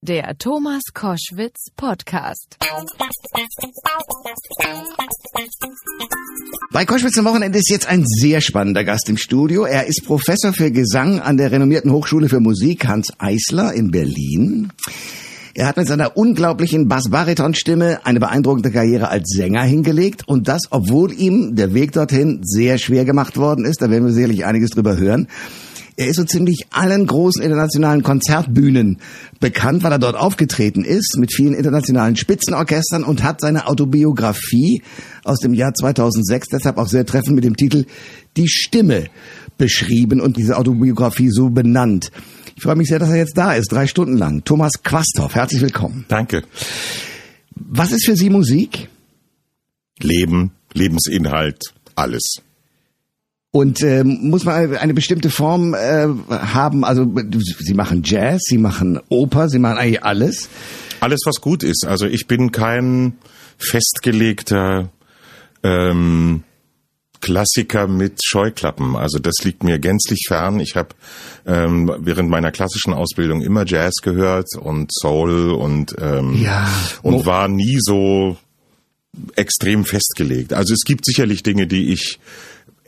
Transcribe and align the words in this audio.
Der 0.00 0.38
Thomas 0.38 0.82
Koschwitz 0.94 1.72
Podcast. 1.76 2.56
Bei 6.70 6.84
Koschwitz 6.84 7.18
am 7.18 7.24
Wochenende 7.24 7.58
ist 7.58 7.68
jetzt 7.68 7.88
ein 7.88 8.04
sehr 8.06 8.40
spannender 8.40 8.84
Gast 8.84 9.08
im 9.08 9.16
Studio. 9.16 9.64
Er 9.64 9.86
ist 9.88 10.04
Professor 10.06 10.52
für 10.52 10.70
Gesang 10.70 11.18
an 11.18 11.36
der 11.36 11.50
renommierten 11.50 11.90
Hochschule 11.90 12.28
für 12.28 12.38
Musik 12.38 12.86
Hans 12.86 13.12
Eisler 13.18 13.72
in 13.74 13.90
Berlin. 13.90 14.72
Er 15.54 15.66
hat 15.66 15.76
mit 15.76 15.88
seiner 15.88 16.16
unglaublichen 16.16 16.86
Bass-Bariton-Stimme 16.86 18.06
eine 18.06 18.20
beeindruckende 18.20 18.70
Karriere 18.70 19.08
als 19.08 19.30
Sänger 19.30 19.64
hingelegt 19.64 20.28
und 20.28 20.46
das, 20.46 20.62
obwohl 20.70 21.12
ihm 21.12 21.56
der 21.56 21.74
Weg 21.74 21.90
dorthin 21.90 22.38
sehr 22.44 22.78
schwer 22.78 23.04
gemacht 23.04 23.36
worden 23.36 23.64
ist. 23.64 23.82
Da 23.82 23.90
werden 23.90 24.06
wir 24.06 24.12
sicherlich 24.12 24.46
einiges 24.46 24.70
drüber 24.70 24.96
hören. 24.96 25.26
Er 25.98 26.06
ist 26.06 26.14
so 26.14 26.22
ziemlich 26.22 26.68
allen 26.70 27.08
großen 27.08 27.42
internationalen 27.42 28.04
Konzertbühnen 28.04 28.98
bekannt, 29.40 29.82
weil 29.82 29.90
er 29.90 29.98
dort 29.98 30.14
aufgetreten 30.14 30.84
ist 30.84 31.16
mit 31.18 31.34
vielen 31.34 31.54
internationalen 31.54 32.14
Spitzenorchestern 32.14 33.02
und 33.02 33.24
hat 33.24 33.40
seine 33.40 33.66
Autobiografie 33.66 34.80
aus 35.24 35.40
dem 35.40 35.54
Jahr 35.54 35.74
2006 35.74 36.50
deshalb 36.52 36.78
auch 36.78 36.86
sehr 36.86 37.04
treffend 37.04 37.34
mit 37.34 37.42
dem 37.42 37.56
Titel 37.56 37.84
Die 38.36 38.46
Stimme 38.46 39.06
beschrieben 39.56 40.20
und 40.20 40.36
diese 40.36 40.56
Autobiografie 40.56 41.30
so 41.30 41.50
benannt. 41.50 42.12
Ich 42.54 42.62
freue 42.62 42.76
mich 42.76 42.86
sehr, 42.86 43.00
dass 43.00 43.10
er 43.10 43.16
jetzt 43.16 43.36
da 43.36 43.54
ist, 43.54 43.72
drei 43.72 43.88
Stunden 43.88 44.16
lang. 44.16 44.44
Thomas 44.44 44.84
Quasthoff, 44.84 45.34
herzlich 45.34 45.62
willkommen. 45.62 46.04
Danke. 46.06 46.44
Was 47.56 47.90
ist 47.90 48.06
für 48.06 48.14
Sie 48.14 48.30
Musik? 48.30 48.88
Leben, 49.98 50.52
Lebensinhalt, 50.74 51.74
alles. 51.96 52.22
Und 53.50 53.82
äh, 53.82 54.04
muss 54.04 54.44
man 54.44 54.76
eine 54.76 54.92
bestimmte 54.94 55.30
Form 55.30 55.72
äh, 55.74 56.06
haben? 56.28 56.84
Also 56.84 57.06
Sie 57.60 57.74
machen 57.74 58.02
Jazz, 58.04 58.42
Sie 58.44 58.58
machen 58.58 59.00
Oper, 59.08 59.48
Sie 59.48 59.58
machen 59.58 59.78
eigentlich 59.78 60.04
alles. 60.04 60.48
Alles, 61.00 61.20
was 61.24 61.40
gut 61.40 61.62
ist. 61.62 61.86
Also 61.86 62.06
ich 62.06 62.26
bin 62.26 62.52
kein 62.52 63.16
festgelegter 63.56 64.90
ähm, 65.62 66.42
Klassiker 67.20 67.88
mit 67.88 68.20
Scheuklappen. 68.24 68.96
Also 68.96 69.18
das 69.18 69.34
liegt 69.42 69.64
mir 69.64 69.78
gänzlich 69.78 70.24
fern. 70.28 70.60
Ich 70.60 70.76
habe 70.76 70.90
ähm, 71.46 71.90
während 72.00 72.28
meiner 72.30 72.52
klassischen 72.52 72.92
Ausbildung 72.92 73.40
immer 73.42 73.64
Jazz 73.66 73.94
gehört 74.02 74.48
und 74.60 74.92
Soul 74.92 75.52
und 75.52 75.94
ähm, 76.00 76.40
Ja. 76.42 76.68
und 77.02 77.26
war 77.26 77.48
nie 77.48 77.78
so 77.80 78.36
extrem 79.36 79.84
festgelegt. 79.84 80.52
Also 80.52 80.74
es 80.74 80.84
gibt 80.84 81.04
sicherlich 81.06 81.42
Dinge, 81.42 81.66
die 81.66 81.92
ich 81.92 82.20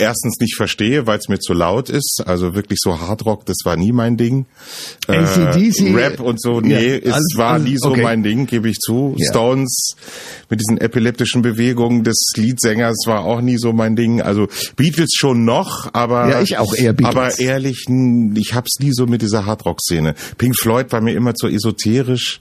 erstens 0.00 0.38
nicht 0.40 0.56
verstehe, 0.56 1.06
weil 1.06 1.18
es 1.18 1.28
mir 1.28 1.38
zu 1.38 1.52
laut 1.52 1.88
ist. 1.90 2.22
Also 2.26 2.54
wirklich 2.54 2.78
so 2.82 2.98
Hardrock, 3.00 3.46
das 3.46 3.58
war 3.64 3.76
nie 3.76 3.92
mein 3.92 4.16
Ding. 4.16 4.46
AC/DC, 5.06 5.94
Rap 5.94 6.20
und 6.20 6.40
so, 6.40 6.60
nee, 6.60 6.72
Ja, 6.72 6.96
es 6.98 7.12
alles- 7.12 7.34
war 7.36 7.52
alles- 7.54 7.68
nie 7.68 7.76
so 7.78 7.90
okay. 7.90 8.02
mein 8.02 8.22
Ding, 8.22 8.46
gebe 8.46 8.68
ich 8.68 8.78
zu. 8.78 9.14
Ja. 9.18 9.28
Stones 9.30 9.92
mit 10.48 10.60
diesen 10.60 10.78
epileptischen 10.78 11.42
Bewegungen 11.42 12.02
des 12.04 12.16
Leadsängers 12.36 12.96
war 13.06 13.20
auch 13.24 13.40
nie 13.40 13.58
so 13.58 13.72
mein 13.72 13.96
Ding. 13.96 14.20
Also 14.22 14.48
Beatles 14.76 15.10
schon 15.14 15.44
noch, 15.44 15.92
aber 15.92 16.28
Ja, 16.30 16.42
ich 16.42 16.58
auch 16.58 16.74
eher 16.74 16.92
Beatles. 16.92 17.16
Aber 17.16 17.38
ehrlich, 17.38 17.84
ich 18.34 18.54
hab's 18.54 18.78
nie 18.80 18.92
so 18.92 19.06
mit 19.06 19.22
dieser 19.22 19.46
Hardrock-Szene. 19.46 20.14
Pink 20.38 20.56
Floyd 20.58 20.90
war 20.92 21.00
mir 21.00 21.14
immer 21.14 21.34
zu 21.34 21.46
esoterisch. 21.48 22.40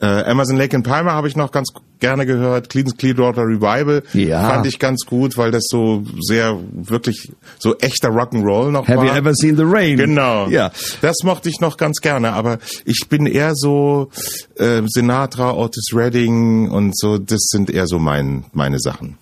Äh, 0.00 0.06
Amazon 0.06 0.56
Lake 0.56 0.76
and 0.76 0.86
Palmer 0.86 1.12
habe 1.12 1.28
ich 1.28 1.36
noch 1.36 1.50
ganz 1.52 1.70
gerne 2.00 2.26
gehört. 2.26 2.68
Clean 2.70 2.86
Clearwater 2.96 3.42
Revival 3.42 4.02
Ja. 4.12 4.48
fand 4.50 4.66
ich 4.66 4.78
ganz 4.78 5.04
gut, 5.06 5.36
weil 5.36 5.50
das 5.50 5.64
so 5.68 6.02
sehr 6.20 6.58
wirklich 6.72 7.30
so 7.58 7.76
echter 7.78 8.08
Rock'n'Roll 8.08 8.70
noch 8.70 8.88
Have 8.88 8.98
war. 8.98 9.04
you 9.06 9.12
ever 9.12 9.34
seen 9.34 9.56
the 9.56 9.64
rain? 9.64 9.96
Genau. 9.96 10.48
Ja. 10.48 10.70
Das 11.02 11.16
mochte 11.22 11.48
ich 11.48 11.60
noch 11.60 11.76
ganz 11.76 12.00
gerne, 12.00 12.32
aber 12.32 12.58
ich 12.84 13.06
bin 13.08 13.26
eher 13.26 13.52
so 13.54 14.08
äh, 14.56 14.82
Sinatra, 14.86 15.54
Otis 15.54 15.90
Redding 15.94 16.68
und 16.70 16.96
so, 16.98 17.18
das 17.18 17.40
sind 17.50 17.70
eher 17.70 17.86
so 17.86 17.98
mein, 17.98 18.44
meine 18.52 18.78
Sachen. 18.80 19.18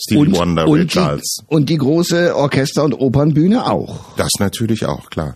Stevie 0.00 0.32
Wonder, 0.32 0.62
Ray 0.64 0.82
und, 0.82 0.90
Charles. 0.90 1.38
die, 1.40 1.54
und 1.54 1.68
die 1.68 1.76
große 1.76 2.36
Orchester- 2.36 2.84
und 2.84 2.94
Opernbühne 2.94 3.66
auch. 3.70 4.16
Das 4.16 4.30
natürlich 4.38 4.86
auch, 4.86 5.10
klar. 5.10 5.34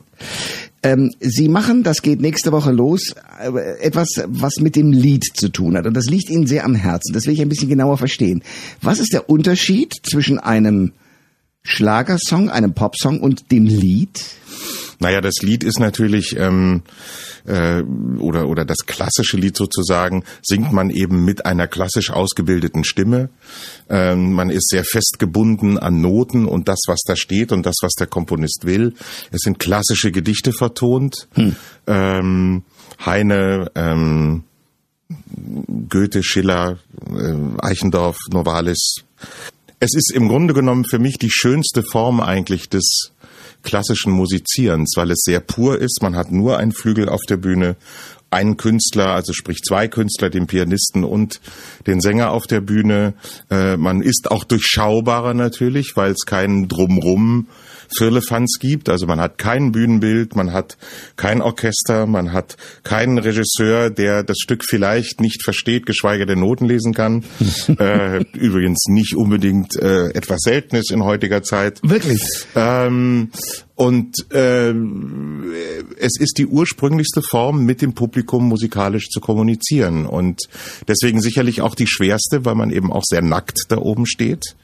Ähm, 0.83 1.13
Sie 1.21 1.49
machen, 1.49 1.85
das 1.85 2.03
geht 2.03 2.21
nächste 2.21 2.51
Woche 2.51 2.73
los, 2.73 3.15
äh, 3.41 3.79
etwas, 3.81 4.09
was 4.27 4.57
mit 4.57 4.75
dem 4.75 4.91
Lied 4.93 5.25
zu 5.35 5.49
tun 5.49 5.77
hat. 5.77 5.87
Und 5.87 5.95
das 5.95 6.07
liegt 6.07 6.29
Ihnen 6.29 6.47
sehr 6.47 6.65
am 6.65 6.75
Herzen. 6.75 7.13
Das 7.13 7.27
will 7.27 7.35
ich 7.35 7.41
ein 7.41 7.49
bisschen 7.49 7.69
genauer 7.69 7.99
verstehen. 7.99 8.43
Was 8.81 8.99
ist 8.99 9.13
der 9.13 9.31
Unterschied 9.31 9.95
zwischen 10.03 10.39
einem 10.39 10.93
Schlagersong, 11.63 12.51
einem 12.51 12.75
Popsong 12.75 13.21
und 13.21 13.53
dem 13.53 13.67
Lied? 13.67 14.25
Naja, 15.03 15.21
das 15.21 15.43
Lied 15.43 15.65
ist 15.65 15.81
natürlich, 15.81 16.37
ähm, 16.39 16.83
äh, 17.45 17.83
oder, 18.21 18.49
oder 18.49 18.65
das 18.65 18.87
klassische 18.87 19.37
Lied 19.37 19.57
sozusagen, 19.57 20.23
singt 20.43 20.73
man 20.73 20.91
eben 20.91 21.25
mit 21.25 21.45
einer 21.45 21.67
klassisch 21.67 22.11
ausgebildeten 22.11 22.85
Stimme. 22.85 23.29
Ähm, 23.89 24.33
man 24.33 24.49
ist 24.49 24.69
sehr 24.69 24.85
festgebunden 24.85 25.77
an 25.77 26.01
Noten 26.01 26.47
und 26.47 26.69
das, 26.69 26.83
was 26.87 27.01
da 27.05 27.17
steht 27.17 27.51
und 27.51 27.67
das, 27.67 27.77
was 27.83 27.95
der 27.95 28.07
Komponist 28.07 28.65
will. 28.65 28.95
Es 29.33 29.41
sind 29.41 29.59
klassische 29.59 30.13
Gedichte 30.13 30.53
vertont. 30.53 31.27
Ähm, 31.89 32.63
Heine, 33.05 33.73
ähm, 33.75 34.45
Goethe, 35.89 36.23
Schiller, 36.23 36.79
äh, 37.11 37.35
Eichendorff, 37.61 38.19
Novalis. 38.31 39.03
Es 39.81 39.95
ist 39.95 40.13
im 40.13 40.29
Grunde 40.29 40.55
genommen 40.55 40.85
für 40.85 41.01
mich 41.01 41.19
die 41.19 41.31
schönste 41.33 41.83
Form 41.83 42.21
eigentlich 42.21 42.69
des 42.69 43.11
klassischen 43.63 44.13
Musizierens, 44.13 44.95
weil 44.97 45.11
es 45.11 45.23
sehr 45.23 45.41
pur 45.41 45.79
ist. 45.79 46.03
Man 46.03 46.17
hat 46.17 46.33
nur 46.33 46.59
einen 46.59 46.73
Flügel 46.73 47.09
auf 47.09 47.23
der 47.29 47.37
Bühne, 47.37 47.77
einen 48.31 48.57
Künstler, 48.57 49.09
also 49.09 49.33
sprich 49.33 49.59
zwei 49.59 49.89
Künstler, 49.89 50.31
den 50.31 50.47
Pianisten 50.47 51.05
und 51.05 51.41
den 51.87 52.01
Sänger 52.01 52.31
auf 52.31 52.47
der 52.47 52.61
Bühne. 52.61 53.15
Äh, 53.51 53.77
man 53.77 54.01
ist 54.01 54.31
auch 54.31 54.45
durchschaubarer 54.45 55.35
natürlich, 55.35 55.93
weil 55.97 56.13
es 56.13 56.25
keinen 56.25 56.69
Drumrum 56.69 57.47
Firlefanz 57.97 58.59
gibt. 58.59 58.89
Also 58.89 59.07
man 59.07 59.21
hat 59.21 59.39
kein 59.39 59.73
Bühnenbild, 59.73 60.37
man 60.37 60.53
hat 60.53 60.77
kein 61.17 61.43
Orchester, 61.43 62.07
man 62.07 62.33
hat 62.33 62.57
keinen 62.83 63.19
Regisseur, 63.19 63.91
der 63.91 64.23
das 64.23 64.39
Stück 64.39 64.65
vielleicht 64.65 65.21
nicht 65.21 65.43
versteht, 65.43 65.87
geschweige 65.87 66.27
denn 66.27 66.41
Noten 66.41 66.67
lesen 66.67 66.95
kann. 66.95 67.25
äh, 67.79 68.25
übrigens 68.35 68.85
nicht 68.89 69.15
unbedingt 69.17 69.77
äh, 69.77 70.09
etwas 70.11 70.41
Seltenes 70.43 70.91
in 70.91 71.05
heutiger 71.05 71.43
Zeit. 71.43 71.81
Wirklich? 71.83 72.23
Ähm, 72.55 73.31
und 73.75 74.15
ähm, 74.33 75.53
es 75.99 76.13
ist 76.19 76.39
die 76.39 76.47
ursprünglichste 76.47 77.23
Form, 77.23 77.65
mit 77.65 77.83
dem 77.83 77.95
Publikum 77.95 78.49
musikalisch 78.49 79.09
zu 79.09 79.21
kommunizieren. 79.21 80.07
Und 80.07 80.41
deswegen 80.87 81.21
sicherlich 81.21 81.63
auch 81.63 81.75
die 81.75 81.89
schwerste, 81.89 82.45
weil 82.45 82.55
man 82.55 82.71
eben 82.71 82.93
auch 82.93 83.03
sehr 83.05 83.23
nackt 83.23 83.59
da 83.69 83.79
oben 83.79 84.07
steht. 84.07 84.55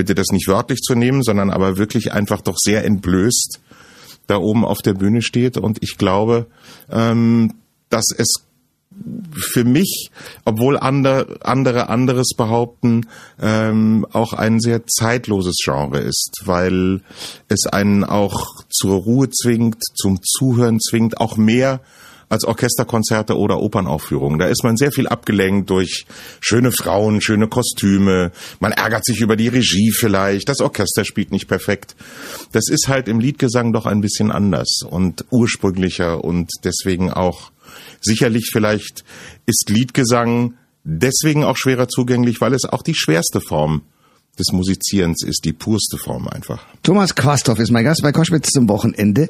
Bitte 0.00 0.14
das 0.14 0.28
nicht 0.32 0.48
wörtlich 0.48 0.80
zu 0.80 0.94
nehmen, 0.94 1.22
sondern 1.22 1.50
aber 1.50 1.76
wirklich 1.76 2.10
einfach 2.12 2.40
doch 2.40 2.56
sehr 2.56 2.86
entblößt 2.86 3.60
da 4.26 4.38
oben 4.38 4.64
auf 4.64 4.78
der 4.78 4.94
Bühne 4.94 5.20
steht. 5.20 5.58
Und 5.58 5.82
ich 5.82 5.98
glaube, 5.98 6.46
ähm, 6.90 7.52
dass 7.90 8.06
es 8.16 8.46
für 9.34 9.64
mich, 9.64 10.10
obwohl 10.46 10.78
andere, 10.78 11.36
andere 11.42 11.90
anderes 11.90 12.30
behaupten, 12.34 13.08
ähm, 13.42 14.06
auch 14.10 14.32
ein 14.32 14.58
sehr 14.58 14.86
zeitloses 14.86 15.56
Genre 15.62 15.98
ist, 15.98 16.40
weil 16.46 17.02
es 17.48 17.66
einen 17.66 18.04
auch 18.04 18.64
zur 18.70 19.02
Ruhe 19.02 19.28
zwingt, 19.28 19.82
zum 19.94 20.22
Zuhören 20.22 20.80
zwingt, 20.80 21.20
auch 21.20 21.36
mehr 21.36 21.82
als 22.30 22.44
Orchesterkonzerte 22.44 23.36
oder 23.36 23.60
Opernaufführungen. 23.60 24.38
Da 24.38 24.46
ist 24.46 24.62
man 24.62 24.76
sehr 24.76 24.92
viel 24.92 25.08
abgelenkt 25.08 25.68
durch 25.68 26.06
schöne 26.40 26.70
Frauen, 26.72 27.20
schöne 27.20 27.48
Kostüme. 27.48 28.30
Man 28.60 28.72
ärgert 28.72 29.04
sich 29.04 29.20
über 29.20 29.36
die 29.36 29.48
Regie 29.48 29.90
vielleicht. 29.90 30.48
Das 30.48 30.60
Orchester 30.60 31.04
spielt 31.04 31.32
nicht 31.32 31.48
perfekt. 31.48 31.96
Das 32.52 32.68
ist 32.68 32.86
halt 32.88 33.08
im 33.08 33.18
Liedgesang 33.18 33.72
doch 33.72 33.84
ein 33.84 34.00
bisschen 34.00 34.30
anders 34.30 34.80
und 34.88 35.24
ursprünglicher 35.30 36.24
und 36.24 36.48
deswegen 36.64 37.10
auch 37.10 37.50
sicherlich 38.00 38.50
vielleicht 38.52 39.04
ist 39.46 39.68
Liedgesang 39.68 40.54
deswegen 40.84 41.44
auch 41.44 41.56
schwerer 41.56 41.88
zugänglich, 41.88 42.40
weil 42.40 42.54
es 42.54 42.64
auch 42.64 42.82
die 42.82 42.94
schwerste 42.94 43.40
Form 43.40 43.82
des 44.40 44.52
Musizierens 44.52 45.22
ist, 45.22 45.44
die 45.44 45.52
purste 45.52 45.98
Form 45.98 46.26
einfach. 46.26 46.64
Thomas 46.82 47.14
Quasthoff 47.14 47.58
ist 47.58 47.70
mein 47.70 47.84
Gast 47.84 48.02
bei 48.02 48.10
Koschwitz 48.10 48.50
zum 48.50 48.68
Wochenende. 48.68 49.28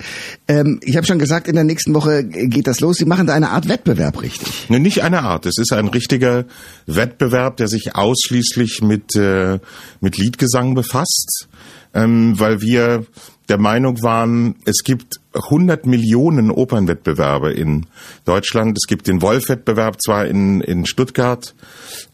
Ähm, 0.49 0.81
ich 0.83 0.97
habe 0.97 1.07
schon 1.07 1.19
gesagt, 1.19 1.49
in 1.49 1.55
der 1.55 1.65
nächsten 1.65 1.93
Woche 1.95 2.25
geht 2.25 2.67
das 2.67 2.81
los. 2.81 2.97
Sie 2.97 3.05
machen 3.05 3.27
da 3.27 3.35
eine 3.35 3.51
Art 3.51 3.69
Wettbewerb, 3.69 4.23
richtig? 4.23 4.71
Ne, 4.71 4.81
nicht 4.81 5.03
eine 5.03 5.23
Art. 5.23 5.47
Es 5.47 5.59
ist 5.59 5.73
ein 5.73 5.89
richtiger 5.89 6.47
Wettbewerb, 6.87 7.57
der 7.57 7.69
sich 7.69 7.95
ausschließlich 7.95 8.83
mit, 8.83 9.15
äh, 9.17 9.59
mit 10.01 10.17
Liedgesang 10.17 10.75
befasst, 10.75 11.49
ähm, 11.93 12.39
weil 12.39 12.61
wir 12.62 13.05
der 13.51 13.59
Meinung 13.59 14.01
waren, 14.03 14.55
es 14.65 14.85
gibt 14.85 15.21
100 15.35 15.85
Millionen 15.85 16.53
Opernwettbewerbe 16.53 17.53
in 17.53 17.87
Deutschland. 18.25 18.79
Es 18.79 18.87
gibt 18.87 19.09
den 19.09 19.23
Wolf-Wettbewerb 19.23 20.01
zwar 20.01 20.27
in, 20.27 20.61
in 20.61 20.87
Stuttgart, 20.87 21.55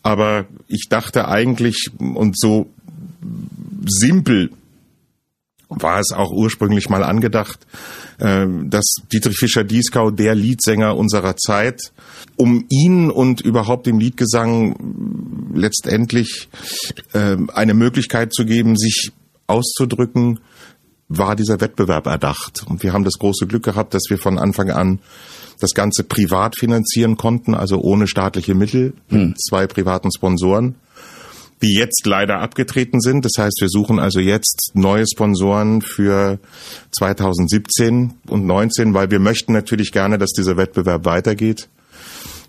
aber 0.03 0.47
ich 0.67 0.89
dachte 0.89 1.29
eigentlich, 1.29 1.91
und 1.99 2.39
so 2.39 2.71
simpel 3.87 4.50
war 5.69 5.99
es 5.99 6.12
auch 6.12 6.31
ursprünglich 6.31 6.88
mal 6.88 7.02
angedacht, 7.02 7.67
äh, 8.19 8.46
dass 8.64 8.84
Dietrich 9.12 9.37
Fischer-Dieskau, 9.37 10.11
der 10.11 10.34
Liedsänger 10.34 10.96
unserer 10.96 11.37
Zeit, 11.37 11.93
um 12.37 12.64
ihn 12.69 13.11
und 13.11 13.40
überhaupt 13.40 13.87
dem 13.87 13.99
Liedgesang 13.99 14.76
letztendlich 15.55 16.49
äh, 17.12 17.37
eine 17.52 17.75
Möglichkeit 17.75 18.32
zu 18.32 18.44
geben, 18.44 18.76
sich 18.76 19.12
auszudrücken, 19.49 20.40
war 21.08 21.37
dieser 21.37 21.61
Wettbewerb 21.61 22.06
erdacht. 22.06 22.64
Und 22.69 22.82
wir 22.82 22.93
haben 22.93 23.05
das 23.05 23.14
große 23.14 23.46
Glück 23.46 23.64
gehabt, 23.64 23.94
dass 23.94 24.05
wir 24.08 24.19
von 24.19 24.38
Anfang 24.38 24.70
an 24.70 25.00
das 25.61 25.73
Ganze 25.73 26.05
privat 26.05 26.56
finanzieren 26.56 27.17
konnten, 27.17 27.55
also 27.55 27.81
ohne 27.81 28.06
staatliche 28.06 28.55
Mittel, 28.55 28.93
hm. 29.08 29.28
mit 29.28 29.40
zwei 29.40 29.67
privaten 29.67 30.11
Sponsoren 30.12 30.75
die 31.62 31.75
jetzt 31.75 32.06
leider 32.06 32.41
abgetreten 32.41 33.00
sind. 33.00 33.25
Das 33.25 33.32
heißt, 33.38 33.58
wir 33.61 33.69
suchen 33.69 33.99
also 33.99 34.20
jetzt 34.20 34.73
neue 34.75 35.05
Sponsoren 35.06 35.81
für 35.81 36.38
2017 36.93 38.14
und 38.29 38.47
19, 38.47 38.94
weil 38.94 39.11
wir 39.11 39.20
möchten 39.20 39.53
natürlich 39.53 39.93
gerne, 39.93 40.19
dass 40.19 40.31
dieser 40.31 40.56
Wettbewerb 40.56 41.05
weitergeht. 41.05 41.69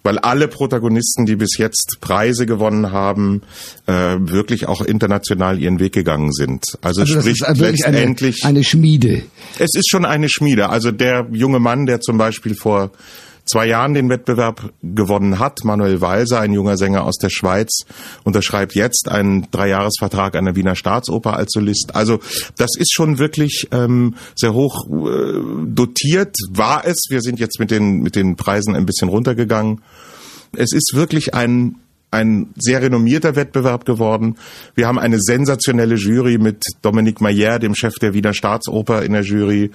Weil 0.04 0.20
alle 0.20 0.48
Protagonisten, 0.48 1.26
die 1.26 1.36
bis 1.36 1.58
jetzt 1.58 1.98
Preise 2.00 2.46
gewonnen 2.46 2.92
haben, 2.92 3.42
äh, 3.88 4.16
wirklich 4.20 4.68
auch 4.68 4.82
international 4.82 5.60
ihren 5.60 5.80
Weg 5.80 5.94
gegangen 5.94 6.32
sind. 6.32 6.78
Also, 6.82 7.02
also 7.02 7.20
sprich 7.20 7.42
letztendlich 7.56 8.46
eine, 8.46 8.58
eine 8.58 8.64
Schmiede. 8.64 9.24
Es 9.60 9.72
ist 9.74 9.90
schon 9.90 10.06
eine 10.06 10.30
Schmiede. 10.30 10.70
Also 10.70 10.92
der 10.92 11.28
junge 11.32 11.60
Mann, 11.60 11.88
der 11.88 12.00
zum 12.00 12.18
Beispiel 12.18 12.56
vor 12.56 12.92
zwei 13.48 13.68
Jahren 13.68 13.94
den 13.94 14.10
Wettbewerb 14.10 14.74
gewonnen 14.84 15.40
hat. 15.40 15.64
Manuel 15.64 16.02
Walser, 16.02 16.40
ein 16.40 16.54
junger 16.54 16.78
Sänger 16.78 17.04
aus 17.04 17.18
der 17.18 17.30
Schweiz, 17.30 17.86
unterschreibt 18.24 18.76
jetzt 18.76 19.10
einen 19.10 19.50
Dreijahresvertrag 19.52 20.36
an 20.36 20.46
der 20.46 20.56
Wiener 20.56 20.76
Staatsoper 20.76 21.36
als 21.36 21.52
Solist. 21.54 21.96
Also 21.96 22.20
das 22.58 22.72
ist 22.78 22.94
schon 22.94 23.18
wirklich 23.18 23.68
ähm, 23.72 24.16
sehr 24.36 24.54
hoch 24.54 24.88
äh, 24.88 25.40
dotiert, 25.66 26.36
war 26.50 26.86
es. 26.86 27.06
Wir 27.10 27.22
sind 27.22 27.40
jetzt 27.40 27.60
mit 27.60 27.72
den, 27.72 28.00
mit 28.02 28.16
den 28.16 28.36
Preisen 28.36 28.76
ein 28.76 28.86
bisschen 28.86 29.10
runtergegangen. 29.10 29.82
Es 30.56 30.72
ist 30.74 30.92
wirklich 30.94 31.34
ein 31.34 31.76
ein 32.10 32.48
sehr 32.56 32.82
renommierter 32.82 33.36
Wettbewerb 33.36 33.84
geworden. 33.84 34.36
Wir 34.76 34.88
haben 34.88 34.98
eine 34.98 35.20
sensationelle 35.20 35.96
Jury 35.96 36.38
mit 36.38 36.64
Dominique 36.82 37.20
Mayer, 37.20 37.60
dem 37.60 37.76
Chef 37.76 37.96
der 37.96 38.14
Wiener 38.14 38.34
Staatsoper 38.34 39.04
in 39.04 39.12
der 39.12 39.24
Jury, 39.24 39.72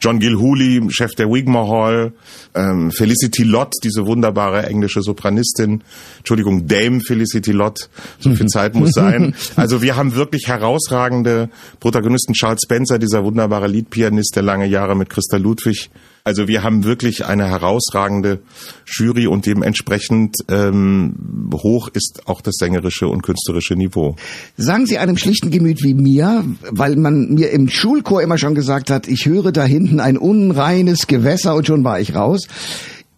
John 0.00 0.18
Gilhooly, 0.18 0.88
Chef 0.90 1.12
der 1.14 1.28
Wigmore 1.28 1.68
Hall, 1.68 2.12
ähm, 2.54 2.90
Felicity 2.90 3.44
Lott, 3.44 3.74
diese 3.84 4.04
wunderbare 4.04 4.66
englische 4.66 5.00
Sopranistin, 5.00 5.84
Entschuldigung, 6.18 6.66
Dame 6.66 7.00
Felicity 7.00 7.52
Lott, 7.52 7.88
so 8.18 8.34
viel 8.34 8.46
Zeit 8.48 8.74
muss 8.74 8.90
sein. 8.94 9.34
Also 9.54 9.80
wir 9.80 9.94
haben 9.94 10.16
wirklich 10.16 10.48
herausragende 10.48 11.50
Protagonisten. 11.78 12.32
Charles 12.32 12.62
Spencer, 12.64 12.98
dieser 12.98 13.22
wunderbare 13.22 13.68
Liedpianist, 13.68 14.34
der 14.34 14.42
lange 14.42 14.66
Jahre 14.66 14.96
mit 14.96 15.08
Christa 15.08 15.36
Ludwig 15.36 15.90
also 16.26 16.48
wir 16.48 16.64
haben 16.64 16.82
wirklich 16.82 17.24
eine 17.24 17.48
herausragende 17.48 18.40
Jury 18.84 19.28
und 19.28 19.46
dementsprechend 19.46 20.34
ähm, 20.48 21.14
hoch 21.54 21.88
ist 21.92 22.22
auch 22.24 22.40
das 22.40 22.56
sängerische 22.58 23.06
und 23.06 23.22
künstlerische 23.22 23.76
Niveau. 23.76 24.16
Sagen 24.56 24.86
Sie 24.86 24.98
einem 24.98 25.16
schlichten 25.18 25.52
Gemüt 25.52 25.84
wie 25.84 25.94
mir, 25.94 26.44
weil 26.68 26.96
man 26.96 27.34
mir 27.34 27.50
im 27.50 27.68
Schulchor 27.68 28.22
immer 28.22 28.38
schon 28.38 28.56
gesagt 28.56 28.90
hat, 28.90 29.06
ich 29.06 29.26
höre 29.26 29.52
da 29.52 29.64
hinten 29.64 30.00
ein 30.00 30.18
unreines 30.18 31.06
Gewässer 31.06 31.54
und 31.54 31.68
schon 31.68 31.84
war 31.84 32.00
ich 32.00 32.16
raus. 32.16 32.48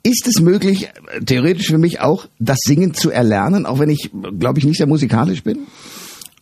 Ist 0.03 0.29
es 0.29 0.43
möglich, 0.43 0.91
theoretisch 1.25 1.69
für 1.69 1.79
mich 1.79 2.01
auch, 2.01 2.27
das 2.39 2.59
Singen 2.61 2.93
zu 2.93 3.11
erlernen, 3.11 3.65
auch 3.65 3.79
wenn 3.79 3.89
ich, 3.89 4.11
glaube 4.39 4.59
ich, 4.59 4.67
nicht 4.67 4.77
sehr 4.77 4.87
musikalisch 4.87 5.43
bin? 5.43 5.61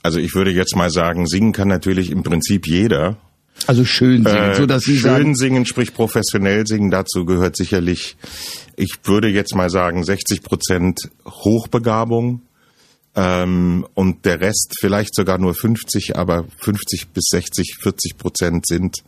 Also 0.03 0.19
ich 0.19 0.35
würde 0.35 0.51
jetzt 0.51 0.75
mal 0.75 0.91
sagen, 0.91 1.29
singen 1.29 1.53
kann 1.53 1.69
natürlich 1.69 2.11
im 2.11 2.25
Prinzip 2.25 2.67
jeder. 2.67 3.19
Also 3.67 3.85
schön 3.85 4.25
singen, 4.25 4.50
äh, 4.50 4.55
so 4.55 4.67
dass 4.67 4.82
Sie 4.82 4.99
schön 4.99 5.11
sagen. 5.11 5.35
singen, 5.35 5.67
sprich 5.67 5.94
professionell 5.94 6.67
singen. 6.67 6.91
Dazu 6.91 7.25
gehört 7.25 7.56
sicherlich, 7.56 8.17
ich 8.76 8.97
würde 9.05 9.29
jetzt 9.29 9.55
mal 9.55 9.70
sagen, 9.70 10.05
60 10.05 10.43
Prozent 10.43 11.11
Hochbegabung 11.26 12.43
ähm, 13.17 13.87
und 13.94 14.25
der 14.25 14.41
Rest 14.41 14.75
vielleicht 14.79 15.14
sogar 15.14 15.38
nur 15.38 15.55
50, 15.55 16.17
aber 16.17 16.44
50 16.58 17.08
bis 17.08 17.25
60, 17.31 17.76
40 17.81 18.19
Prozent 18.19 18.67
sind 18.67 19.03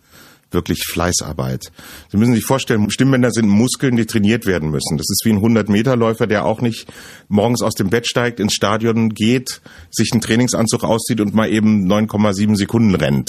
wirklich 0.51 0.85
Fleißarbeit. 0.85 1.71
Sie 2.11 2.17
müssen 2.17 2.35
sich 2.35 2.45
vorstellen, 2.45 2.91
Stimmbänder 2.91 3.31
sind 3.31 3.49
Muskeln, 3.49 3.97
die 3.97 4.07
trainiert 4.07 4.47
werden 4.47 4.71
müssen. 4.71 4.97
Das 4.97 5.07
ist 5.09 5.23
wie 5.25 5.33
ein 5.33 5.41
100-Meter-Läufer, 5.41 6.27
der 6.27 6.45
auch 6.45 6.61
nicht 6.61 6.87
morgens 7.29 7.63
aus 7.63 7.75
dem 7.75 7.91
Bett 7.91 8.07
steigt, 8.07 8.41
ins 8.41 8.55
Stadion 8.55 9.11
geht, 9.11 9.61
sich 9.91 10.11
einen 10.13 10.21
Trainingsanzug 10.21 10.85
auszieht 10.85 11.21
und 11.21 11.35
mal 11.35 11.51
eben 11.51 11.91
9,7 11.91 12.57
Sekunden 12.57 12.95
rennt 12.95 13.29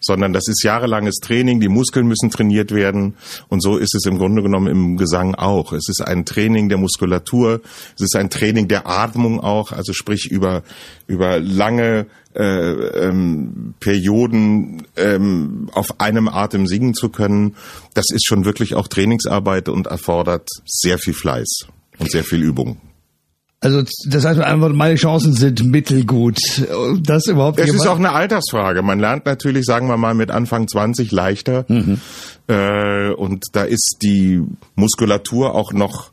sondern 0.00 0.32
das 0.32 0.46
ist 0.48 0.62
jahrelanges 0.62 1.16
Training, 1.16 1.60
die 1.60 1.68
Muskeln 1.68 2.06
müssen 2.06 2.30
trainiert 2.30 2.72
werden 2.72 3.16
und 3.48 3.62
so 3.62 3.76
ist 3.76 3.94
es 3.94 4.04
im 4.04 4.18
Grunde 4.18 4.42
genommen 4.42 4.68
im 4.68 4.96
Gesang 4.96 5.34
auch. 5.34 5.72
Es 5.72 5.88
ist 5.88 6.00
ein 6.00 6.24
Training 6.24 6.68
der 6.68 6.78
Muskulatur, 6.78 7.60
es 7.96 8.02
ist 8.02 8.16
ein 8.16 8.30
Training 8.30 8.68
der 8.68 8.86
Atmung 8.86 9.40
auch, 9.40 9.72
also 9.72 9.92
sprich 9.92 10.30
über, 10.30 10.62
über 11.06 11.40
lange 11.40 12.06
äh, 12.36 13.08
ähm, 13.08 13.74
Perioden 13.80 14.86
ähm, 14.96 15.70
auf 15.72 16.00
einem 16.00 16.28
Atem 16.28 16.66
singen 16.66 16.94
zu 16.94 17.08
können. 17.08 17.56
Das 17.94 18.06
ist 18.12 18.26
schon 18.26 18.44
wirklich 18.44 18.74
auch 18.74 18.88
Trainingsarbeit 18.88 19.68
und 19.68 19.86
erfordert 19.86 20.48
sehr 20.66 20.98
viel 20.98 21.14
Fleiß 21.14 21.66
und 21.98 22.10
sehr 22.10 22.24
viel 22.24 22.42
Übung. 22.42 22.78
Also 23.60 23.82
das 24.06 24.24
heißt 24.24 24.38
einfach, 24.38 24.72
meine 24.72 24.96
Chancen 24.96 25.32
sind 25.32 25.64
mittelgut. 25.64 26.38
Das 27.00 27.26
überhaupt. 27.26 27.58
Es 27.58 27.72
ist 27.72 27.86
auch 27.86 27.98
eine 27.98 28.12
Altersfrage. 28.12 28.82
Man 28.82 29.00
lernt 29.00 29.24
natürlich, 29.24 29.64
sagen 29.64 29.88
wir 29.88 29.96
mal, 29.96 30.14
mit 30.14 30.30
Anfang 30.30 30.68
20 30.68 31.10
leichter. 31.10 31.64
Mhm. 31.68 32.00
Äh, 32.48 33.12
und 33.12 33.44
da 33.52 33.64
ist 33.64 33.96
die 34.02 34.42
Muskulatur 34.74 35.54
auch 35.54 35.72
noch 35.72 36.10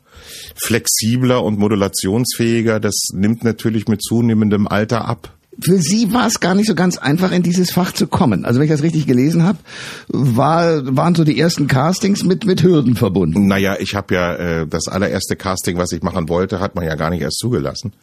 flexibler 0.56 1.44
und 1.44 1.60
modulationsfähiger. 1.60 2.80
Das 2.80 2.96
nimmt 3.14 3.44
natürlich 3.44 3.88
mit 3.88 4.02
zunehmendem 4.02 4.68
Alter 4.68 5.06
ab 5.06 5.34
für 5.62 5.78
Sie 5.78 6.14
war 6.14 6.28
es 6.28 6.40
gar 6.40 6.56
nicht 6.56 6.68
so 6.68 6.76
ganz 6.76 6.98
einfach, 6.98 7.32
in 7.32 7.44
dieses 7.44 7.72
Fach 7.72 7.92
zu 7.92 8.08
kommen. 8.08 8.46
Also 8.46 8.60
wenn 8.60 8.66
ich 8.66 8.72
das 8.72 8.84
richtig 8.84 9.08
gelesen 9.08 9.44
habe, 9.44 9.60
war, 10.08 10.96
waren 10.96 11.16
so 11.16 11.24
die 11.24 11.40
ersten 11.40 11.68
Castings 11.68 12.24
mit, 12.24 12.46
mit 12.46 12.64
Hürden 12.64 12.96
verbunden. 12.96 13.48
Naja, 13.48 13.76
ich 13.80 13.96
habe 13.96 14.16
ja 14.16 14.36
äh, 14.36 14.68
das 14.68 14.88
allererste 14.88 15.36
Casting, 15.36 15.78
was 15.78 15.92
ich 15.92 16.02
machen 16.02 16.30
wollte, 16.30 16.60
hat 16.60 16.76
man 16.76 16.86
ja 16.86 16.96
gar 16.96 17.10
nicht 17.10 17.22
erst 17.22 17.38
zugelassen. 17.38 17.94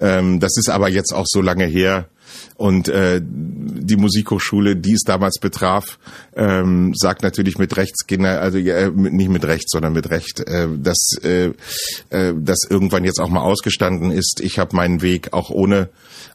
Ähm, 0.00 0.40
das 0.40 0.56
ist 0.56 0.70
aber 0.70 0.88
jetzt 0.88 1.12
auch 1.12 1.26
so 1.26 1.40
lange 1.42 1.64
her. 1.64 2.06
Und 2.56 2.88
äh, 2.88 3.20
die 3.22 3.96
Musikhochschule, 3.96 4.76
die 4.76 4.92
es 4.92 5.02
damals 5.02 5.38
betraf, 5.40 5.98
ähm, 6.34 6.92
sagt 6.94 7.22
natürlich 7.22 7.58
mit 7.58 7.76
Rechts, 7.76 8.04
also 8.08 8.58
äh, 8.58 8.90
nicht 8.90 9.30
mit 9.30 9.44
Recht, 9.44 9.70
sondern 9.70 9.92
mit 9.92 10.10
Recht, 10.10 10.40
äh, 10.40 10.68
dass 10.76 11.12
äh, 11.22 11.52
äh, 12.10 12.34
das 12.36 12.58
irgendwann 12.68 13.04
jetzt 13.04 13.20
auch 13.20 13.30
mal 13.30 13.40
ausgestanden 13.40 14.10
ist. 14.10 14.40
Ich 14.42 14.58
habe 14.58 14.76
meinen 14.76 15.02
Weg 15.02 15.32
auch 15.32 15.50
ohne 15.50 15.88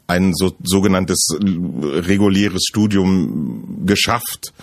ein 0.07 0.33
so, 0.33 0.53
sogenanntes 0.63 1.27
reguläres 1.39 2.63
Studium 2.67 3.85
geschafft. 3.85 4.53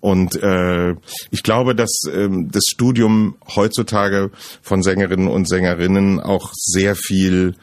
Und 0.00 0.42
äh, 0.42 0.94
ich 1.30 1.42
glaube, 1.42 1.74
dass 1.74 1.90
ähm, 2.10 2.50
das 2.50 2.64
Studium 2.70 3.36
heutzutage 3.54 4.30
von 4.62 4.82
Sängerinnen 4.82 5.28
und 5.28 5.48
Sängerinnen 5.48 6.20
auch 6.20 6.52
sehr 6.54 6.96
viel 6.96 7.54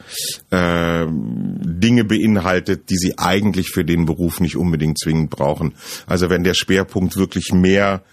äh, 0.52 1.06
Dinge 1.08 2.04
beinhaltet, 2.04 2.90
die 2.90 2.98
sie 2.98 3.18
eigentlich 3.18 3.70
für 3.70 3.84
den 3.84 4.06
Beruf 4.06 4.40
nicht 4.40 4.56
unbedingt 4.56 5.00
zwingend 5.00 5.32
brauchen. 5.32 5.74
Also 6.06 6.30
wenn 6.30 6.44
der 6.44 6.54
Schwerpunkt 6.54 7.18
wirklich 7.18 7.52
mehr 7.54 8.04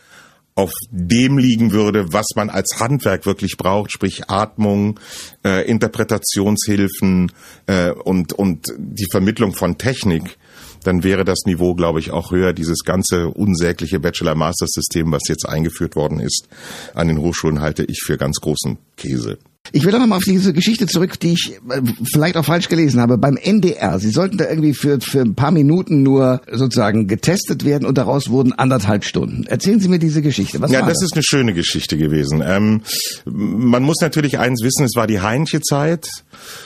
auf 0.56 0.72
dem 0.90 1.36
liegen 1.36 1.72
würde, 1.72 2.12
was 2.12 2.26
man 2.36 2.48
als 2.48 2.78
Handwerk 2.78 3.26
wirklich 3.26 3.56
braucht, 3.56 3.92
sprich 3.92 4.30
Atmung, 4.30 5.00
äh, 5.44 5.68
Interpretationshilfen 5.68 7.32
äh, 7.66 7.90
und, 7.90 8.32
und 8.32 8.66
die 8.78 9.08
Vermittlung 9.10 9.54
von 9.54 9.78
Technik, 9.78 10.38
dann 10.84 11.02
wäre 11.02 11.24
das 11.24 11.40
Niveau, 11.46 11.74
glaube 11.74 11.98
ich, 12.00 12.10
auch 12.10 12.30
höher. 12.30 12.52
Dieses 12.52 12.84
ganze 12.84 13.28
unsägliche 13.28 14.00
Bachelor-Master-System, 14.00 15.10
was 15.10 15.22
jetzt 15.28 15.48
eingeführt 15.48 15.96
worden 15.96 16.20
ist 16.20 16.48
an 16.94 17.08
den 17.08 17.18
Hochschulen, 17.18 17.60
halte 17.60 17.84
ich 17.84 18.02
für 18.04 18.16
ganz 18.16 18.36
großen 18.40 18.78
Käse. 18.96 19.38
Ich 19.76 19.84
will 19.84 19.90
doch 19.90 19.98
nochmal 19.98 20.18
auf 20.18 20.24
diese 20.24 20.52
Geschichte 20.52 20.86
zurück, 20.86 21.18
die 21.18 21.32
ich 21.32 21.58
äh, 21.68 21.82
vielleicht 22.12 22.36
auch 22.36 22.44
falsch 22.44 22.68
gelesen 22.68 23.00
habe. 23.00 23.18
Beim 23.18 23.36
NDR, 23.36 23.98
Sie 23.98 24.10
sollten 24.10 24.38
da 24.38 24.48
irgendwie 24.48 24.72
für, 24.72 25.00
für 25.00 25.22
ein 25.22 25.34
paar 25.34 25.50
Minuten 25.50 26.04
nur 26.04 26.42
sozusagen 26.48 27.08
getestet 27.08 27.64
werden 27.64 27.84
und 27.84 27.98
daraus 27.98 28.30
wurden 28.30 28.52
anderthalb 28.52 29.04
Stunden. 29.04 29.46
Erzählen 29.46 29.80
Sie 29.80 29.88
mir 29.88 29.98
diese 29.98 30.22
Geschichte. 30.22 30.60
Was 30.60 30.70
ja, 30.70 30.78
das, 30.82 30.90
das 30.90 31.02
ist 31.02 31.14
eine 31.14 31.24
schöne 31.24 31.54
Geschichte 31.54 31.98
gewesen. 31.98 32.40
Ähm, 32.46 32.82
man 33.24 33.82
muss 33.82 33.96
natürlich 34.00 34.38
eins 34.38 34.62
wissen, 34.62 34.84
es 34.84 34.94
war 34.94 35.08
die 35.08 35.20
Heinche 35.20 35.60
Zeit. 35.60 36.06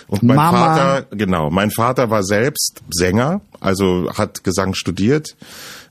Und 0.09 0.23
mein 0.23 0.37
Mama. 0.37 0.77
Vater, 0.77 1.17
genau, 1.17 1.49
mein 1.49 1.71
Vater 1.71 2.11
war 2.11 2.23
selbst 2.23 2.83
Sänger, 2.91 3.41
also 3.59 4.11
hat 4.13 4.45
Gesang 4.45 4.75
studiert 4.75 5.35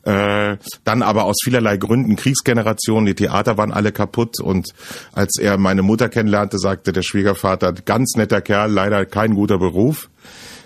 äh, 0.07 0.57
dann 0.85 1.01
aber 1.01 1.25
aus 1.25 1.35
vielerlei 1.43 1.75
Gründen 1.75 2.15
Kriegsgeneration, 2.15 3.05
die 3.05 3.15
Theater 3.15 3.57
waren 3.57 3.73
alle 3.73 3.91
kaputt 3.91 4.39
und 4.39 4.69
als 5.11 5.37
er 5.37 5.57
meine 5.57 5.81
Mutter 5.81 6.07
kennenlernte, 6.07 6.59
sagte 6.59 6.93
der 6.93 7.01
Schwiegervater, 7.01 7.73
ganz 7.73 8.15
netter 8.15 8.39
Kerl, 8.39 8.71
leider 8.71 9.05
kein 9.05 9.35
guter 9.35 9.57
Beruf. 9.57 10.09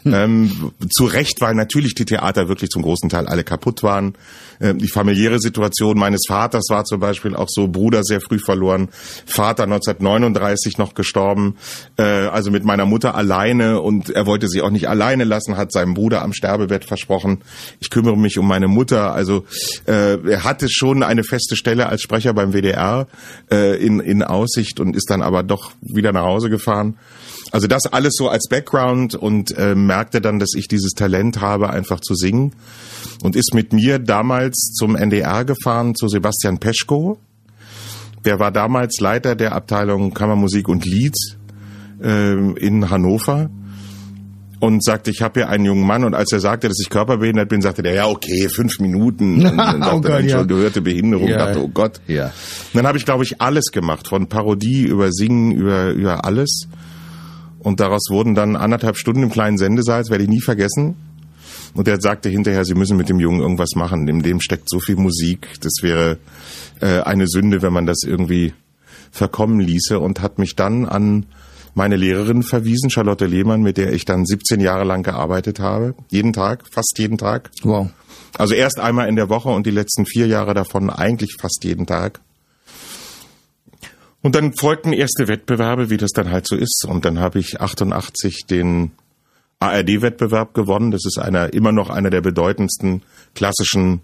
Hm. 0.04 0.14
Ähm, 0.14 0.72
zu 0.90 1.06
Recht, 1.06 1.42
weil 1.42 1.54
natürlich 1.54 1.94
die 1.94 2.06
Theater 2.06 2.48
wirklich 2.48 2.70
zum 2.70 2.82
großen 2.82 3.10
Teil 3.10 3.28
alle 3.28 3.44
kaputt 3.44 3.84
waren. 3.84 4.16
Ähm, 4.60 4.80
die 4.80 4.88
familiäre 4.88 5.40
Situation 5.40 5.98
meines 5.98 6.22
Vaters 6.28 6.66
war 6.70 6.86
zum 6.86 7.00
Beispiel 7.00 7.36
auch 7.36 7.48
so, 7.50 7.68
Bruder 7.68 8.04
sehr 8.04 8.22
früh 8.22 8.40
verloren, 8.40 8.90
Vater 9.26 9.64
1939 9.64 10.78
noch 10.78 10.94
gestorben, 10.94 11.56
äh, 11.98 12.04
also 12.04 12.50
mit 12.52 12.64
meiner 12.64 12.86
Mutter 12.86 13.16
alleine 13.16 13.82
und 13.82 14.10
er 14.10 14.26
wollte 14.26 14.48
sie 14.48 14.62
auch 14.62 14.72
nicht 14.72 14.90
alleine 14.90 15.24
lassen, 15.24 15.58
hat 15.58 15.72
seinem 15.72 15.94
Bruder 15.94 16.24
am 16.24 16.34
Sterbebett 16.34 16.86
versprochen, 16.86 17.44
ich 17.80 17.90
kümmere 17.90 18.18
mich 18.18 18.38
um 18.40 18.48
meine 18.48 18.68
Mutter. 18.68 19.14
Also 19.14 19.46
äh, 19.86 20.18
er 20.28 20.44
hatte 20.44 20.68
schon 20.70 21.04
eine 21.04 21.24
feste 21.24 21.56
Stelle 21.56 21.88
als 21.88 22.02
Sprecher 22.02 22.34
beim 22.34 22.54
WDR 22.54 23.08
äh, 23.52 23.84
in, 23.84 24.00
in 24.00 24.24
Aussicht 24.24 24.80
und 24.80 24.96
ist 24.96 25.10
dann 25.10 25.22
aber 25.22 25.44
doch 25.44 25.72
wieder 25.82 26.12
nach 26.12 26.24
Hause 26.24 26.50
gefahren. 26.50 26.98
Also 27.52 27.68
das 27.68 27.86
alles 27.88 28.14
so 28.18 28.30
als 28.30 28.48
Background 28.50 29.14
und 29.16 29.56
äh, 29.58 29.76
merkte 29.76 30.22
dann, 30.22 30.40
dass 30.40 30.52
ich 30.56 30.68
dieses 30.70 30.92
Talent 30.94 31.42
habe, 31.42 31.70
einfach 31.70 32.00
zu 32.00 32.16
singen 32.16 32.54
und 33.24 33.36
ist 33.36 33.54
mit 33.54 33.74
mir 33.74 34.00
damals 34.00 34.72
zum 34.74 34.96
NDR 34.96 35.44
gefahren 35.44 35.94
zu 35.96 36.08
Sebastian 36.08 36.60
Peschko. 36.60 37.18
Der 38.24 38.40
war 38.40 38.52
damals 38.52 39.00
Leiter 39.02 39.36
der 39.36 39.54
Abteilung 39.54 40.14
Kammermusik 40.14 40.70
und 40.70 40.86
Lied 40.86 41.16
äh, 42.02 42.34
in 42.54 42.90
Hannover 42.90 43.50
und 44.62 44.84
sagte, 44.84 45.10
ich 45.10 45.22
habe 45.24 45.40
hier 45.40 45.50
einen 45.50 45.66
jungen 45.66 45.86
Mann 45.88 46.04
und 46.06 46.14
als 46.14 46.32
er 46.32 46.40
sagte, 46.40 46.68
dass 46.70 46.78
ich 46.80 46.90
körperbehindert 46.92 47.50
bin, 47.50 47.62
sagte 47.64 47.82
der, 47.82 47.96
ja 47.96 48.06
okay, 48.08 48.48
fünf 48.48 48.80
Minuten. 48.80 49.44
Und 49.46 49.58
dann 49.58 49.82
Oh 49.82 49.86
sagte 49.86 50.02
Gott, 50.02 50.12
er, 50.12 50.26
ja. 50.26 50.44
gehörte 50.44 50.82
Behinderung, 50.82 51.28
Ja. 51.28 51.48
dachte, 51.48 51.64
oh 51.64 51.68
Gott. 51.68 52.00
Ja. 52.08 52.26
Und 52.28 52.34
dann 52.76 52.86
habe 52.86 52.98
ich, 53.00 53.06
glaube 53.06 53.24
ich, 53.24 53.42
alles 53.42 53.72
gemacht, 53.72 54.08
von 54.08 54.30
Parodie 54.30 54.84
über 54.84 55.12
Singen, 55.12 55.52
über, 55.52 55.90
über 55.90 56.24
alles. 56.26 56.68
Und 57.62 57.80
daraus 57.80 58.08
wurden 58.10 58.34
dann 58.34 58.56
anderthalb 58.56 58.98
Stunden 58.98 59.24
im 59.24 59.30
kleinen 59.30 59.58
Sendesaal, 59.58 60.02
das 60.02 60.10
werde 60.10 60.24
ich 60.24 60.30
nie 60.30 60.42
vergessen. 60.42 60.96
Und 61.74 61.88
er 61.88 62.02
sagte 62.02 62.28
hinterher, 62.28 62.66
sie 62.66 62.74
müssen 62.74 62.98
mit 62.98 63.08
dem 63.08 63.20
Jungen 63.20 63.40
irgendwas 63.40 63.76
machen. 63.76 64.08
In 64.08 64.24
dem 64.24 64.42
steckt 64.42 64.70
so 64.70 64.80
viel 64.80 64.96
Musik. 64.98 65.48
Das 65.62 65.74
wäre 65.82 66.18
äh, 66.82 67.02
eine 67.02 67.28
Sünde, 67.28 67.62
wenn 67.62 67.72
man 67.72 67.86
das 67.86 68.00
irgendwie 68.04 68.54
verkommen 69.12 69.60
ließe. 69.60 70.00
Und 70.00 70.22
hat 70.22 70.38
mich 70.38 70.56
dann 70.56 70.86
an 70.86 71.28
meine 71.74 71.96
Lehrerin 71.96 72.44
verwiesen, 72.44 72.90
Charlotte 72.90 73.26
Lehmann, 73.26 73.62
mit 73.62 73.78
der 73.78 73.94
ich 73.94 74.04
dann 74.04 74.26
17 74.26 74.60
Jahre 74.60 74.84
lang 74.84 75.04
gearbeitet 75.04 75.60
habe. 75.60 75.96
Jeden 76.10 76.34
Tag, 76.34 76.66
fast 76.70 76.96
jeden 76.98 77.18
Tag. 77.18 77.52
Wow. 77.64 77.90
Also 78.38 78.54
erst 78.54 78.80
einmal 78.80 79.08
in 79.08 79.16
der 79.16 79.30
Woche 79.30 79.50
und 79.50 79.66
die 79.66 79.72
letzten 79.72 80.06
vier 80.06 80.28
Jahre 80.28 80.54
davon 80.54 80.90
eigentlich 80.90 81.38
fast 81.40 81.64
jeden 81.64 81.86
Tag. 81.86 82.20
Und 84.22 84.36
dann 84.36 84.54
folgten 84.54 84.94
erste 84.94 85.28
Wettbewerbe, 85.28 85.90
wie 85.90 85.98
das 85.98 86.12
dann 86.12 86.30
halt 86.30 86.48
so 86.48 86.56
ist. 86.56 86.86
Und 86.88 87.06
dann 87.06 87.20
habe 87.20 87.40
ich 87.40 87.60
88 87.60 88.46
den 88.46 88.92
ARD-Wettbewerb 89.60 90.54
gewonnen. 90.54 90.92
Das 90.92 91.06
ist 91.06 91.18
einer, 91.18 91.54
immer 91.54 91.72
noch 91.72 91.90
einer 91.90 92.10
der 92.10 92.22
bedeutendsten 92.22 93.02
klassischen 93.34 94.02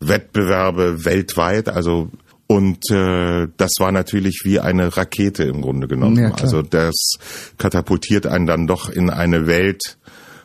Wettbewerbe 0.00 1.04
weltweit. 1.04 1.68
Also 1.68 2.10
und 2.50 2.90
äh, 2.90 3.46
das 3.58 3.70
war 3.78 3.92
natürlich 3.92 4.40
wie 4.42 4.58
eine 4.58 4.96
Rakete 4.96 5.44
im 5.44 5.60
Grunde 5.60 5.86
genommen. 5.86 6.16
Ja, 6.16 6.32
also 6.32 6.62
das 6.62 7.12
katapultiert 7.58 8.26
einen 8.26 8.46
dann 8.46 8.66
doch 8.66 8.88
in 8.88 9.08
eine 9.08 9.46
Welt, 9.46 9.98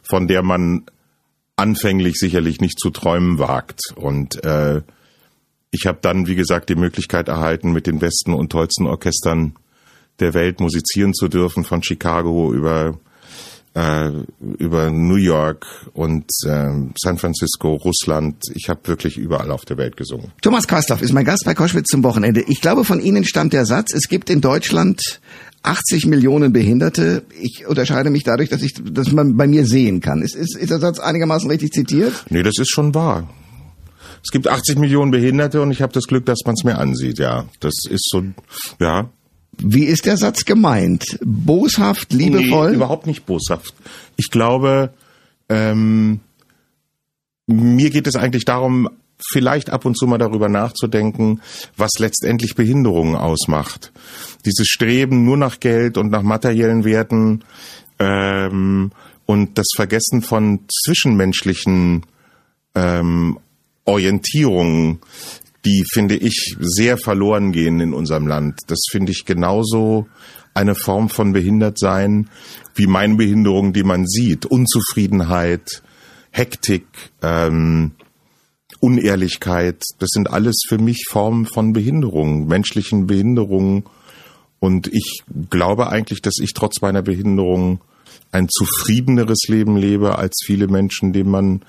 von 0.03 0.27
der 0.27 0.43
man 0.43 0.86
anfänglich 1.55 2.17
sicherlich 2.17 2.62
nicht 2.62 2.79
zu 2.79 2.91
träumen 2.91 3.39
wagt. 3.39 3.79
Und 3.95 4.43
äh, 4.43 4.84
ich 5.75 5.88
habe 5.88 6.00
dann, 6.01 6.27
wie 6.27 6.36
gesagt, 6.36 6.70
die 6.70 6.75
Möglichkeit 6.75 7.27
erhalten, 7.27 7.72
mit 7.72 7.88
den 7.88 8.00
besten 8.00 8.34
und 8.34 8.51
tollsten 8.51 8.88
Orchestern 8.88 9.55
der 10.20 10.34
Welt 10.34 10.60
musizieren 10.60 11.13
zu 11.13 11.27
dürfen, 11.27 11.63
von 11.63 11.84
Chicago 11.84 12.53
über 12.53 12.98
äh, 13.75 14.10
über 14.58 14.89
New 14.89 15.17
York 15.17 15.65
und 15.94 16.32
äh, 16.46 16.70
San 16.98 17.17
Francisco, 17.17 17.74
Russland. 17.74 18.38
Ich 18.53 18.70
habe 18.70 18.79
wirklich 18.86 19.17
überall 19.17 19.51
auf 19.51 19.65
der 19.65 19.77
Welt 19.77 19.98
gesungen. 19.98 20.32
Thomas 20.41 20.65
Kastloff 20.65 21.01
ist 21.01 21.12
mein 21.12 21.25
Gast 21.25 21.44
bei 21.44 21.53
Koschwitz 21.53 21.88
zum 21.88 22.03
Wochenende. 22.03 22.41
Ich 22.48 22.62
glaube, 22.62 22.86
von 22.86 23.01
Ihnen 23.01 23.25
stammt 23.25 23.51
der 23.51 23.65
Satz, 23.65 23.94
es 23.94 24.08
gibt 24.08 24.29
in 24.29 24.39
Deutschland 24.39 25.20
80 25.63 26.05
Millionen 26.05 26.53
Behinderte. 26.53 27.24
Ich 27.41 27.67
unterscheide 27.67 28.12
mich 28.12 28.24
dadurch, 28.24 28.50
dass 28.50 28.62
ich, 28.62 28.75
dass 28.82 29.12
man 29.12 29.36
bei 29.36 29.48
mir 29.48 29.65
sehen 29.65 30.00
kann. 30.00 30.22
Ist, 30.22 30.36
ist, 30.36 30.55
ist 30.55 30.70
der 30.70 30.79
Satz 30.79 31.00
einigermaßen 31.00 31.50
richtig 31.50 31.72
zitiert? 31.72 32.13
Nee, 32.29 32.44
das 32.44 32.53
ist 32.58 32.72
schon 32.72 32.96
wahr. 32.96 33.27
Es 34.25 34.32
gibt 34.32 34.48
80 34.48 34.79
Millionen 34.79 35.12
Behinderte 35.12 35.62
und 35.62 35.70
ich 35.70 35.84
habe 35.84 35.94
das 35.94 36.05
Glück, 36.05 36.25
dass 36.25 36.39
man 36.46 36.55
es 36.58 36.63
mir 36.63 36.79
ansieht. 36.79 37.20
Ja, 37.20 37.46
das 37.60 37.75
ist 37.88 38.10
so, 38.10 38.24
ja. 38.79 39.08
Wie 39.58 39.86
ist 39.86 40.08
der 40.08 40.17
Satz 40.17 40.46
gemeint? 40.46 41.20
Boshaft, 41.24 42.12
liebevoll? 42.12 42.72
Nee, 42.72 42.75
überhaupt 42.75 43.05
nicht 43.05 43.27
boshaft. 43.27 43.75
Ich 44.17 44.32
glaube, 44.32 44.89
ähm, 45.48 46.22
mir 47.46 47.91
geht 47.91 48.08
es 48.08 48.15
eigentlich 48.15 48.46
darum, 48.46 48.89
vielleicht 49.32 49.70
ab 49.70 49.86
und 49.86 49.96
zu 49.96 50.08
mal 50.08 50.17
darüber 50.17 50.50
nachzudenken, 50.50 51.39
was 51.77 51.91
letztendlich 52.00 52.55
Behinderungen 52.55 53.15
ausmacht. 53.15 53.91
Dieses 54.44 54.67
Streben 54.67 55.24
nur 55.24 55.38
nach 55.38 55.60
Geld 55.60 56.00
und 56.00 56.10
nach 56.10 56.24
materiellen 56.24 56.84
Werten 56.84 57.44
ähm, 58.00 58.91
und 59.27 59.58
das 59.60 59.67
Vergessen 59.75 60.24
von 60.24 60.62
zwischenmenschlichen 60.84 62.08
ähm, 62.74 63.38
Orientierungen, 63.86 65.00
die 65.63 65.84
finde 65.92 66.15
ich 66.15 66.56
sehr 66.60 66.98
verloren 66.98 67.51
gehen 67.51 67.80
in 67.80 67.94
unserem 67.94 68.27
Land. 68.27 68.60
Das 68.68 68.80
finde 68.92 69.12
ich 69.12 69.25
genauso 69.25 70.08
eine 70.54 70.75
Form 70.75 71.10
von 71.10 71.34
Behindertsein 71.34 72.30
wie 72.75 72.88
meine 72.88 73.15
Behinderung, 73.15 73.74
die 73.74 73.84
man 73.84 74.06
sieht. 74.06 74.46
Unzufriedenheit, 74.46 75.84
Hektik, 76.32 76.86
ähm, 77.22 77.92
Unehrlichkeit, 78.80 79.82
das 80.00 80.10
sind 80.12 80.30
alles 80.30 80.62
für 80.68 80.77
mich 80.77 81.06
Formen 81.10 81.46
von 81.46 81.74
Behinderung, 81.74 82.48
menschlichen 82.48 83.08
Behinderungen. 83.08 83.86
Und 84.60 84.88
ich 84.88 85.24
glaube 85.50 85.89
eigentlich, 85.89 86.22
dass 86.22 86.36
ich 86.42 86.54
trotz 86.54 86.82
meiner 86.82 87.01
Behinderung 87.01 87.82
ein 88.32 88.48
zufriedeneres 88.50 89.48
Leben 89.48 89.77
lebe 89.77 90.18
als 90.18 90.42
viele 90.46 90.68
Menschen, 90.68 91.13
denen 91.13 91.32
man 91.32 91.65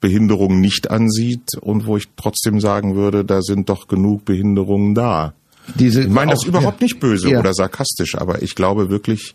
Behinderung 0.00 0.60
nicht 0.60 0.90
ansieht 0.90 1.56
und 1.60 1.86
wo 1.86 1.96
ich 1.96 2.08
trotzdem 2.16 2.60
sagen 2.60 2.94
würde, 2.96 3.24
da 3.24 3.42
sind 3.42 3.68
doch 3.68 3.86
genug 3.88 4.24
Behinderungen 4.24 4.94
da. 4.94 5.34
Diese, 5.74 6.02
Ich 6.02 6.08
meine 6.08 6.30
das 6.32 6.40
auch- 6.40 6.46
überhaupt 6.48 6.80
ja. 6.80 6.84
nicht 6.86 7.00
böse 7.00 7.30
Ja. 7.30 7.40
oder 7.40 7.52
sarkastisch, 7.54 8.14
aber 8.16 8.42
ich 8.42 8.54
glaube 8.54 8.88
wirklich, 8.90 9.34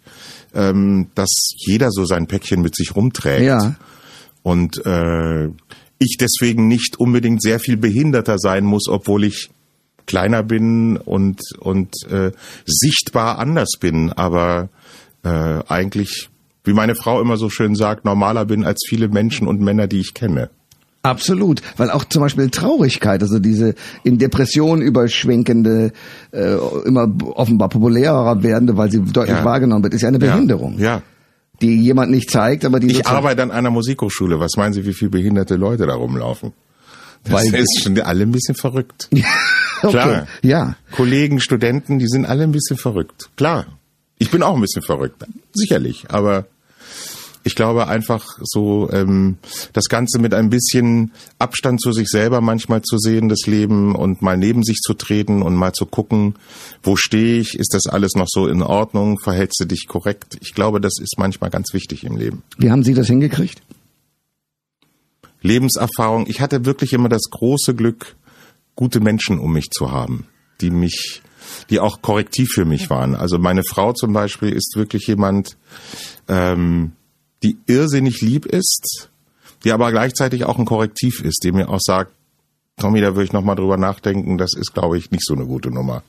ähm, 0.53 1.07
dass 1.15 1.29
jeder 1.55 1.91
so 1.91 2.05
sein 2.05 2.27
Päckchen 2.27 2.61
mit 2.61 2.75
sich 2.75 2.95
rumträgt. 2.95 3.43
Ja. 3.45 3.75
Und 4.43 4.83
äh, 4.85 5.47
ich 5.99 6.17
deswegen 6.19 6.67
nicht 6.67 6.99
unbedingt 6.99 7.41
sehr 7.41 7.59
viel 7.59 7.77
behinderter 7.77 8.37
sein 8.37 8.65
muss, 8.65 8.87
obwohl 8.87 9.23
ich 9.23 9.49
kleiner 10.07 10.43
bin 10.43 10.97
und 10.97 11.41
und 11.59 11.93
äh, 12.11 12.31
sichtbar 12.65 13.39
anders 13.39 13.71
bin, 13.79 14.11
aber 14.11 14.69
äh, 15.23 15.29
eigentlich, 15.67 16.29
wie 16.65 16.73
meine 16.73 16.95
Frau 16.95 17.21
immer 17.21 17.37
so 17.37 17.49
schön 17.49 17.75
sagt, 17.75 18.05
normaler 18.05 18.45
bin 18.45 18.65
als 18.65 18.83
viele 18.87 19.07
Menschen 19.07 19.47
und 19.47 19.61
Männer, 19.61 19.87
die 19.87 19.99
ich 19.99 20.13
kenne. 20.13 20.49
Absolut, 21.03 21.61
weil 21.77 21.91
auch 21.91 22.03
zum 22.05 22.23
Beispiel 22.23 22.49
Traurigkeit, 22.49 23.21
also 23.21 23.37
diese 23.37 23.75
in 24.03 24.17
Depression 24.17 24.81
überschwenkende, 24.81 25.91
äh, 26.31 26.55
immer 26.85 27.07
offenbar 27.35 27.69
populärer 27.69 28.41
werdende, 28.41 28.75
weil 28.75 28.89
sie 28.91 29.01
deutlich 29.01 29.37
Ja. 29.37 29.45
wahrgenommen 29.45 29.83
wird, 29.83 29.93
ist 29.93 30.01
ja 30.01 30.07
eine 30.07 30.17
Behinderung, 30.17 30.79
Ja. 30.79 31.03
die 31.61 31.79
jemand 31.79 32.09
nicht 32.09 32.31
zeigt, 32.31 32.65
aber 32.65 32.79
die 32.79 32.87
Ich 32.91 33.05
arbeite 33.05 33.43
an 33.43 33.51
einer 33.51 33.69
Musikhochschule. 33.69 34.39
Was 34.39 34.57
meinen 34.57 34.73
Sie, 34.73 34.83
wie 34.85 34.93
viele 34.93 35.11
behinderte 35.11 35.55
Leute 35.57 35.85
da 35.85 35.93
rumlaufen? 35.93 36.53
Das 37.23 37.33
Weil- 37.33 37.55
ist 37.61 37.81
schon 37.83 37.99
alle 38.01 38.23
ein 38.23 38.31
bisschen 38.31 38.55
verrückt. 38.55 39.07
okay. 39.83 39.91
Klar. 39.91 40.27
Ja, 40.41 40.75
Kollegen, 40.95 41.39
Studenten, 41.39 41.99
die 41.99 42.07
sind 42.07 42.25
alle 42.25 42.43
ein 42.43 42.51
bisschen 42.51 42.77
verrückt. 42.77 43.29
Klar. 43.35 43.65
Ich 44.17 44.31
bin 44.31 44.41
auch 44.43 44.55
ein 44.55 44.61
bisschen 44.61 44.81
verrückt. 44.81 45.23
Sicherlich. 45.53 46.05
Aber 46.09 46.45
ich 47.45 47.53
glaube 47.53 47.87
einfach 47.87 48.39
so, 48.41 48.89
ähm, 48.91 49.37
das 49.71 49.85
Ganze 49.85 50.17
mit 50.17 50.33
ein 50.33 50.49
bisschen 50.49 51.11
Abstand 51.37 51.79
zu 51.79 51.91
sich 51.91 52.07
selber 52.07 52.41
manchmal 52.41 52.81
zu 52.81 52.97
sehen, 52.97 53.29
das 53.29 53.45
Leben 53.45 53.95
und 53.95 54.23
mal 54.23 54.35
neben 54.35 54.63
sich 54.63 54.77
zu 54.77 54.95
treten 54.95 55.43
und 55.43 55.55
mal 55.55 55.71
zu 55.71 55.85
gucken, 55.85 56.35
wo 56.81 56.95
stehe 56.95 57.39
ich, 57.39 57.53
ist 57.53 57.75
das 57.75 57.85
alles 57.85 58.15
noch 58.15 58.25
so 58.27 58.47
in 58.47 58.63
Ordnung, 58.63 59.19
verhältst 59.19 59.59
du 59.59 59.65
dich 59.65 59.87
korrekt? 59.87 60.37
Ich 60.41 60.55
glaube, 60.55 60.81
das 60.81 60.93
ist 60.99 61.19
manchmal 61.19 61.51
ganz 61.51 61.71
wichtig 61.71 62.03
im 62.03 62.17
Leben. 62.17 62.41
wie 62.57 62.71
haben 62.71 62.83
Sie 62.83 62.95
das 62.95 63.07
hingekriegt? 63.07 63.61
Lebenserfahrung. 65.41 66.25
Ich 66.27 66.41
hatte 66.41 66.65
wirklich 66.65 66.93
immer 66.93 67.09
das 67.09 67.29
große 67.29 67.75
Glück, 67.75 68.15
gute 68.75 69.01
Menschen 69.01 69.37
um 69.37 69.53
mich 69.53 69.69
zu 69.69 69.91
haben, 69.91 70.25
die 70.61 70.71
mich, 70.71 71.21
die 71.69 71.79
auch 71.79 72.01
korrektiv 72.01 72.49
für 72.55 72.65
mich 72.65 72.89
waren. 72.89 73.13
Also 73.13 73.37
meine 73.37 73.61
Frau 73.63 73.93
zum 73.93 74.13
Beispiel 74.13 74.49
ist 74.49 74.73
wirklich 74.75 75.05
jemand, 75.05 75.57
ähm, 76.27 76.93
die 77.43 77.57
irrsinnig 77.67 78.21
lieb 78.21 78.45
ist, 78.45 79.09
die 79.63 79.71
aber 79.71 79.91
gleichzeitig 79.91 80.45
auch 80.45 80.57
ein 80.57 80.65
Korrektiv 80.65 81.21
ist, 81.21 81.41
die 81.43 81.51
mir 81.51 81.69
auch 81.69 81.79
sagt, 81.81 82.11
Tommy, 82.77 82.99
da 82.99 83.15
würde 83.15 83.23
ich 83.23 83.33
noch 83.33 83.43
mal 83.43 83.55
drüber 83.55 83.77
nachdenken, 83.77 84.37
das 84.37 84.53
ist, 84.53 84.73
glaube 84.73 84.97
ich, 84.97 85.11
nicht 85.11 85.25
so 85.25 85.33
eine 85.33 85.45
gute 85.45 85.71
Nummer. 85.71 86.03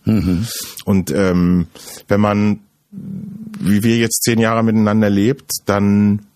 Und 0.85 1.11
ähm, 1.13 1.69
wenn 2.09 2.21
man, 2.21 2.61
wie 2.91 3.83
wir 3.83 3.99
jetzt 3.99 4.23
zehn 4.25 4.41
Jahre 4.41 4.65
miteinander 4.65 5.09
lebt, 5.09 5.51
dann 5.67 6.27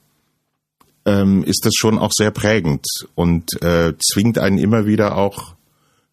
ähm, 1.04 1.42
ist 1.44 1.64
das 1.64 1.72
schon 1.74 1.98
auch 1.98 2.12
sehr 2.12 2.30
prägend 2.30 2.86
und 3.14 3.60
äh, 3.62 3.94
zwingt 3.98 4.38
einen 4.38 4.58
immer 4.58 4.86
wieder 4.86 5.16
auch 5.16 5.54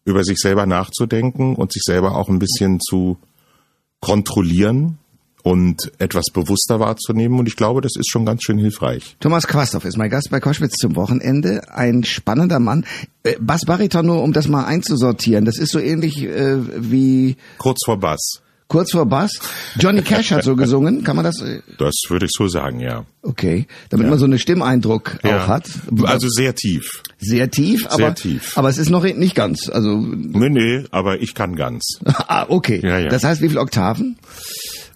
über 0.04 0.24
sich 0.24 0.38
selber 0.38 0.66
nachzudenken 0.66 1.54
und 1.54 1.72
sich 1.72 1.82
selber 1.84 2.16
auch 2.16 2.28
ein 2.28 2.38
bisschen 2.38 2.80
zu 2.80 3.18
kontrollieren 4.00 4.98
und 5.48 5.90
etwas 5.98 6.26
bewusster 6.32 6.78
wahrzunehmen. 6.78 7.38
Und 7.38 7.48
ich 7.48 7.56
glaube, 7.56 7.80
das 7.80 7.92
ist 7.96 8.10
schon 8.10 8.26
ganz 8.26 8.42
schön 8.42 8.58
hilfreich. 8.58 9.16
Thomas 9.20 9.46
Quastow 9.46 9.82
ist 9.84 9.96
mein 9.96 10.10
Gast 10.10 10.28
bei 10.30 10.40
Koschwitz 10.40 10.74
zum 10.76 10.94
Wochenende. 10.94 11.62
Ein 11.74 12.04
spannender 12.04 12.58
Mann. 12.60 12.84
Äh, 13.22 13.36
Bass-Bariton 13.40 14.04
nur, 14.06 14.22
um 14.22 14.32
das 14.34 14.46
mal 14.48 14.64
einzusortieren. 14.66 15.44
Das 15.46 15.56
ist 15.58 15.72
so 15.72 15.78
ähnlich 15.78 16.22
äh, 16.22 16.58
wie... 16.90 17.36
Kurz 17.56 17.78
vor 17.86 17.98
Bass. 17.98 18.42
Kurz 18.68 18.92
vor 18.92 19.06
Bass. 19.06 19.30
Johnny 19.78 20.02
Cash 20.02 20.30
hat 20.32 20.44
so 20.44 20.54
gesungen. 20.62 21.02
Kann 21.02 21.16
man 21.16 21.24
das? 21.24 21.40
Äh? 21.40 21.62
Das 21.78 21.94
würde 22.10 22.26
ich 22.26 22.32
so 22.36 22.48
sagen, 22.48 22.80
ja. 22.80 23.06
Okay. 23.22 23.66
Damit 23.88 24.04
Ja. 24.04 24.10
man 24.10 24.18
so 24.18 24.26
einen 24.26 24.38
Stimmeindruck 24.38 25.18
ja. 25.24 25.44
auch 25.44 25.48
hat. 25.48 25.64
Also 26.04 26.28
sehr 26.28 26.54
tief. 26.54 27.02
sehr 27.18 27.50
tief, 27.50 27.86
aber, 27.86 27.96
Sehr 27.96 28.14
tief. 28.14 28.58
aber 28.58 28.68
es 28.68 28.76
ist 28.76 28.90
noch 28.90 29.04
nicht 29.04 29.34
ganz. 29.34 29.70
Also, 29.70 29.96
Nee, 29.96 30.50
nee, 30.50 30.84
aber 30.90 31.22
ich 31.22 31.32
kann 31.34 31.56
ganz. 31.56 31.98
ah, 32.04 32.44
okay. 32.50 32.80
Ja, 32.82 32.98
ja. 32.98 33.08
Das 33.08 33.24
heißt, 33.24 33.40
wie 33.40 33.48
viele 33.48 33.60
Oktaven? 33.60 34.18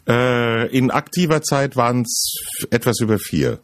Äh, 0.09 0.77
in 0.77 0.91
aktiver 0.91 1.43
Zeit 1.43 1.77
waren 1.77 2.03
es 2.03 2.35
etwas 2.71 3.01
über 3.01 3.19
vier. 3.19 3.61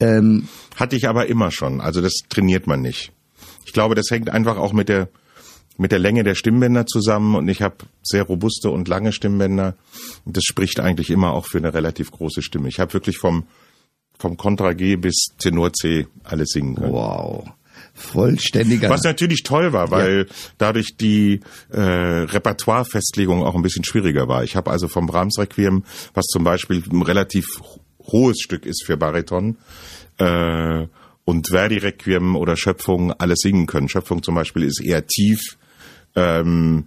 Ähm, 0.00 0.48
Hatte 0.76 0.96
ich 0.96 1.08
aber 1.08 1.26
immer 1.26 1.50
schon. 1.50 1.80
Also 1.80 2.00
das 2.00 2.12
trainiert 2.28 2.66
man 2.66 2.82
nicht. 2.82 3.12
Ich 3.64 3.72
glaube, 3.72 3.94
das 3.94 4.10
hängt 4.10 4.30
einfach 4.30 4.56
auch 4.56 4.72
mit 4.72 4.88
der 4.88 5.08
mit 5.76 5.90
der 5.90 5.98
Länge 5.98 6.22
der 6.22 6.36
Stimmbänder 6.36 6.86
zusammen 6.86 7.34
und 7.34 7.48
ich 7.48 7.60
habe 7.60 7.78
sehr 8.02 8.22
robuste 8.22 8.70
und 8.70 8.86
lange 8.86 9.12
Stimmbänder. 9.12 9.74
Und 10.24 10.36
das 10.36 10.44
spricht 10.44 10.78
eigentlich 10.78 11.10
immer 11.10 11.32
auch 11.32 11.46
für 11.46 11.58
eine 11.58 11.74
relativ 11.74 12.12
große 12.12 12.42
Stimme. 12.42 12.68
Ich 12.68 12.78
habe 12.78 12.92
wirklich 12.92 13.18
vom 13.18 13.46
vom 14.16 14.36
Kontra 14.36 14.72
G 14.72 14.94
bis 14.96 15.26
Tenor 15.38 15.72
C 15.72 16.06
alles 16.22 16.50
singen 16.50 16.76
können. 16.76 16.92
wow. 16.92 17.48
Vollständiger. 17.94 18.90
Was 18.90 19.04
natürlich 19.04 19.44
toll 19.44 19.72
war, 19.72 19.90
weil 19.90 20.26
dadurch 20.58 20.96
die 20.96 21.40
äh, 21.70 21.80
Repertoire-Festlegung 21.80 23.44
auch 23.44 23.54
ein 23.54 23.62
bisschen 23.62 23.84
schwieriger 23.84 24.26
war. 24.28 24.42
Ich 24.42 24.56
habe 24.56 24.70
also 24.70 24.88
vom 24.88 25.06
Brahms 25.06 25.38
Requiem, 25.38 25.84
was 26.12 26.26
zum 26.26 26.42
Beispiel 26.42 26.82
ein 26.90 27.02
relativ 27.02 27.46
hohes 28.00 28.40
Stück 28.40 28.66
ist 28.66 28.84
für 28.84 28.96
Bariton, 28.96 29.56
äh, 30.18 30.86
und 31.24 31.48
Verdi 31.48 31.78
Requiem 31.78 32.36
oder 32.36 32.56
Schöpfung 32.56 33.12
alles 33.12 33.38
singen 33.40 33.66
können. 33.66 33.88
Schöpfung 33.88 34.22
zum 34.22 34.34
Beispiel 34.34 34.64
ist 34.64 34.82
eher 34.82 35.06
tief, 35.06 35.56
ähm, 36.14 36.86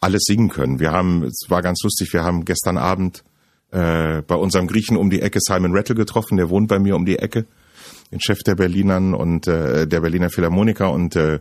alles 0.00 0.24
singen 0.26 0.48
können. 0.48 0.80
Wir 0.80 0.92
haben, 0.92 1.22
es 1.22 1.46
war 1.48 1.62
ganz 1.62 1.82
lustig, 1.82 2.12
wir 2.12 2.24
haben 2.24 2.44
gestern 2.44 2.78
Abend 2.78 3.24
äh, 3.70 4.22
bei 4.22 4.34
unserem 4.34 4.66
Griechen 4.66 4.96
um 4.96 5.10
die 5.10 5.22
Ecke 5.22 5.38
Simon 5.40 5.76
Rattle 5.76 5.94
getroffen, 5.94 6.36
der 6.36 6.50
wohnt 6.50 6.68
bei 6.68 6.78
mir 6.78 6.96
um 6.96 7.06
die 7.06 7.18
Ecke, 7.18 7.46
den 8.10 8.20
Chef 8.20 8.38
der 8.44 8.54
Berlinern 8.54 9.14
und 9.14 9.46
äh, 9.46 9.86
der 9.86 10.00
Berliner 10.00 10.30
Philharmoniker 10.30 10.92
und 10.92 11.16
äh, 11.16 11.40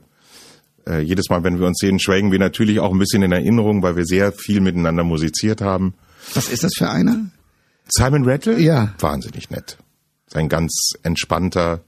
äh, 0.87 0.99
jedes 0.99 1.29
Mal, 1.29 1.43
wenn 1.43 1.59
wir 1.59 1.67
uns 1.67 1.79
sehen, 1.79 1.99
schwelgen 1.99 2.31
wir 2.31 2.39
natürlich 2.39 2.79
auch 2.79 2.91
ein 2.91 2.99
bisschen 2.99 3.23
in 3.23 3.31
Erinnerung, 3.31 3.81
weil 3.81 3.95
wir 3.95 4.05
sehr 4.05 4.31
viel 4.31 4.61
miteinander 4.61 5.03
musiziert 5.03 5.61
haben. 5.61 5.95
Was 6.33 6.49
ist 6.49 6.63
das 6.63 6.73
für 6.77 6.89
einer? 6.89 7.31
Simon 7.87 8.27
Rattle? 8.27 8.59
Ja. 8.59 8.93
Wahnsinnig 8.99 9.49
nett. 9.49 9.77
Sein 10.27 10.49
ganz 10.49 10.91
entspannter, 11.03 11.83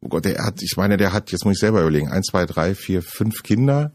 oh 0.00 0.08
Gott, 0.08 0.24
der 0.24 0.44
hat, 0.44 0.62
ich 0.62 0.76
meine, 0.76 0.96
der 0.96 1.12
hat, 1.12 1.32
jetzt 1.32 1.44
muss 1.44 1.54
ich 1.54 1.60
selber 1.60 1.80
überlegen, 1.80 2.08
eins, 2.08 2.26
zwei, 2.26 2.46
drei, 2.46 2.74
vier, 2.74 3.02
fünf 3.02 3.42
Kinder, 3.42 3.92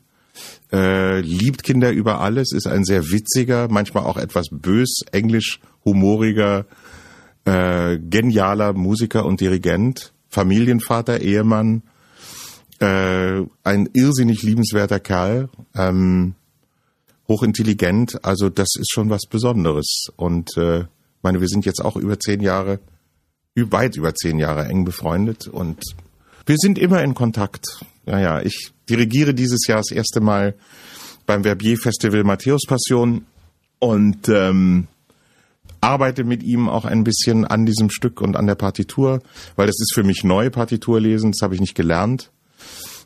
äh, 0.71 1.21
liebt 1.21 1.63
Kinder 1.63 1.91
über 1.91 2.19
alles, 2.19 2.51
ist 2.51 2.67
ein 2.67 2.83
sehr 2.83 3.11
witziger, 3.11 3.67
manchmal 3.69 4.03
auch 4.03 4.17
etwas 4.17 4.47
bös, 4.51 4.99
englisch, 5.11 5.59
humoriger, 5.85 6.65
äh, 7.45 7.97
genialer 7.99 8.73
Musiker 8.73 9.25
und 9.25 9.39
Dirigent, 9.39 10.13
Familienvater, 10.29 11.21
Ehemann, 11.21 11.83
äh, 12.79 13.41
ein 13.63 13.89
irrsinnig 13.93 14.43
liebenswerter 14.43 14.99
Kerl, 14.99 15.49
ähm, 15.75 16.35
hochintelligent, 17.27 18.23
also 18.23 18.49
das 18.49 18.69
ist 18.77 18.91
schon 18.91 19.09
was 19.09 19.21
Besonderes. 19.29 20.07
Und 20.15 20.57
äh, 20.57 20.85
meine, 21.21 21.41
wir 21.41 21.47
sind 21.47 21.65
jetzt 21.65 21.83
auch 21.83 21.95
über 21.95 22.19
zehn 22.19 22.41
Jahre, 22.41 22.79
weit 23.55 23.95
über 23.95 24.13
zehn 24.13 24.37
Jahre 24.37 24.65
eng 24.65 24.85
befreundet 24.85 25.47
und 25.47 25.81
wir 26.45 26.57
sind 26.57 26.77
immer 26.77 27.01
in 27.03 27.15
Kontakt. 27.15 27.65
Ja, 28.05 28.19
ja, 28.19 28.41
ich 28.41 28.71
dirigiere 28.89 29.33
dieses 29.33 29.65
Jahr 29.65 29.79
das 29.79 29.91
erste 29.91 30.21
Mal 30.21 30.55
beim 31.25 31.43
Verbier 31.43 31.77
Festival 31.77 32.23
Matthäus 32.23 32.61
Passion 32.67 33.25
und 33.79 34.29
ähm, 34.29 34.87
arbeite 35.85 36.23
mit 36.23 36.43
ihm 36.43 36.67
auch 36.69 36.85
ein 36.85 37.03
bisschen 37.03 37.45
an 37.45 37.65
diesem 37.65 37.89
Stück 37.89 38.21
und 38.21 38.35
an 38.35 38.47
der 38.47 38.55
Partitur, 38.55 39.21
weil 39.55 39.67
das 39.67 39.79
ist 39.79 39.93
für 39.93 40.03
mich 40.03 40.23
neu 40.23 40.49
Partitur 40.49 40.99
lesen, 40.99 41.31
das 41.31 41.41
habe 41.41 41.55
ich 41.55 41.61
nicht 41.61 41.75
gelernt. 41.75 42.31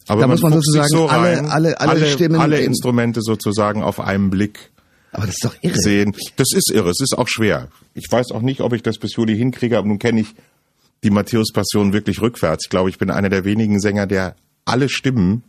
Aber 0.08 0.22
Da 0.22 0.28
muss 0.28 0.42
man 0.42 0.54
fuchst 0.54 0.72
sich 0.72 0.82
sozusagen 0.88 1.48
alle- 1.50 1.52
alle- 1.52 1.80
alle 1.82 2.06
Stimmen 2.08 2.40
alle 2.42 2.60
in- 2.60 2.68
Instrumente 2.68 3.22
sozusagen 3.22 3.84
auf 3.84 4.00
einen 4.00 4.30
Blick 4.32 4.72
Aber 5.12 5.28
das 5.28 5.36
ist 5.36 5.46
doch 5.46 5.56
irre. 5.62 5.76
sehen. 5.78 6.16
Das 6.36 6.48
ist 6.54 6.72
irre, 6.72 6.90
es 6.90 7.00
ist 7.00 7.16
auch 7.18 7.28
schwer. 7.28 7.68
Ich 7.94 8.06
weiß 8.10 8.32
auch 8.32 8.42
nicht, 8.42 8.62
ob 8.62 8.74
ich 8.74 8.82
das 8.82 8.98
bis 8.98 9.16
Juli 9.16 9.38
hinkriege, 9.38 9.78
aber 9.78 9.88
nun 9.88 10.00
kenne 10.00 10.22
ich 10.22 10.34
die 11.04 11.12
Matthäus-Passion 11.12 11.94
wirklich 11.94 12.22
rückwärts. 12.22 12.66
Ich 12.66 12.70
glaube, 12.70 12.90
ich 12.90 12.98
bin 12.98 13.10
einer 13.12 13.30
der 13.30 13.46
wenigen 13.46 13.80
Sänger, 13.80 14.08
der 14.08 14.36
alle 14.66 14.90
Stimmen, 14.90 15.44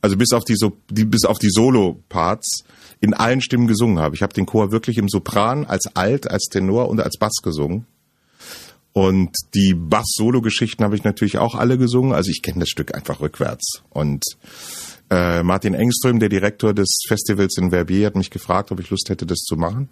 also 0.00 0.16
bis 0.16 0.32
auf 0.32 0.44
die, 0.44 0.56
so 0.56 0.76
die 0.90 1.04
bis 1.04 1.24
auf 1.24 1.38
die 1.38 1.48
Solo-Parts, 1.50 2.64
in 3.02 3.14
allen 3.14 3.40
Stimmen 3.40 3.66
gesungen 3.66 3.98
habe. 3.98 4.14
Ich 4.14 4.22
habe 4.22 4.32
den 4.32 4.46
Chor 4.46 4.70
wirklich 4.70 4.96
im 4.96 5.08
Sopran, 5.08 5.66
als 5.66 5.96
Alt, 5.96 6.30
als 6.30 6.44
Tenor 6.44 6.88
und 6.88 7.00
als 7.00 7.18
Bass 7.18 7.42
gesungen. 7.42 7.84
Und 8.92 9.34
die 9.54 9.74
Bass-Solo-Geschichten 9.74 10.84
habe 10.84 10.94
ich 10.94 11.02
natürlich 11.02 11.38
auch 11.38 11.56
alle 11.56 11.78
gesungen. 11.78 12.12
Also 12.12 12.30
ich 12.30 12.42
kenne 12.42 12.60
das 12.60 12.68
Stück 12.68 12.94
einfach 12.94 13.20
rückwärts. 13.20 13.82
Und 13.90 14.22
äh, 15.10 15.42
Martin 15.42 15.74
Engström, 15.74 16.20
der 16.20 16.28
Direktor 16.28 16.74
des 16.74 17.02
Festivals 17.08 17.56
in 17.58 17.70
Verbier, 17.70 18.06
hat 18.06 18.14
mich 18.16 18.30
gefragt, 18.30 18.70
ob 18.70 18.78
ich 18.78 18.90
Lust 18.90 19.08
hätte, 19.08 19.26
das 19.26 19.38
zu 19.38 19.56
machen. 19.56 19.90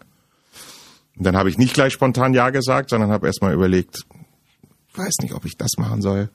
Und 1.16 1.27
dann 1.27 1.37
habe 1.37 1.51
ich 1.51 1.59
nicht 1.59 1.75
gleich 1.75 1.92
spontan 1.92 2.33
Ja 2.33 2.51
gesagt, 2.51 2.90
sondern 2.90 3.11
habe 3.11 3.27
erstmal 3.27 3.55
überlegt, 3.55 4.05
weiß 4.94 5.16
nicht, 5.23 5.35
ob 5.35 5.44
ich 5.46 5.57
das 5.57 5.73
machen 5.79 6.01
soll. 6.01 6.31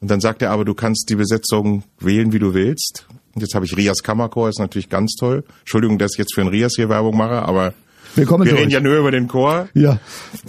Und 0.00 0.10
dann 0.10 0.20
sagt 0.20 0.42
er 0.42 0.52
aber, 0.52 0.64
du 0.64 0.74
kannst 0.74 1.08
die 1.08 1.16
Besetzung 1.16 1.82
wählen, 1.98 2.32
wie 2.32 2.38
du 2.38 2.54
willst. 2.54 3.08
Jetzt 3.34 3.54
habe 3.54 3.64
ich 3.64 3.76
Rias 3.76 4.02
Kammerchor, 4.02 4.48
ist 4.48 4.58
natürlich 4.58 4.88
ganz 4.88 5.14
toll. 5.18 5.44
Entschuldigung, 5.60 5.98
dass 5.98 6.12
ich 6.14 6.18
jetzt 6.18 6.34
für 6.34 6.42
einen 6.42 6.50
Rias 6.50 6.72
hier 6.76 6.88
Werbung 6.88 7.16
mache, 7.16 7.42
aber 7.42 7.74
Willkommen 8.14 8.44
wir 8.44 8.54
reden 8.54 8.70
ja 8.70 8.80
nur 8.80 8.98
über 8.98 9.10
den 9.10 9.26
Chor. 9.26 9.68
Ja. 9.72 9.98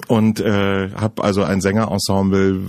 Und 0.08 0.42
äh, 0.42 0.90
habe 0.92 1.24
also 1.24 1.44
ein 1.44 1.62
Sängerensemble, 1.62 2.60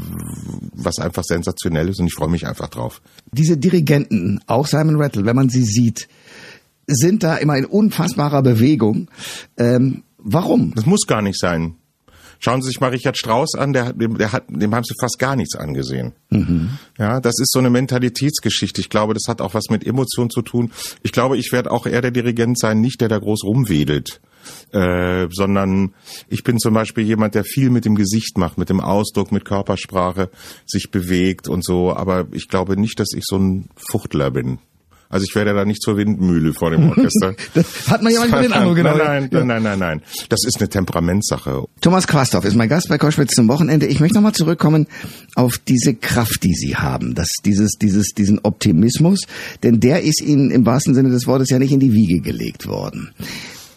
was 0.72 0.98
einfach 1.00 1.24
sensationell 1.24 1.88
ist 1.88 1.98
und 1.98 2.06
ich 2.06 2.14
freue 2.14 2.28
mich 2.28 2.46
einfach 2.46 2.68
drauf. 2.68 3.02
Diese 3.32 3.56
Dirigenten, 3.56 4.40
auch 4.46 4.68
Simon 4.68 4.96
Rattle, 4.96 5.24
wenn 5.24 5.34
man 5.34 5.48
sie 5.48 5.64
sieht, 5.64 6.08
sind 6.86 7.24
da 7.24 7.36
immer 7.36 7.56
in 7.56 7.64
unfassbarer 7.64 8.42
Bewegung. 8.42 9.08
Ähm, 9.56 10.04
warum? 10.18 10.72
Das 10.76 10.86
muss 10.86 11.06
gar 11.06 11.22
nicht 11.22 11.40
sein. 11.40 11.74
Schauen 12.44 12.60
Sie 12.60 12.68
sich 12.68 12.78
mal 12.78 12.90
Richard 12.90 13.16
Strauss 13.16 13.54
an, 13.54 13.72
der, 13.72 13.94
der 13.94 14.32
hat, 14.32 14.44
dem 14.50 14.74
haben 14.74 14.84
Sie 14.84 14.92
fast 15.00 15.18
gar 15.18 15.34
nichts 15.34 15.56
angesehen. 15.56 16.12
Ja, 16.98 17.18
das 17.18 17.38
ist 17.40 17.50
so 17.50 17.58
eine 17.58 17.70
Mentalitätsgeschichte. 17.70 18.82
Ich 18.82 18.90
glaube, 18.90 19.14
das 19.14 19.22
hat 19.28 19.40
auch 19.40 19.54
was 19.54 19.70
mit 19.70 19.86
Emotion 19.86 20.28
zu 20.28 20.42
tun. 20.42 20.70
Ich 21.02 21.12
glaube, 21.12 21.38
ich 21.38 21.52
werde 21.52 21.70
auch 21.70 21.86
eher 21.86 22.02
der 22.02 22.10
Dirigent 22.10 22.58
sein, 22.58 22.82
nicht 22.82 23.00
der 23.00 23.08
da 23.08 23.18
groß 23.18 23.44
rumwedelt, 23.44 24.20
äh, 24.72 25.26
sondern 25.30 25.94
ich 26.28 26.44
bin 26.44 26.58
zum 26.58 26.74
Beispiel 26.74 27.04
jemand, 27.04 27.34
der 27.34 27.44
viel 27.44 27.70
mit 27.70 27.86
dem 27.86 27.94
Gesicht 27.94 28.36
macht, 28.36 28.58
mit 28.58 28.68
dem 28.68 28.80
Ausdruck, 28.80 29.32
mit 29.32 29.46
Körpersprache, 29.46 30.28
sich 30.66 30.90
bewegt 30.90 31.48
und 31.48 31.64
so. 31.64 31.96
Aber 31.96 32.26
ich 32.32 32.48
glaube 32.48 32.78
nicht, 32.78 33.00
dass 33.00 33.14
ich 33.16 33.24
so 33.24 33.38
ein 33.38 33.70
Fuchtler 33.74 34.30
bin. 34.30 34.58
Also 35.08 35.26
ich 35.28 35.34
werde 35.34 35.54
da 35.54 35.64
nicht 35.64 35.82
zur 35.82 35.96
Windmühle 35.96 36.52
vor 36.52 36.70
dem 36.70 36.88
Orchester. 36.88 37.34
Das 37.54 37.88
hat 37.88 38.02
man 38.02 38.12
ja 38.12 38.20
manchmal 38.20 38.42
den 38.42 38.52
Eindruck, 38.52 38.76
genau. 38.76 38.96
Nein, 38.96 39.28
nein, 39.30 39.46
nein, 39.46 39.62
nein, 39.62 39.78
nein. 39.78 40.02
Das 40.28 40.44
ist 40.44 40.58
eine 40.58 40.68
Temperamentssache. 40.68 41.64
Thomas 41.80 42.06
Quastow 42.06 42.44
ist 42.44 42.56
mein 42.56 42.68
Gast 42.68 42.88
bei 42.88 42.98
Koschwitz 42.98 43.34
zum 43.34 43.48
Wochenende. 43.48 43.86
Ich 43.86 44.00
möchte 44.00 44.16
nochmal 44.16 44.32
zurückkommen 44.32 44.86
auf 45.34 45.58
diese 45.58 45.94
Kraft, 45.94 46.42
die 46.42 46.54
Sie 46.54 46.76
haben, 46.76 47.14
das, 47.14 47.28
dieses, 47.44 47.72
dieses, 47.72 48.08
diesen 48.08 48.40
Optimismus, 48.42 49.20
denn 49.62 49.80
der 49.80 50.02
ist 50.02 50.20
Ihnen 50.20 50.50
im 50.50 50.66
wahrsten 50.66 50.94
Sinne 50.94 51.10
des 51.10 51.26
Wortes 51.26 51.50
ja 51.50 51.58
nicht 51.58 51.72
in 51.72 51.80
die 51.80 51.92
Wiege 51.92 52.20
gelegt 52.20 52.66
worden. 52.66 53.10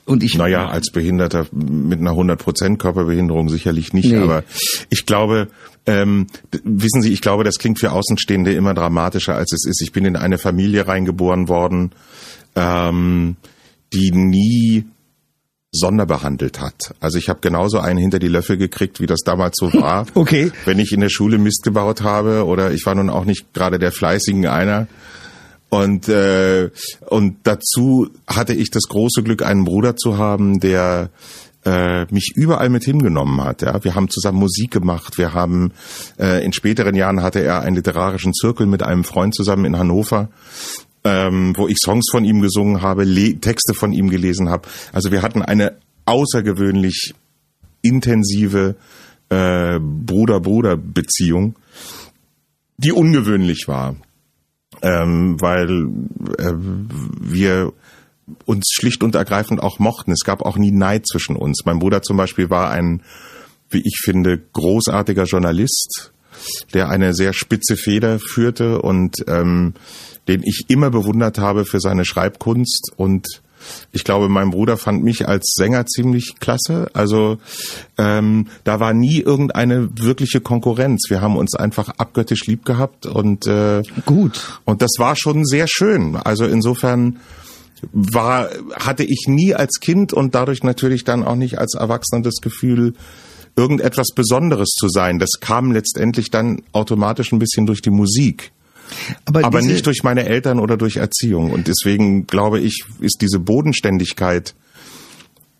Und 0.07 0.23
ich, 0.23 0.35
Naja, 0.37 0.67
als 0.69 0.91
Behinderter 0.91 1.45
mit 1.51 1.99
einer 1.99 2.11
100% 2.13 2.77
Körperbehinderung 2.77 3.49
sicherlich 3.49 3.93
nicht, 3.93 4.09
Nee. 4.09 4.17
aber 4.17 4.43
ich 4.89 5.05
glaube, 5.05 5.49
ähm, 5.85 6.27
wissen 6.63 7.01
Sie, 7.01 7.11
ich 7.11 7.21
glaube, 7.21 7.43
das 7.43 7.59
klingt 7.59 7.77
für 7.77 7.91
Außenstehende 7.91 8.53
immer 8.53 8.73
dramatischer, 8.73 9.35
als 9.35 9.51
es 9.51 9.65
ist. 9.65 9.81
Ich 9.81 9.91
bin 9.91 10.05
in 10.05 10.15
eine 10.15 10.37
Familie 10.37 10.87
reingeboren 10.87 11.49
worden, 11.49 11.91
ähm, 12.55 13.35
die 13.93 14.11
nie 14.11 14.85
sonderbehandelt 15.73 16.59
hat. 16.61 16.95
Also 17.01 17.17
ich 17.17 17.29
habe 17.29 17.39
genauso 17.41 17.79
einen 17.79 17.99
hinter 17.99 18.19
die 18.19 18.29
Löffel 18.29 18.57
gekriegt, 18.57 18.99
wie 19.01 19.05
das 19.05 19.19
damals 19.25 19.57
so 19.57 19.71
war. 19.73 20.05
Okay. 20.15 20.51
Wenn 20.65 20.79
ich 20.79 20.91
in 20.93 21.01
der 21.01 21.09
Schule 21.09 21.37
Mist 21.37 21.63
gebaut 21.63 22.01
habe 22.01 22.45
oder 22.45 22.71
ich 22.71 22.85
war 22.85 22.95
nun 22.95 23.09
auch 23.09 23.25
nicht 23.25 23.53
gerade 23.53 23.77
der 23.77 23.91
fleißigen 23.91 24.47
einer. 24.47 24.87
Und 25.69 26.07
äh, 26.07 26.69
und 27.07 27.37
dazu 27.43 28.07
hatte 28.25 28.53
ich 28.53 28.71
das 28.71 28.83
große 28.83 29.23
Glück, 29.23 29.43
einen 29.43 29.65
Bruder 29.65 29.95
zu 29.97 30.17
haben, 30.17 30.59
der 30.59 31.09
äh, 31.65 32.05
mich 32.05 32.31
überall 32.35 32.69
mit 32.69 32.85
hingenommen 32.85 33.43
hat. 33.43 33.61
Ja, 33.61 33.83
wir 33.83 33.95
haben 33.95 34.09
zusammen 34.09 34.39
Musik 34.39 34.71
gemacht. 34.71 35.17
Wir 35.17 35.33
haben 35.33 35.73
äh, 36.17 36.43
in 36.45 36.53
späteren 36.53 36.95
Jahren 36.95 37.21
hatte 37.21 37.43
er 37.43 37.61
einen 37.61 37.75
literarischen 37.75 38.33
Zirkel 38.33 38.65
mit 38.65 38.81
einem 38.81 39.03
Freund 39.03 39.35
zusammen 39.35 39.65
in 39.65 39.77
Hannover 39.77 40.29
ähm, 41.07 41.53
wo 41.55 41.67
ich 41.67 41.77
Songs 41.77 42.07
von 42.11 42.25
ihm 42.25 42.41
gesungen 42.41 42.81
habe, 42.81 43.05
Le 43.05 43.39
Texte 43.39 43.73
von 43.73 43.93
ihm 43.93 44.09
gelesen 44.09 44.49
habe. 44.49 44.67
Also 44.91 45.11
wir 45.11 45.21
hatten 45.21 45.41
eine 45.41 45.77
außergewöhnlich 46.05 47.13
intensive 47.81 48.75
äh, 49.29 49.79
Bruder-Bruder-Beziehung, 49.79 51.55
die 52.77 52.91
ungewöhnlich 52.91 53.67
war, 53.67 53.95
ähm, 54.81 55.39
weil 55.39 55.89
äh, 56.37 56.53
wir 56.55 57.73
uns 58.45 58.65
schlicht 58.73 59.03
und 59.03 59.15
ergreifend 59.15 59.61
auch 59.61 59.79
mochten. 59.79 60.11
Es 60.11 60.23
gab 60.23 60.41
auch 60.41 60.57
nie 60.57 60.71
Neid 60.71 61.07
zwischen 61.07 61.35
uns. 61.35 61.63
Mein 61.65 61.79
Bruder 61.79 62.01
zum 62.01 62.17
Beispiel 62.17 62.49
war 62.49 62.69
ein, 62.71 63.01
wie 63.69 63.81
ich 63.83 63.99
finde, 64.03 64.37
großartiger 64.37 65.23
Journalist, 65.23 66.11
der 66.73 66.89
eine 66.89 67.13
sehr 67.13 67.33
spitze 67.33 67.77
Feder 67.77 68.19
führte 68.19 68.81
und 68.81 69.15
ähm, 69.27 69.73
den 70.27 70.43
ich 70.43 70.65
immer 70.67 70.89
bewundert 70.89 71.37
habe 71.37 71.65
für 71.65 71.79
seine 71.79 72.05
Schreibkunst 72.05 72.91
und 72.97 73.41
ich 73.91 74.03
glaube, 74.03 74.29
mein 74.29 74.51
Bruder 74.51 74.77
fand 74.77 75.03
mich 75.03 75.27
als 75.27 75.53
Sänger 75.55 75.85
ziemlich 75.85 76.35
klasse. 76.39 76.89
Also 76.93 77.37
ähm, 77.97 78.47
da 78.63 78.79
war 78.79 78.93
nie 78.93 79.19
irgendeine 79.19 79.89
wirkliche 79.99 80.41
Konkurrenz. 80.41 81.09
Wir 81.09 81.21
haben 81.21 81.37
uns 81.37 81.55
einfach 81.55 81.89
abgöttisch 81.97 82.45
lieb 82.45 82.65
gehabt 82.65 83.05
und 83.05 83.47
äh, 83.47 83.83
gut. 84.05 84.59
Und 84.65 84.81
das 84.81 84.91
war 84.97 85.15
schon 85.15 85.45
sehr 85.45 85.67
schön. 85.67 86.15
Also 86.15 86.45
insofern 86.45 87.19
war 87.91 88.49
hatte 88.75 89.03
ich 89.03 89.25
nie 89.27 89.53
als 89.53 89.79
Kind 89.79 90.13
und 90.13 90.35
dadurch 90.35 90.63
natürlich 90.63 91.03
dann 91.03 91.23
auch 91.23 91.35
nicht 91.35 91.59
als 91.59 91.75
Erwachsener 91.75 92.23
das 92.23 92.37
Gefühl, 92.41 92.93
irgendetwas 93.55 94.09
Besonderes 94.15 94.69
zu 94.69 94.87
sein. 94.87 95.19
Das 95.19 95.31
kam 95.39 95.71
letztendlich 95.71 96.29
dann 96.29 96.61
automatisch 96.71 97.31
ein 97.31 97.39
bisschen 97.39 97.65
durch 97.65 97.81
die 97.81 97.89
Musik. 97.89 98.51
Aber, 99.25 99.43
aber 99.43 99.61
nicht 99.61 99.85
durch 99.85 100.03
meine 100.03 100.25
Eltern 100.25 100.59
oder 100.59 100.77
durch 100.77 100.97
Erziehung. 100.97 101.51
Und 101.51 101.67
deswegen 101.67 102.27
glaube 102.27 102.59
ich, 102.59 102.85
ist 102.99 103.21
diese 103.21 103.39
Bodenständigkeit 103.39 104.55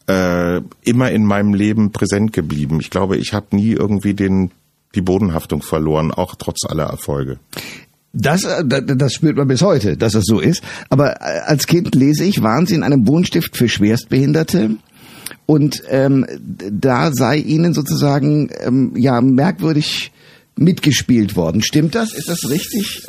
äh, 0.08 0.62
immer 0.84 1.12
in 1.12 1.26
meinem 1.26 1.54
Leben 1.54 1.92
präsent 1.92 2.34
geblieben. 2.34 2.80
Ich 2.82 2.90
glaube, 2.90 3.18
ich 3.18 3.34
habe 3.34 3.56
nie 3.56 3.72
irgendwie 3.72 4.14
den 4.14 4.52
die 4.96 5.02
Bodenhaftung 5.02 5.62
verloren, 5.62 6.12
auch 6.12 6.36
trotz 6.36 6.66
aller 6.68 6.86
Erfolge. 6.86 7.40
Das, 8.14 8.44
äh, 8.44 8.64
das 8.66 9.14
spürt 9.14 9.38
man 9.38 9.48
bis 9.48 9.62
heute, 9.62 9.98
dass 9.98 10.16
es 10.16 10.26
so 10.26 10.40
ist. 10.40 10.64
Aber 10.90 11.22
äh, 11.22 11.42
als 11.46 11.68
Kind 11.68 11.94
lese 11.94 12.24
ich, 12.24 12.42
waren 12.42 12.66
Sie 12.66 12.76
in 12.76 12.84
einem 12.84 13.08
Wohnstift 13.08 13.56
für 13.56 13.70
Schwerstbehinderte? 13.70 14.78
Und 15.46 15.84
ähm, 15.90 16.26
da 16.40 17.12
sei 17.14 17.38
Ihnen 17.38 17.74
sozusagen 17.74 18.50
ähm, 18.60 18.94
ja 18.96 19.22
merkwürdig 19.22 20.12
mitgespielt 20.58 21.36
worden. 21.36 21.62
Stimmt 21.62 21.96
das? 21.96 22.14
Ist 22.14 22.30
das 22.30 22.50
richtig? 22.50 23.04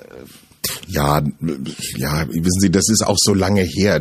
Ja, 0.87 1.23
ja, 1.97 2.27
wissen 2.29 2.61
Sie, 2.61 2.71
das 2.71 2.89
ist 2.89 3.07
auch 3.07 3.17
so 3.19 3.35
lange 3.35 3.63
her. 3.63 4.01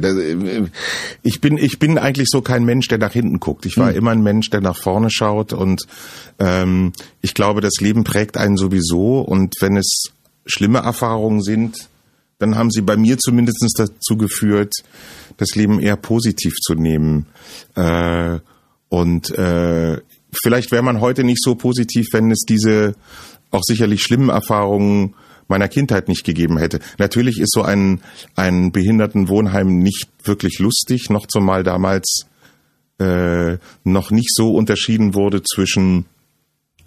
Ich 1.21 1.41
bin, 1.41 1.57
ich 1.57 1.79
bin 1.79 1.97
eigentlich 1.97 2.29
so 2.29 2.41
kein 2.41 2.65
Mensch, 2.65 2.87
der 2.87 2.97
nach 2.97 3.13
hinten 3.13 3.39
guckt. 3.39 3.65
Ich 3.65 3.77
war 3.77 3.89
hm. 3.89 3.97
immer 3.97 4.11
ein 4.11 4.23
Mensch, 4.23 4.49
der 4.49 4.61
nach 4.61 4.77
vorne 4.77 5.09
schaut 5.09 5.53
und 5.53 5.83
ähm, 6.39 6.93
ich 7.21 7.33
glaube, 7.33 7.61
das 7.61 7.75
Leben 7.79 8.03
prägt 8.03 8.37
einen 8.37 8.57
sowieso 8.57 9.21
und 9.21 9.55
wenn 9.59 9.77
es 9.77 10.11
schlimme 10.45 10.79
Erfahrungen 10.79 11.41
sind, 11.41 11.89
dann 12.39 12.55
haben 12.55 12.71
sie 12.71 12.81
bei 12.81 12.97
mir 12.97 13.17
zumindest 13.17 13.65
dazu 13.77 14.17
geführt, 14.17 14.73
das 15.37 15.55
Leben 15.55 15.79
eher 15.79 15.97
positiv 15.97 16.53
zu 16.55 16.75
nehmen. 16.75 17.25
Äh, 17.75 18.39
und 18.89 19.31
äh, 19.31 19.99
vielleicht 20.31 20.71
wäre 20.71 20.83
man 20.83 21.01
heute 21.01 21.23
nicht 21.23 21.43
so 21.43 21.55
positiv, 21.55 22.07
wenn 22.11 22.31
es 22.31 22.43
diese 22.47 22.95
auch 23.51 23.63
sicherlich 23.63 24.01
schlimmen 24.01 24.29
Erfahrungen 24.29 25.15
meiner 25.47 25.67
Kindheit 25.67 26.07
nicht 26.07 26.25
gegeben 26.25 26.57
hätte. 26.57 26.79
Natürlich 26.97 27.39
ist 27.39 27.53
so 27.53 27.61
ein, 27.61 28.01
ein 28.35 28.71
Behindertenwohnheim 28.71 29.79
nicht 29.79 30.09
wirklich 30.23 30.59
lustig, 30.59 31.09
noch 31.09 31.25
zumal 31.25 31.63
damals 31.63 32.25
äh, 32.99 33.57
noch 33.83 34.11
nicht 34.11 34.33
so 34.33 34.53
unterschieden 34.53 35.13
wurde 35.13 35.41
zwischen 35.43 36.05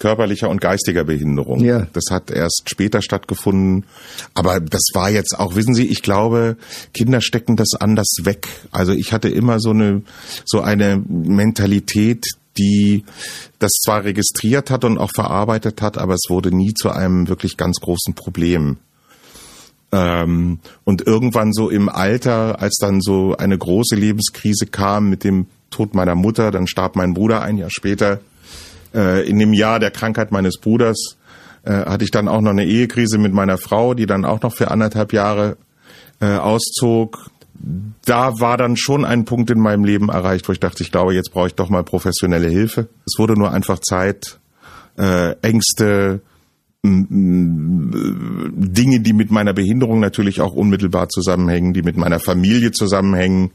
körperlicher 0.01 0.49
und 0.49 0.61
geistiger 0.61 1.05
Behinderung. 1.05 1.63
Ja. 1.63 1.87
Das 1.93 2.05
hat 2.11 2.31
erst 2.31 2.63
später 2.67 3.03
stattgefunden. 3.03 3.85
Aber 4.35 4.59
das 4.59 4.83
war 4.95 5.11
jetzt 5.11 5.39
auch, 5.39 5.55
wissen 5.55 5.75
Sie, 5.75 5.87
ich 5.87 6.03
glaube, 6.03 6.57
Kinder 6.95 7.21
stecken 7.21 7.55
das 7.55 7.75
anders 7.79 8.09
weg. 8.23 8.49
Also 8.73 8.93
ich 8.93 9.13
hatte 9.13 9.29
immer 9.29 9.61
so 9.61 9.71
eine, 9.71 10.03
so 10.45 10.63
eine 10.63 11.01
Mentalität, 11.07 12.25
die 12.61 13.05
das 13.59 13.73
zwar 13.85 14.05
registriert 14.05 14.71
hat 14.71 14.85
und 14.85 14.99
auch 14.99 15.11
verarbeitet 15.15 15.81
hat, 15.83 15.99
aber 15.99 16.15
es 16.15 16.27
wurde 16.29 16.55
nie 16.55 16.75
zu 16.75 16.91
einem 16.91 17.29
wirklich 17.29 17.57
ganz 17.57 17.81
großen 17.81 18.15
Problem. 18.15 18.77
Ähm, 19.93 20.61
und 20.85 21.07
irgendwann 21.07 21.53
so 21.53 21.71
im 21.71 21.89
Alter, 21.89 22.61
als 22.61 22.77
dann 22.81 23.01
so 23.01 23.37
eine 23.37 23.59
große 23.59 23.97
Lebenskrise 23.97 24.67
kam 24.67 25.09
mit 25.09 25.25
dem 25.25 25.47
Tod 25.71 25.95
meiner 25.95 26.15
Mutter, 26.15 26.51
dann 26.51 26.67
starb 26.67 26.97
mein 26.97 27.15
Bruder 27.15 27.43
ein 27.43 27.59
Jahr 27.59 27.71
später, 27.71 28.21
äh, 28.95 29.29
in 29.29 29.39
dem 29.39 29.53
Jahr 29.53 29.81
der 29.81 29.91
Krankheit 29.91 30.31
meines 30.31 30.59
Bruders, 30.59 31.17
äh, 31.65 31.73
hatte 31.73 32.05
ich 32.05 32.11
dann 32.11 32.29
auch 32.29 32.41
noch 32.41 32.51
eine 32.51 32.67
Ehekrise 32.67 33.19
mit 33.19 33.33
meiner 33.33 33.59
Frau, 33.59 33.95
die 33.95 34.07
dann 34.07 34.25
auch 34.25 34.43
noch 34.43 34.55
für 34.55 34.71
anderthalb 34.71 35.13
Jahre 35.13 35.57
äh, 36.21 36.37
auszog 36.37 37.31
da 38.05 38.41
war 38.41 38.57
dann 38.57 38.77
schon 38.77 39.05
ein 39.05 39.25
Punkt 39.25 39.51
in 39.51 39.61
meinem 39.61 39.85
Leben 39.85 40.09
erreicht, 40.09 40.49
wo 40.49 40.53
ich 40.53 40.61
dachte, 40.61 40.83
ich 40.83 40.91
glaube, 40.91 41.15
jetzt 41.15 41.33
brauche 41.33 41.49
ich 41.49 41.55
doch 41.55 41.69
mal 41.69 41.85
professionelle 41.85 42.49
Hilfe. 42.49 42.89
Es 43.07 43.19
wurde 43.19 43.35
nur 43.35 43.53
einfach 43.53 43.79
Zeit, 43.81 44.41
äh, 44.97 45.35
Ängste, 45.43 46.23
Dinge, 46.83 47.41
die 49.01 49.13
mit 49.13 49.31
meiner 49.31 49.53
Behinderung 49.53 50.01
natürlich 50.01 50.41
auch 50.41 50.55
unmittelbar 50.55 51.11
zusammenhängen, 51.11 51.75
die 51.75 51.83
mit 51.83 51.99
meiner 51.99 52.21
Familie 52.21 52.71
zusammenhängen, 52.71 53.51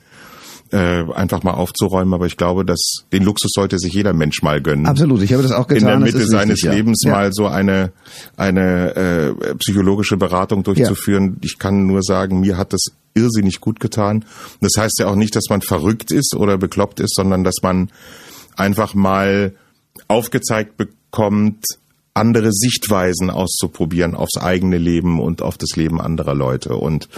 äh, 0.72 1.04
einfach 1.14 1.42
mal 1.42 1.54
aufzuräumen. 1.54 2.14
Aber 2.14 2.28
ich 2.28 2.38
glaube, 2.38 2.66
dass 2.66 3.06
den 3.12 3.24
Luxus 3.24 3.52
sollte 3.54 3.80
sich 3.80 3.94
jeder 3.94 4.14
Mensch 4.14 4.44
mal 4.44 4.62
gönnen. 4.62 4.86
Absolut, 4.86 5.24
ich 5.24 5.34
habe 5.34 5.42
das 5.42 5.52
auch 5.52 5.68
getan. 5.68 5.82
In 5.82 5.88
der 5.88 6.14
Mitte 6.14 6.28
seines 6.28 6.64
wichtig, 6.64 6.72
Lebens 6.72 7.02
ja. 7.04 7.12
mal 7.12 7.34
so 7.34 7.48
eine 7.48 7.94
eine 8.38 8.96
äh, 8.96 9.56
psychologische 9.56 10.18
Beratung 10.18 10.62
durchzuführen. 10.62 11.34
Ja. 11.36 11.40
Ich 11.46 11.58
kann 11.58 11.88
nur 11.88 12.04
sagen, 12.04 12.42
mir 12.42 12.58
hat 12.58 12.74
das 12.74 12.86
irrsinnig 13.16 13.62
gut 13.62 13.80
getan. 13.80 14.26
Das 14.62 14.74
heißt 14.78 15.00
ja 15.00 15.08
auch 15.08 15.16
nicht, 15.16 15.36
dass 15.36 15.46
man 15.50 15.62
verrückt 15.62 16.12
ist 16.12 16.36
oder 16.36 16.58
bekloppt 16.58 17.00
ist, 17.00 17.16
sondern 17.16 17.44
dass 17.44 17.56
man 17.64 17.90
einfach 18.56 18.94
mal 18.94 19.56
aufgezeigt 20.08 20.78
bekommt, 20.78 21.66
andere 22.14 22.52
Sichtweisen 22.54 23.30
auszuprobieren 23.30 24.16
aufs 24.16 24.38
eigene 24.38 24.78
Leben 24.78 25.20
und 25.20 25.42
auf 25.42 25.58
das 25.58 25.76
Leben 25.76 26.00
anderer 26.00 26.34
Leute. 26.34 26.76
Und 26.76 27.10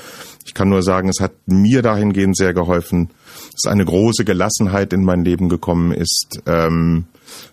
ich 0.46 0.56
kann 0.56 0.70
nur 0.70 0.82
sagen, 0.82 1.08
es 1.08 1.20
hat 1.20 1.34
mir 1.46 1.84
dahingehend 1.84 2.36
sehr 2.36 2.54
geholfen, 2.54 3.10
dass 3.52 3.72
eine 3.72 3.86
große 3.86 4.26
Gelassenheit 4.26 4.94
in 4.94 5.04
mein 5.04 5.24
Leben 5.24 5.50
gekommen 5.50 5.92
ist, 5.92 6.42
ähm, 6.48 7.06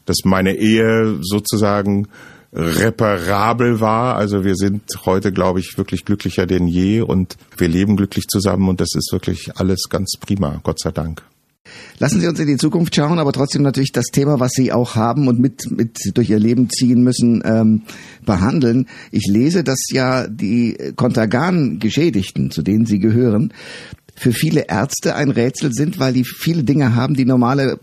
dass 0.06 0.18
meine 0.24 0.56
Ehe 0.56 1.18
sozusagen 1.20 2.08
reparabel 2.54 3.80
war. 3.80 4.16
Also 4.16 4.44
wir 4.44 4.54
sind 4.54 4.82
heute, 5.04 5.32
glaube 5.32 5.60
ich, 5.60 5.76
wirklich 5.76 6.04
glücklicher 6.04 6.46
denn 6.46 6.68
je 6.68 7.00
und 7.00 7.36
wir 7.56 7.68
leben 7.68 7.96
glücklich 7.96 8.28
zusammen 8.28 8.68
und 8.68 8.80
das 8.80 8.94
ist 8.94 9.10
wirklich 9.12 9.56
alles 9.56 9.88
ganz 9.90 10.12
prima, 10.20 10.60
Gott 10.62 10.80
sei 10.80 10.92
Dank. 10.92 11.22
Lassen 11.98 12.20
Sie 12.20 12.26
uns 12.26 12.38
in 12.38 12.46
die 12.46 12.56
Zukunft 12.56 12.94
schauen, 12.94 13.18
aber 13.18 13.32
trotzdem 13.32 13.62
natürlich 13.62 13.92
das 13.92 14.06
Thema, 14.06 14.38
was 14.38 14.52
Sie 14.52 14.72
auch 14.72 14.96
haben 14.96 15.28
und 15.28 15.40
mit, 15.40 15.70
mit 15.70 15.98
durch 16.14 16.28
Ihr 16.28 16.38
Leben 16.38 16.68
ziehen 16.68 17.02
müssen, 17.02 17.42
ähm, 17.44 17.82
behandeln. 18.26 18.86
Ich 19.10 19.26
lese, 19.26 19.64
dass 19.64 19.78
ja 19.90 20.28
die 20.28 20.76
Kontergan-Geschädigten, 20.94 22.50
zu 22.50 22.62
denen 22.62 22.84
Sie 22.84 22.98
gehören, 22.98 23.52
für 24.16 24.32
viele 24.32 24.68
Ärzte 24.68 25.16
ein 25.16 25.30
Rätsel 25.30 25.72
sind, 25.72 25.98
weil 25.98 26.12
die 26.12 26.24
viele 26.24 26.62
Dinge 26.62 26.94
haben, 26.94 27.14
die 27.14 27.24
normale 27.24 27.78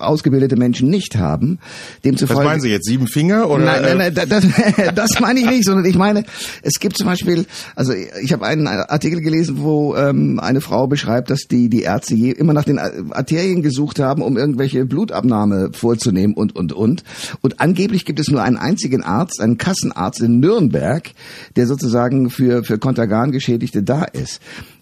ausgebildete 0.00 0.56
Menschen 0.56 0.90
nicht 0.90 1.16
haben. 1.16 1.58
Demzufolge, 2.04 2.40
Was 2.40 2.44
meinen 2.44 2.60
Sie 2.60 2.70
jetzt 2.70 2.86
sieben 2.86 3.06
Finger 3.06 3.48
oder? 3.48 3.64
Nein, 3.64 3.98
nein, 3.98 4.12
nein 4.14 4.28
das, 4.28 4.44
das 4.94 5.20
meine 5.20 5.40
ich 5.40 5.46
nicht, 5.46 5.64
sondern 5.64 5.84
ich 5.84 5.96
meine, 5.96 6.24
es 6.62 6.80
gibt 6.80 6.96
zum 6.96 7.06
Beispiel, 7.06 7.46
also 7.76 7.92
ich 7.92 8.32
habe 8.32 8.46
einen 8.46 8.66
Artikel 8.66 9.20
gelesen, 9.20 9.56
wo 9.58 9.94
ähm, 9.96 10.40
eine 10.40 10.60
Frau 10.60 10.86
beschreibt, 10.86 11.30
dass 11.30 11.42
die 11.42 11.68
die 11.68 11.82
Ärzte 11.82 12.14
je, 12.14 12.32
immer 12.32 12.52
nach 12.52 12.64
den 12.64 12.78
Arterien 12.78 13.62
gesucht 13.62 14.00
haben, 14.00 14.22
um 14.22 14.36
irgendwelche 14.36 14.84
Blutabnahme 14.84 15.70
vorzunehmen 15.72 16.34
und 16.34 16.56
und 16.56 16.72
und. 16.72 17.04
Und 17.40 17.60
angeblich 17.60 18.04
gibt 18.04 18.18
es 18.18 18.28
nur 18.28 18.42
einen 18.42 18.56
einzigen 18.56 19.04
Arzt, 19.04 19.40
einen 19.40 19.56
Kassenarzt 19.56 20.20
in 20.20 20.40
Nürnberg, 20.40 21.10
der 21.56 21.66
sozusagen 21.66 22.30
für 22.30 22.64
für 22.64 22.78
Kontergan 22.78 23.30
Geschädigte 23.30 23.82
da 23.82 24.04
ist. 24.04 24.40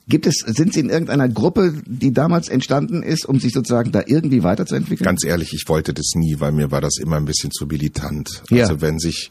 Gibt 0.09 0.27
es, 0.27 0.37
sind 0.47 0.73
Sie 0.73 0.81
in 0.81 0.89
irgendeiner 0.89 1.29
Gruppe, 1.29 1.75
die 1.87 2.13
damals 2.13 2.49
entstanden 2.49 3.03
ist, 3.03 3.27
um 3.27 3.39
sich 3.41 3.53
sozusagen 3.53 3.93
da 3.93 4.03
irgendwie 4.07 4.43
weiterzuentwickeln? 4.43 5.05
Ganz 5.05 5.25
ehrlich, 5.25 5.53
ich 5.53 5.65
wollte 5.69 5.93
das 5.93 6.13
nie, 6.15 6.37
weil 6.39 6.53
mir 6.53 6.71
war 6.71 6.81
das 6.81 6.97
immer 6.99 7.17
ein 7.17 7.27
bisschen 7.27 7.51
zu 7.51 7.67
militant. 7.67 8.43
Ja. 8.51 8.65
Also 8.65 8.81
wenn 8.81 8.99
sich 8.99 9.31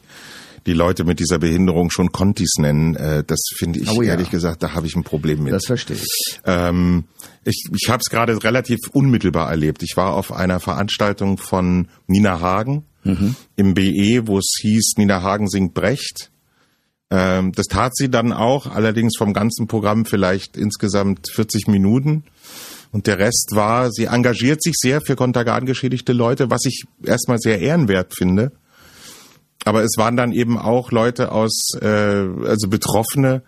die 0.66 0.72
Leute 0.74 1.04
mit 1.04 1.18
dieser 1.18 1.38
Behinderung 1.38 1.90
schon 1.90 2.12
Kontis 2.12 2.54
nennen. 2.58 2.94
Äh, 2.94 3.24
das 3.26 3.40
finde 3.56 3.80
ich 3.80 3.90
Oh 3.90 4.02
ja. 4.02 4.10
ehrlich 4.12 4.30
gesagt, 4.30 4.62
da 4.62 4.74
habe 4.74 4.86
ich 4.86 4.96
ein 4.96 5.02
Problem 5.04 5.42
mit. 5.42 5.52
Das 5.52 5.64
verstehe 5.66 5.96
ich. 5.96 6.40
Ähm, 6.44 7.04
ich 7.44 7.64
ich 7.74 7.88
habe 7.88 8.00
es 8.04 8.10
gerade 8.10 8.42
relativ 8.44 8.78
unmittelbar 8.92 9.48
erlebt. 9.50 9.82
Ich 9.82 9.96
war 9.96 10.12
auf 10.14 10.32
einer 10.32 10.60
Veranstaltung 10.60 11.38
von 11.38 11.88
Nina 12.06 12.40
Hagen 12.40 12.84
im 13.56 13.72
BE, 13.72 14.26
wo 14.26 14.36
es 14.36 14.58
hieß, 14.60 14.94
Nina 14.98 15.22
Hagen 15.22 15.48
singt 15.48 15.72
Brecht. 15.72 16.30
Ähm, 17.10 17.52
das 17.52 17.66
tat 17.66 17.96
sie 17.96 18.10
dann 18.10 18.32
auch, 18.32 18.66
allerdings 18.66 19.16
vom 19.16 19.32
ganzen 19.32 19.66
Programm 19.66 20.04
vielleicht 20.04 20.56
insgesamt 20.56 21.28
40 21.34 21.68
Minuten. 21.68 22.24
Und 22.92 23.06
der 23.06 23.18
Rest 23.18 23.50
war, 23.52 23.90
sie 23.90 24.06
engagiert 24.06 24.62
sich 24.62 24.74
sehr 24.76 25.00
für 25.00 25.16
kontergan-geschädigte 25.16 26.12
Leute, 26.12 26.50
was 26.50 26.64
ich 26.64 26.84
erstmal 27.02 27.38
sehr 27.38 27.60
ehrenwert 27.60 28.14
finde. 28.16 28.52
Aber 29.64 29.82
es 29.82 29.96
waren 29.96 30.16
dann 30.16 30.32
eben 30.32 30.58
auch 30.58 30.92
Leute 30.92 31.32
aus, 31.32 31.70
äh, 31.80 31.86
also 31.86 32.68
Betroffene 32.68 33.42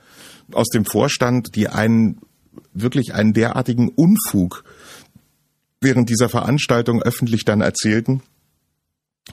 aus 0.52 0.68
dem 0.68 0.84
Vorstand, 0.84 1.54
die 1.54 1.68
einen 1.68 2.18
wirklich 2.74 3.14
einen 3.14 3.32
derartigen 3.32 3.88
Unfug 3.88 4.64
während 5.80 6.10
dieser 6.10 6.28
Veranstaltung 6.28 7.02
öffentlich 7.02 7.44
dann 7.44 7.60
erzählten. 7.60 8.22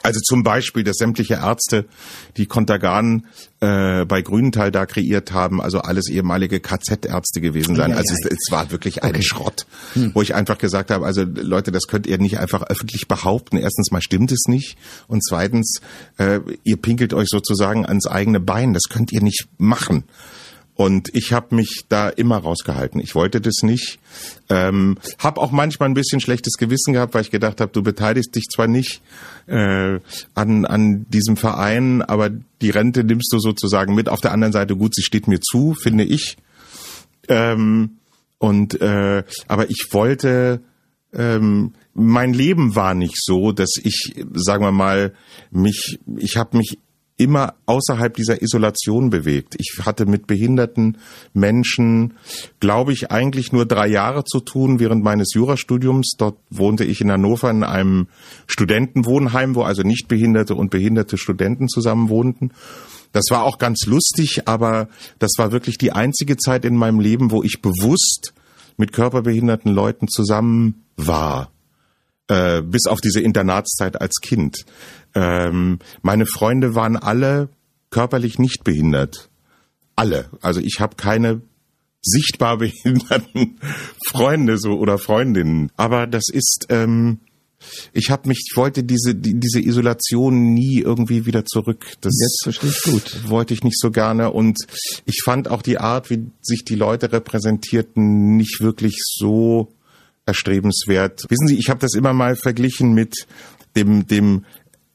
Also 0.04 0.20
zum 0.20 0.44
Beispiel, 0.44 0.84
dass 0.84 0.98
sämtliche 0.98 1.36
Ärzte, 1.36 1.86
die 2.38 2.46
Kontergan 2.46 3.26
äh, 3.62 4.06
bei 4.06 4.22
Grünenthal 4.22 4.72
da 4.72 4.86
kreiert 4.86 5.32
haben, 5.32 5.62
also 5.62 5.80
alles 5.80 6.10
ehemalige 6.10 6.60
KZ-Ärzte 6.60 7.42
gewesen 7.42 7.76
sein. 7.76 7.92
Ja, 7.92 7.98
also 7.98 8.14
ja. 8.14 8.30
Es, 8.30 8.38
es 8.38 8.52
war 8.52 8.72
wirklich 8.72 9.04
ein 9.04 9.08
Okay. 9.10 9.24
Schrott, 9.24 9.66
wo 10.14 10.22
ich 10.22 10.36
einfach 10.36 10.58
gesagt 10.58 10.92
habe, 10.92 11.06
also 11.06 11.24
Leute, 11.24 11.72
das 11.72 11.88
könnt 11.88 12.06
ihr 12.06 12.18
nicht 12.20 12.38
einfach 12.40 12.64
öffentlich 12.64 13.08
behaupten. 13.08 13.58
Erstens 13.58 13.92
mal 13.92 14.02
stimmt 14.02 14.32
es 14.32 14.46
nicht 14.48 14.78
und 15.08 15.24
zweitens, 15.26 15.82
äh, 16.18 16.40
ihr 16.64 16.78
pinkelt 16.78 17.14
euch 17.14 17.28
sozusagen 17.30 17.86
ans 17.86 18.06
eigene 18.06 18.40
Bein. 18.40 18.74
Das 18.74 18.84
könnt 18.90 19.12
ihr 19.12 19.22
nicht 19.22 19.48
machen. 19.58 20.04
Und 20.78 21.10
ich 21.14 21.34
habe 21.34 21.56
mich 21.56 21.86
da 21.90 22.08
immer 22.08 22.38
rausgehalten. 22.38 23.02
Ich 23.02 23.16
wollte 23.16 23.42
das 23.42 23.64
nicht. 23.64 23.98
Ähm, 24.48 25.00
habe 25.18 25.42
auch 25.42 25.52
manchmal 25.52 25.90
ein 25.90 25.96
bisschen 25.96 26.22
schlechtes 26.22 26.54
Gewissen 26.54 26.94
gehabt, 26.94 27.16
weil 27.16 27.24
ich 27.24 27.32
gedacht 27.32 27.60
habe, 27.60 27.72
du 27.72 27.82
beteiligst 27.82 28.36
dich 28.36 28.46
zwar 28.46 28.68
nicht 28.68 29.02
äh, 29.48 30.00
an, 30.36 30.66
an 30.66 31.08
diesem 31.10 31.36
Verein, 31.36 32.04
aber 32.04 32.30
die 32.62 32.70
Rente 32.70 33.04
nimmst 33.04 33.34
du 33.34 33.40
sozusagen 33.40 33.96
mit. 33.96 34.08
Auf 34.08 34.22
der 34.22 34.32
anderen 34.32 34.54
Seite, 34.54 34.76
gut, 34.76 34.94
sie 34.94 35.02
steht 35.02 35.28
mir 35.28 35.42
zu, 35.42 35.74
finde 35.74 36.04
ich. 36.04 36.38
Ähm, 37.28 37.98
und 38.38 38.80
äh, 38.80 39.24
aber 39.48 39.72
ich 39.72 39.88
wollte 39.92 40.62
ähm, 41.12 41.74
mein 41.94 42.34
Leben 42.34 42.76
war 42.76 42.94
nicht 42.94 43.18
so, 43.18 43.52
dass 43.52 43.72
ich, 43.82 44.14
sagen 44.34 44.64
wir 44.64 44.72
mal, 44.72 45.14
mich, 45.50 46.00
ich 46.18 46.38
habe 46.38 46.58
mich 46.58 46.78
immer 47.18 47.56
außerhalb 47.66 48.14
dieser 48.14 48.42
Isolation 48.42 49.10
bewegt. 49.10 49.56
Ich 49.58 49.86
hatte 49.86 50.06
mit 50.06 50.28
behinderten 50.28 50.98
Menschen, 51.34 52.14
glaube 52.60 52.94
ich, 52.94 53.12
eigentlich 53.12 53.52
nur 53.52 53.66
drei 53.66 53.88
Jahre 53.88 54.24
zu 54.24 54.40
tun 54.40 54.80
während 54.80 55.04
meines 55.04 55.34
Jurastudiums. 55.34 56.14
Dort 56.18 56.38
wohnte 56.52 56.86
ich 56.86 57.02
in 57.02 57.12
Hannover 57.12 57.50
in 57.50 57.64
einem 57.64 58.08
Studentenwohnheim, 58.46 59.56
wo 59.56 59.64
also 59.64 59.82
nicht 59.82 60.08
behinderte 60.08 60.54
und 60.54 60.70
behinderte 60.70 61.18
Studenten 61.18 61.68
zusammen 61.68 62.10
wohnten. 62.10 62.52
Das 63.14 63.26
war 63.32 63.44
auch 63.44 63.58
ganz 63.58 63.86
lustig, 63.88 64.48
aber 64.48 64.88
das 65.18 65.32
war 65.38 65.52
wirklich 65.52 65.80
die 65.80 65.92
einzige 65.92 66.38
Zeit 66.38 66.66
in 66.66 66.76
meinem 66.76 67.00
Leben, 67.00 67.32
wo 67.32 67.42
ich 67.42 67.62
bewusst 67.62 68.34
mit 68.78 68.94
körperbehinderten 68.94 69.72
Leuten 69.72 70.08
zusammen 70.08 70.84
war 70.98 71.50
äh, 72.28 72.62
bis 72.62 72.86
auf 72.86 73.00
diese 73.02 73.22
Internatszeit 73.22 74.00
als 74.02 74.16
Kind. 74.22 74.66
Ähm, 75.16 75.80
meine 76.02 76.26
Freunde 76.26 76.76
waren 76.76 76.98
alle 76.98 77.50
körperlich 77.90 78.40
nicht 78.40 78.64
behindert. 78.64 79.30
Alle. 79.96 80.30
Also 80.42 80.60
ich 80.60 80.80
habe 80.80 80.96
keine 80.96 81.42
sichtbar 82.02 82.58
behinderten 82.60 83.60
Freunde 84.08 84.58
so 84.58 84.78
oder 84.78 84.98
Freundinnen. 84.98 85.72
Aber 85.78 86.08
das 86.08 86.26
ist, 86.32 86.68
ähm, 86.70 87.20
ich 87.92 88.12
habe 88.12 88.28
mich, 88.28 88.46
ich 88.50 88.56
wollte 88.56 88.84
diese 88.84 89.16
die, 89.16 89.40
diese 89.40 89.60
Isolation 89.60 90.54
nie 90.54 90.80
irgendwie 90.80 91.26
wieder 91.26 91.46
zurück. 91.46 91.86
Das 92.02 92.14
Jetzt 92.20 92.44
verstehe 92.44 92.70
ich 92.70 92.82
gut. 92.84 93.30
wollte 93.30 93.54
ich 93.54 93.64
nicht 93.64 93.80
so 93.80 93.90
gerne 93.90 94.32
und 94.32 94.60
ich 95.06 95.22
fand 95.24 95.50
auch 95.50 95.62
die 95.62 95.80
Art, 95.80 96.10
wie 96.10 96.28
sich 96.42 96.64
die 96.66 96.76
Leute 96.76 97.12
repräsentierten, 97.12 98.38
nicht 98.38 98.62
wirklich 98.62 99.02
so 99.04 99.70
erstrebenswert. 100.28 101.26
Wissen 101.30 101.48
Sie, 101.48 101.58
ich 101.58 101.70
habe 101.70 101.80
das 101.80 101.94
immer 101.94 102.14
mal 102.14 102.36
verglichen 102.36 102.94
mit 102.94 103.28
dem 103.76 104.08
dem 104.08 104.46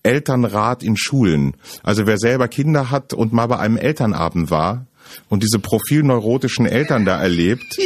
Elternrat 0.05 0.83
in 0.83 0.97
Schulen. 0.97 1.55
Also 1.83 2.07
wer 2.07 2.19
selber 2.19 2.49
Kinder 2.49 2.91
hat 2.91 3.13
und 3.13 3.33
mal 3.33 3.47
bei 3.47 3.59
einem 3.59 3.77
Elternabend 3.77 4.51
war 4.51 4.87
und 5.29 5.43
diese 5.45 5.59
profilneurotischen 5.61 6.67
Eltern 6.67 7.05
da 7.05 7.21
erlebt, 7.21 7.79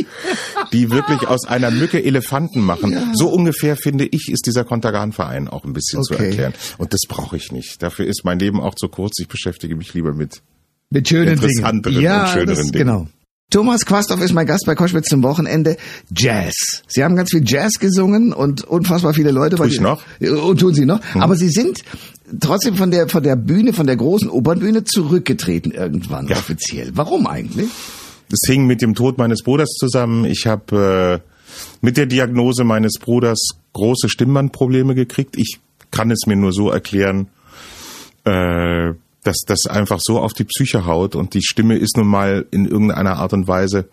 die 0.72 0.90
wirklich 0.90 1.28
aus 1.28 1.46
einer 1.46 1.70
Mücke 1.70 2.02
Elefanten 2.02 2.60
machen. 2.60 3.14
So 3.14 3.28
ungefähr 3.28 3.76
finde 3.76 4.06
ich, 4.06 4.30
ist 4.30 4.46
dieser 4.46 4.64
Kontergan-Verein 4.64 5.48
auch 5.48 5.64
ein 5.64 5.72
bisschen 5.74 6.02
zu 6.04 6.14
Okay. 6.14 6.26
erklären. 6.28 6.54
Und 6.78 6.94
das 6.94 7.00
brauche 7.08 7.36
ich 7.36 7.52
nicht. 7.52 7.82
Dafür 7.82 8.06
ist 8.06 8.22
mein 8.24 8.38
Leben 8.38 8.60
auch 8.60 8.74
zu 8.74 8.88
kurz. 8.88 9.18
Ich 9.20 9.28
beschäftige 9.28 9.76
mich 9.76 9.92
lieber 9.92 10.14
mit 10.14 10.40
Mit 10.88 11.08
schönen 11.08 11.34
Interessanteren 11.34 11.94
Dingen. 11.94 12.02
Ja, 12.04 12.22
und 12.24 12.28
schöneren 12.30 12.56
das, 12.56 12.70
Dingen. 12.72 12.86
Genau. 12.86 13.08
Thomas 13.50 13.86
Quasthoff 13.86 14.20
ist 14.20 14.32
mein 14.32 14.46
Gast 14.46 14.64
bei 14.66 14.74
Koschwitz 14.74 15.08
zum 15.08 15.22
Wochenende. 15.22 15.76
Jazz. 16.14 16.82
Sie 16.88 17.04
haben 17.04 17.14
ganz 17.14 17.30
viel 17.30 17.42
Jazz 17.44 17.78
gesungen 17.78 18.32
und 18.32 18.64
unfassbar 18.64 19.14
viele 19.14 19.30
Leute. 19.30 19.54
Tu 19.56 19.64
ich 19.64 19.80
noch? 19.80 20.02
Und 20.20 20.58
tun 20.58 20.74
Sie 20.74 20.84
noch. 20.84 21.00
Mhm. 21.14 21.22
Aber 21.22 21.36
Sie 21.36 21.48
sind 21.48 21.82
trotzdem 22.40 22.74
von 22.74 22.90
der, 22.90 23.08
von 23.08 23.22
der 23.22 23.36
Bühne, 23.36 23.72
von 23.72 23.86
der 23.86 23.96
großen 23.96 24.28
Opernbühne 24.28 24.82
zurückgetreten 24.82 25.70
irgendwann 25.70 26.26
Ja. 26.26 26.36
offiziell. 26.36 26.90
Warum 26.94 27.28
eigentlich? 27.28 27.70
Es 28.32 28.40
hing 28.48 28.66
mit 28.66 28.82
dem 28.82 28.96
Tod 28.96 29.16
meines 29.16 29.44
Bruders 29.44 29.70
zusammen. 29.78 30.24
Ich 30.24 30.48
habe 30.48 31.22
äh, 31.22 31.30
mit 31.80 31.96
der 31.96 32.06
Diagnose 32.06 32.64
meines 32.64 32.94
Bruders 32.98 33.50
große 33.74 34.08
Stimmbandprobleme 34.08 34.96
gekriegt. 34.96 35.36
Ich 35.38 35.60
kann 35.92 36.10
es 36.10 36.26
mir 36.26 36.34
nur 36.34 36.52
so 36.52 36.70
erklären, 36.70 37.28
äh, 38.24 38.94
dass 39.26 39.38
das 39.46 39.66
einfach 39.66 40.00
so 40.00 40.18
auf 40.20 40.32
die 40.32 40.44
Psyche 40.44 40.86
haut 40.86 41.14
und 41.14 41.34
die 41.34 41.42
Stimme 41.42 41.76
ist 41.76 41.96
nun 41.96 42.06
mal 42.06 42.46
in 42.50 42.66
irgendeiner 42.66 43.16
Art 43.18 43.32
und 43.32 43.48
Weise 43.48 43.88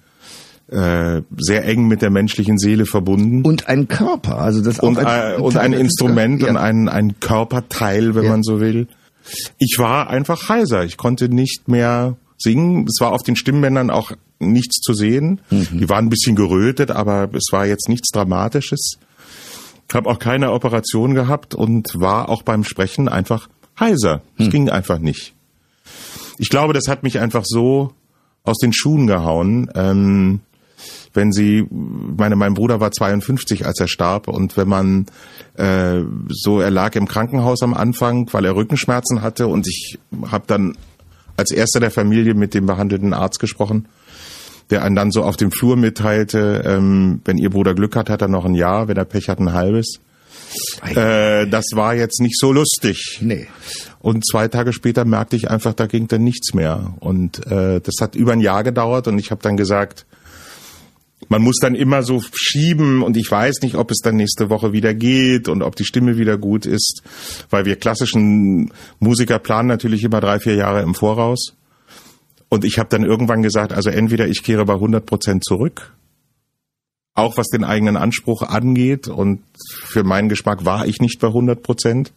äh, 0.70 1.22
sehr 1.38 1.66
eng 1.66 1.88
mit 1.88 2.02
der 2.02 2.10
menschlichen 2.10 2.58
Seele 2.58 2.86
verbunden. 2.86 3.44
Und 3.44 3.68
ein 3.68 3.88
Körper. 3.88 4.38
Also 4.40 4.62
das 4.62 4.80
und, 4.80 4.98
ein, 4.98 5.34
äh, 5.38 5.42
und 5.42 5.58
ein 5.58 5.74
Instrument 5.74 6.40
Körpers. 6.40 6.56
und 6.56 6.58
ein, 6.62 6.90
ein 6.90 7.20
Körperteil, 7.20 8.16
wenn 8.16 8.24
Ja. 8.26 8.30
man 8.32 8.44
so 8.44 8.60
will. 8.60 8.88
Ich 9.58 9.76
war 9.78 10.10
einfach 10.10 10.50
heiser. 10.50 10.84
Ich 10.86 10.98
konnte 10.98 11.30
nicht 11.30 11.68
mehr 11.68 12.16
singen. 12.38 12.86
Es 12.88 13.00
war 13.02 13.12
auf 13.12 13.24
den 13.24 13.36
Stimmbändern 13.36 13.90
auch 13.90 14.12
nichts 14.40 14.78
zu 14.82 14.94
sehen. 14.94 15.42
Mhm. 15.50 15.80
Die 15.80 15.90
waren 15.90 16.06
ein 16.06 16.10
bisschen 16.10 16.36
gerötet, 16.36 16.92
aber 16.92 17.30
es 17.34 17.52
war 17.52 17.66
jetzt 17.66 17.88
nichts 17.90 18.10
Dramatisches. 18.12 18.98
Ich 19.90 19.96
habe 19.96 20.10
auch 20.10 20.20
keine 20.20 20.52
Operation 20.52 21.14
gehabt 21.14 21.56
und 21.56 21.90
war 22.00 22.30
auch 22.30 22.42
beim 22.42 22.64
Sprechen 22.64 23.08
einfach 23.10 23.48
heiser. 23.80 24.22
Hm. 24.36 24.46
Es 24.46 24.52
ging 24.52 24.70
einfach 24.70 25.00
nicht. 25.00 25.34
Ich 26.38 26.50
glaube, 26.50 26.74
das 26.74 26.88
hat 26.88 27.04
mich 27.04 27.20
einfach 27.20 27.44
so 27.46 27.94
aus 28.44 28.58
den 28.58 28.74
Schuhen 28.74 29.08
gehauen. 29.08 29.70
Ähm, 29.76 30.42
wenn 31.14 31.32
sie, 31.32 31.66
meine, 31.70 32.36
mein 32.36 32.56
Bruder 32.56 32.80
war 32.80 32.92
52, 32.92 33.66
als 33.66 33.80
er 33.80 33.88
starb, 33.88 34.28
und 34.28 34.58
wenn 34.58 34.68
man 34.68 35.06
äh, 35.56 36.02
so, 36.30 36.60
er 36.60 36.72
lag 36.72 36.96
im 36.96 37.08
Krankenhaus 37.08 37.62
am 37.62 37.74
Anfang, 37.74 38.28
weil 38.34 38.46
er 38.46 38.56
Rückenschmerzen 38.56 39.22
hatte, 39.22 39.48
und 39.48 39.68
ich 39.68 40.00
habe 40.32 40.46
dann 40.48 40.76
als 41.38 41.52
erster 41.52 41.80
der 41.80 41.92
Familie 41.92 42.34
mit 42.34 42.54
dem 42.54 42.66
behandelten 42.66 43.14
Arzt 43.14 43.40
gesprochen, 43.40 43.88
der 44.70 44.84
einen 44.84 44.96
dann 44.96 45.12
so 45.12 45.24
auf 45.24 45.38
dem 45.38 45.52
Flur 45.52 45.76
mitteilte, 45.76 46.64
ähm, 46.66 47.22
wenn 47.26 47.38
ihr 47.38 47.50
Bruder 47.50 47.76
Glück 47.76 47.96
hat, 47.96 48.10
hat 48.10 48.22
er 48.22 48.28
noch 48.28 48.46
ein 48.46 48.56
Jahr, 48.56 48.88
wenn 48.88 48.98
er 48.98 49.06
Pech 49.06 49.30
hat, 49.30 49.40
ein 49.40 49.54
halbes. 49.54 50.00
Äh, 50.84 51.48
das 51.48 51.66
war 51.74 51.96
jetzt 51.96 52.20
nicht 52.22 52.40
so 52.40 52.52
lustig. 52.52 53.20
Nee. 53.22 53.48
Und 54.00 54.26
zwei 54.26 54.48
Tage 54.48 54.74
später 54.74 55.06
merkte 55.06 55.36
ich 55.36 55.50
einfach, 55.50 55.74
da 55.74 55.88
ging 55.88 56.08
dann 56.08 56.24
nichts 56.24 56.54
mehr. 56.54 56.94
Und 57.00 57.46
äh, 57.48 57.80
das 57.80 57.96
hat 58.02 58.16
über 58.16 58.34
ein 58.34 58.42
Jahr 58.42 58.64
gedauert 58.64 59.08
und 59.08 59.18
ich 59.18 59.32
habe 59.32 59.42
dann 59.42 59.58
gesagt, 59.58 60.06
man 61.30 61.42
muss 61.42 61.58
dann 61.62 61.76
immer 61.76 62.04
so 62.04 62.22
schieben 62.34 63.02
und 63.02 63.18
ich 63.18 63.30
weiß 63.30 63.62
nicht, 63.62 63.76
ob 63.76 63.92
es 63.92 64.00
dann 64.00 64.18
nächste 64.18 64.50
Woche 64.50 64.74
wieder 64.74 64.94
geht 64.94 65.48
und 65.48 65.62
ob 65.62 65.76
die 65.76 65.86
Stimme 65.86 66.18
wieder 66.18 66.38
gut 66.38 66.66
ist, 66.66 67.02
weil 67.50 67.66
wir 67.66 67.76
klassischen 67.76 68.72
Musiker 69.00 69.40
planen 69.40 69.68
natürlich 69.68 70.04
immer 70.04 70.20
drei, 70.20 70.40
vier 70.40 70.56
Jahre 70.56 70.82
im 70.82 70.96
Voraus. 70.96 71.56
Und 72.50 72.66
ich 72.66 72.78
habe 72.78 72.90
dann 72.90 73.04
irgendwann 73.04 73.42
gesagt, 73.42 73.74
also 73.74 73.90
entweder 73.90 74.28
ich 74.28 74.44
kehre 74.44 74.66
bei 74.66 74.74
100 74.74 75.06
Prozent 75.06 75.44
zurück, 75.44 75.94
auch 77.16 77.38
was 77.38 77.48
den 77.48 77.64
eigenen 77.64 77.96
Anspruch 77.98 78.42
angeht 78.42 79.08
und 79.08 79.42
für 79.86 80.04
meinen 80.04 80.30
Geschmack 80.30 80.66
war 80.66 80.88
ich 80.88 81.00
nicht 81.00 81.20
bei 81.20 81.28
100 81.28 81.62
Prozent. 81.62 82.12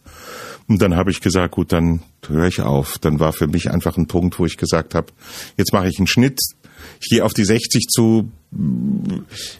Und 0.68 0.82
dann 0.82 0.96
habe 0.96 1.11
ich 1.12 1.20
gesagt, 1.20 1.52
gut, 1.54 1.72
dann 1.72 2.00
höre 2.26 2.48
ich 2.48 2.61
auf. 2.61 2.98
Dann 2.98 3.20
war 3.20 3.32
für 3.32 3.46
mich 3.46 3.70
einfach 3.70 3.96
ein 3.96 4.06
Punkt, 4.09 4.38
wo 4.38 4.46
ich 4.46 4.56
gesagt 4.56 4.94
habe, 4.96 5.09
jetzt 5.56 5.72
mache 5.72 5.88
ich 5.88 5.98
einen 5.98 6.09
Schnitt. 6.09 6.40
ich 7.00 7.09
gehe 7.09 7.24
auf 7.24 7.35
die 7.35 7.44
60 7.44 7.87
zu. 7.88 8.30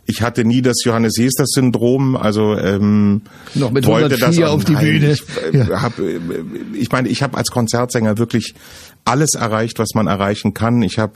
Ich 0.07 0.23
hatte 0.23 0.45
nie 0.45 0.63
das 0.63 0.83
Johannes 0.85 1.15
Hester 1.19 1.45
Syndrom, 1.47 2.17
also 2.17 2.57
ähm, 2.57 3.23
Noch 3.55 3.71
mit 3.71 3.87
wollte 3.87 4.17
das 4.17 4.37
104 4.37 4.51
auf 4.51 4.65
die 4.65 4.75
Bühne. 4.75 5.13
Ich, 5.13 5.23
äh, 5.53 5.59
Ja. 5.59 5.83
hab, 5.83 5.99
äh, 5.99 6.19
ich 6.75 6.91
meine, 6.91 7.09
ich 7.09 7.23
habe 7.23 7.37
als 7.37 7.51
Konzertsänger 7.51 8.19
wirklich 8.19 8.55
alles 9.05 9.35
erreicht, 9.35 9.79
was 9.79 9.91
man 9.95 10.07
erreichen 10.09 10.55
kann. 10.55 10.83
Ich 10.83 10.99
habe, 10.99 11.13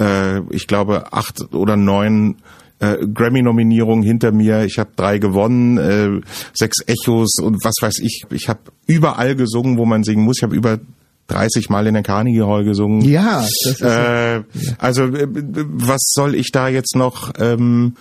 äh, 0.00 0.40
ich 0.50 0.66
glaube, 0.66 1.12
acht 1.12 1.52
oder 1.54 1.76
neun 1.76 2.36
äh, 2.82 3.06
Grammy-Nominierungen 3.06 4.02
hinter 4.02 4.32
mir. 4.32 4.64
Ich 4.64 4.78
habe 4.78 4.90
drei 4.96 5.18
gewonnen, 5.18 5.78
äh, 5.78 6.20
sechs 6.52 6.78
Echos 6.86 7.36
und 7.40 7.64
was 7.64 7.74
weiß 7.80 8.00
ich. 8.00 8.24
Ich 8.30 8.48
habe 8.48 8.60
überall 8.86 9.36
gesungen, 9.36 9.78
wo 9.78 9.86
man 9.86 10.02
singen 10.02 10.24
muss. 10.24 10.38
Ich 10.38 10.42
habe 10.42 10.56
über 10.56 10.80
30 11.28 11.70
Mal 11.70 11.86
in 11.86 11.94
der 11.94 12.02
Carnegie 12.02 12.42
Hall 12.42 12.64
gesungen. 12.64 13.00
Ja, 13.02 13.40
das 13.40 13.50
ist 13.66 13.82
Äh, 13.82 14.42
also 14.78 15.04
äh, 15.04 15.28
was 15.30 16.00
soll 16.12 16.34
ich 16.34 16.50
da 16.50 16.68
jetzt 16.68 16.96
noch? 16.96 17.32
Ähm, 17.38 17.94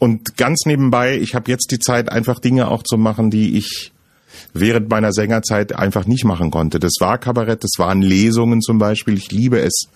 und 0.00 0.36
ganz 0.36 0.66
nebenbei, 0.66 1.16
ich 1.16 1.34
habe 1.34 1.50
jetzt 1.50 1.70
die 1.70 1.78
Zeit, 1.78 2.10
einfach 2.10 2.40
Dinge 2.40 2.68
auch 2.68 2.82
zu 2.82 2.98
machen, 2.98 3.30
die 3.30 3.56
ich 3.56 3.92
während 4.54 4.88
meiner 4.90 5.12
Sängerzeit 5.12 5.74
einfach 5.74 6.06
nicht 6.06 6.24
machen 6.24 6.50
konnte. 6.50 6.78
Das 6.78 6.94
war 7.00 7.18
Kabarett, 7.18 7.62
das 7.64 7.72
waren 7.78 8.02
Lesungen 8.02 8.60
zum 8.60 8.78
Beispiel. 8.78 9.16
Ich 9.16 9.30
liebe 9.30 9.60
es, 9.60 9.88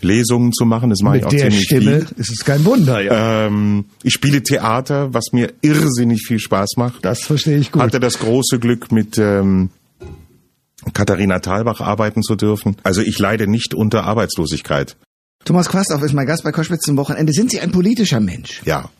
Lesungen 0.00 0.52
zu 0.52 0.64
machen. 0.64 0.90
Das 0.90 1.00
mache 1.02 1.16
ich 1.18 1.22
mit 1.22 1.26
auch 1.26 1.30
der 1.30 1.50
ziemlich 1.50 1.64
Stimme 1.64 2.00
viel. 2.06 2.18
ist 2.18 2.30
es 2.30 2.44
kein 2.44 2.64
Wunder, 2.64 3.00
ja. 3.00 3.46
Ähm, 3.46 3.86
ich 4.02 4.12
spiele 4.12 4.42
Theater, 4.42 5.12
was 5.14 5.32
mir 5.32 5.52
irrsinnig 5.62 6.24
viel 6.26 6.38
Spaß 6.38 6.70
macht. 6.76 7.04
das 7.04 7.20
verstehe 7.22 7.58
ich 7.58 7.72
gut. 7.72 7.82
Hatte 7.82 8.00
das 8.00 8.18
große 8.18 8.58
Glück 8.58 8.92
mit 8.92 9.18
ähm, 9.18 9.70
Katharina 10.92 11.40
Thalbach 11.40 11.80
arbeiten 11.80 12.22
zu 12.22 12.36
dürfen. 12.36 12.76
Also 12.82 13.00
ich 13.02 13.18
leide 13.18 13.46
nicht 13.46 13.74
unter 13.74 14.04
Arbeitslosigkeit. 14.04 14.96
Thomas 15.44 15.68
Quastoff 15.68 16.02
ist 16.02 16.12
mein 16.12 16.26
Gast 16.26 16.44
bei 16.44 16.52
Koschwitz 16.52 16.82
zum 16.84 16.96
Wochenende. 16.96 17.32
Sind 17.32 17.50
Sie 17.50 17.60
ein 17.60 17.72
politischer 17.72 18.20
Mensch? 18.20 18.60
Ja, 18.64 18.90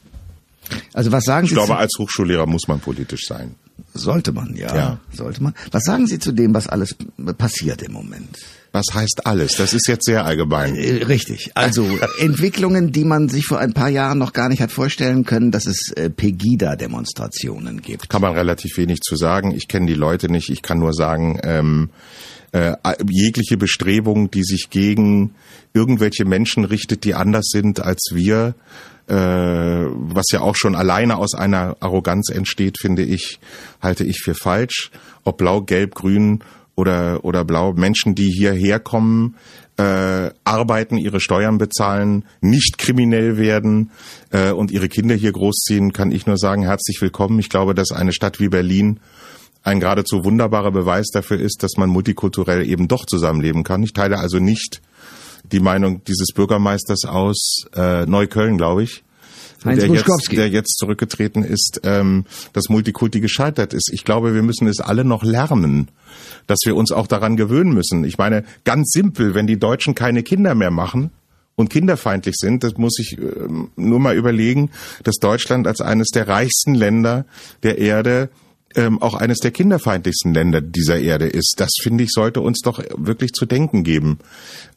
Also 0.94 1.12
was 1.12 1.24
sagen 1.24 1.44
ich 1.44 1.50
Sie 1.50 1.54
glaube, 1.54 1.68
zu, 1.72 1.74
als 1.78 1.92
Hochschullehrer 1.98 2.46
muss 2.46 2.68
man 2.68 2.80
politisch 2.80 3.22
sein. 3.26 3.54
Sollte 3.94 4.32
man, 4.32 4.54
ja, 4.56 4.74
Ja. 4.74 5.00
sollte 5.12 5.42
man. 5.42 5.54
Was 5.70 5.84
sagen 5.84 6.06
Sie 6.06 6.18
zu 6.18 6.32
dem, 6.32 6.54
was 6.54 6.68
alles 6.68 6.96
passiert 7.36 7.82
im 7.82 7.92
Moment? 7.92 8.38
Was 8.72 8.84
heißt 8.92 9.22
alles? 9.26 9.56
Das 9.56 9.72
ist 9.72 9.88
jetzt 9.88 10.04
sehr 10.04 10.24
allgemein. 10.26 10.74
Äh, 10.76 11.04
Richtig. 11.04 11.52
Also 11.54 11.86
Entwicklungen, 12.20 12.92
die 12.92 13.04
man 13.04 13.28
sich 13.30 13.46
vor 13.46 13.58
ein 13.58 13.72
paar 13.72 13.88
Jahren 13.88 14.18
noch 14.18 14.32
gar 14.34 14.48
nicht 14.50 14.60
hat 14.60 14.70
vorstellen 14.70 15.24
können, 15.24 15.50
dass 15.50 15.66
es 15.66 15.90
äh, 15.96 16.10
Pegida-Demonstrationen 16.10 17.80
gibt. 17.82 18.08
Kann 18.08 18.22
man 18.22 18.34
relativ 18.34 18.76
wenig 18.76 19.00
zu 19.00 19.16
sagen. 19.16 19.52
Ich 19.54 19.68
kenne 19.68 19.86
die 19.86 19.94
Leute 19.94 20.30
nicht. 20.30 20.50
Ich 20.50 20.62
kann 20.62 20.78
nur 20.78 20.92
sagen, 20.92 21.40
ähm, 21.42 21.90
äh, 22.52 22.74
jegliche 23.08 23.56
Bestrebung, 23.56 24.30
die 24.30 24.42
sich 24.44 24.68
gegen 24.70 25.34
irgendwelche 25.74 26.24
Menschen 26.24 26.64
richtet, 26.64 27.04
die 27.04 27.14
anders 27.14 27.46
sind 27.50 27.80
als 27.80 28.10
wir, 28.12 28.54
äh, 29.08 29.14
was 29.14 30.26
ja 30.32 30.40
auch 30.40 30.56
schon 30.56 30.74
alleine 30.74 31.16
aus 31.16 31.34
einer 31.34 31.76
Arroganz 31.80 32.30
entsteht, 32.30 32.78
finde 32.78 33.02
ich, 33.02 33.40
halte 33.80 34.04
ich 34.04 34.20
für 34.20 34.34
falsch. 34.34 34.90
Ob 35.24 35.38
blau, 35.38 35.62
gelb, 35.62 35.94
grün 35.94 36.40
oder, 36.74 37.24
oder 37.24 37.44
blau, 37.44 37.72
Menschen, 37.72 38.14
die 38.14 38.30
hierher 38.30 38.80
kommen, 38.80 39.36
äh, 39.78 40.30
arbeiten, 40.44 40.98
ihre 40.98 41.20
Steuern 41.20 41.56
bezahlen, 41.56 42.24
nicht 42.40 42.78
kriminell 42.78 43.38
werden 43.38 43.90
äh, 44.30 44.50
und 44.50 44.70
ihre 44.70 44.88
Kinder 44.88 45.14
hier 45.14 45.32
großziehen, 45.32 45.92
kann 45.92 46.10
ich 46.10 46.26
nur 46.26 46.36
sagen, 46.36 46.62
herzlich 46.62 47.00
willkommen. 47.00 47.38
Ich 47.38 47.48
glaube, 47.48 47.74
dass 47.74 47.92
eine 47.92 48.12
Stadt 48.12 48.40
wie 48.40 48.48
Berlin 48.48 49.00
ein 49.62 49.80
geradezu 49.80 50.24
wunderbarer 50.24 50.70
Beweis 50.70 51.08
dafür 51.12 51.38
ist, 51.38 51.62
dass 51.62 51.76
man 51.76 51.90
multikulturell 51.90 52.68
eben 52.68 52.88
doch 52.88 53.06
zusammenleben 53.06 53.64
kann. 53.64 53.82
Ich 53.82 53.92
teile 53.92 54.18
also 54.18 54.38
nicht 54.38 54.80
die 55.44 55.60
Meinung 55.60 56.02
dieses 56.04 56.32
Bürgermeisters 56.34 57.04
aus 57.04 57.66
äh, 57.74 58.06
Neukölln, 58.06 58.56
glaube 58.56 58.82
ich, 58.82 59.04
Heinz 59.64 59.80
der 59.80 59.90
jetzt, 59.90 60.32
der 60.32 60.48
jetzt 60.48 60.78
zurückgetreten 60.78 61.42
ist, 61.42 61.80
ähm, 61.82 62.26
dass 62.52 62.68
Multikulti 62.68 63.20
gescheitert 63.20 63.74
ist. 63.74 63.90
Ich 63.92 64.04
glaube, 64.04 64.34
wir 64.34 64.42
müssen 64.42 64.68
es 64.68 64.80
alle 64.80 65.04
noch 65.04 65.24
lernen, 65.24 65.90
dass 66.46 66.60
wir 66.64 66.76
uns 66.76 66.92
auch 66.92 67.08
daran 67.08 67.36
gewöhnen 67.36 67.72
müssen. 67.72 68.04
Ich 68.04 68.18
meine, 68.18 68.44
ganz 68.64 68.90
simpel, 68.92 69.34
wenn 69.34 69.46
die 69.46 69.58
Deutschen 69.58 69.94
keine 69.94 70.22
Kinder 70.22 70.54
mehr 70.54 70.70
machen, 70.70 71.10
und 71.58 71.70
kinderfeindlich 71.70 72.36
sind, 72.38 72.62
das 72.62 72.76
muss 72.76 73.00
ich 73.00 73.18
ähm, 73.18 73.72
nur 73.74 73.98
mal 73.98 74.14
überlegen, 74.14 74.70
dass 75.02 75.16
Deutschland 75.16 75.66
als 75.66 75.80
eines 75.80 76.10
der 76.10 76.28
reichsten 76.28 76.72
Länder 76.72 77.26
der 77.64 77.78
Erde 77.78 78.30
ähm, 78.74 79.00
auch 79.00 79.14
eines 79.14 79.38
der 79.38 79.50
kinderfeindlichsten 79.50 80.34
Länder 80.34 80.60
dieser 80.60 80.98
Erde 80.98 81.26
ist. 81.26 81.54
Das 81.58 81.70
finde 81.82 82.04
ich 82.04 82.10
sollte 82.10 82.40
uns 82.40 82.60
doch 82.60 82.82
wirklich 82.96 83.32
zu 83.32 83.46
denken 83.46 83.84
geben. 83.84 84.18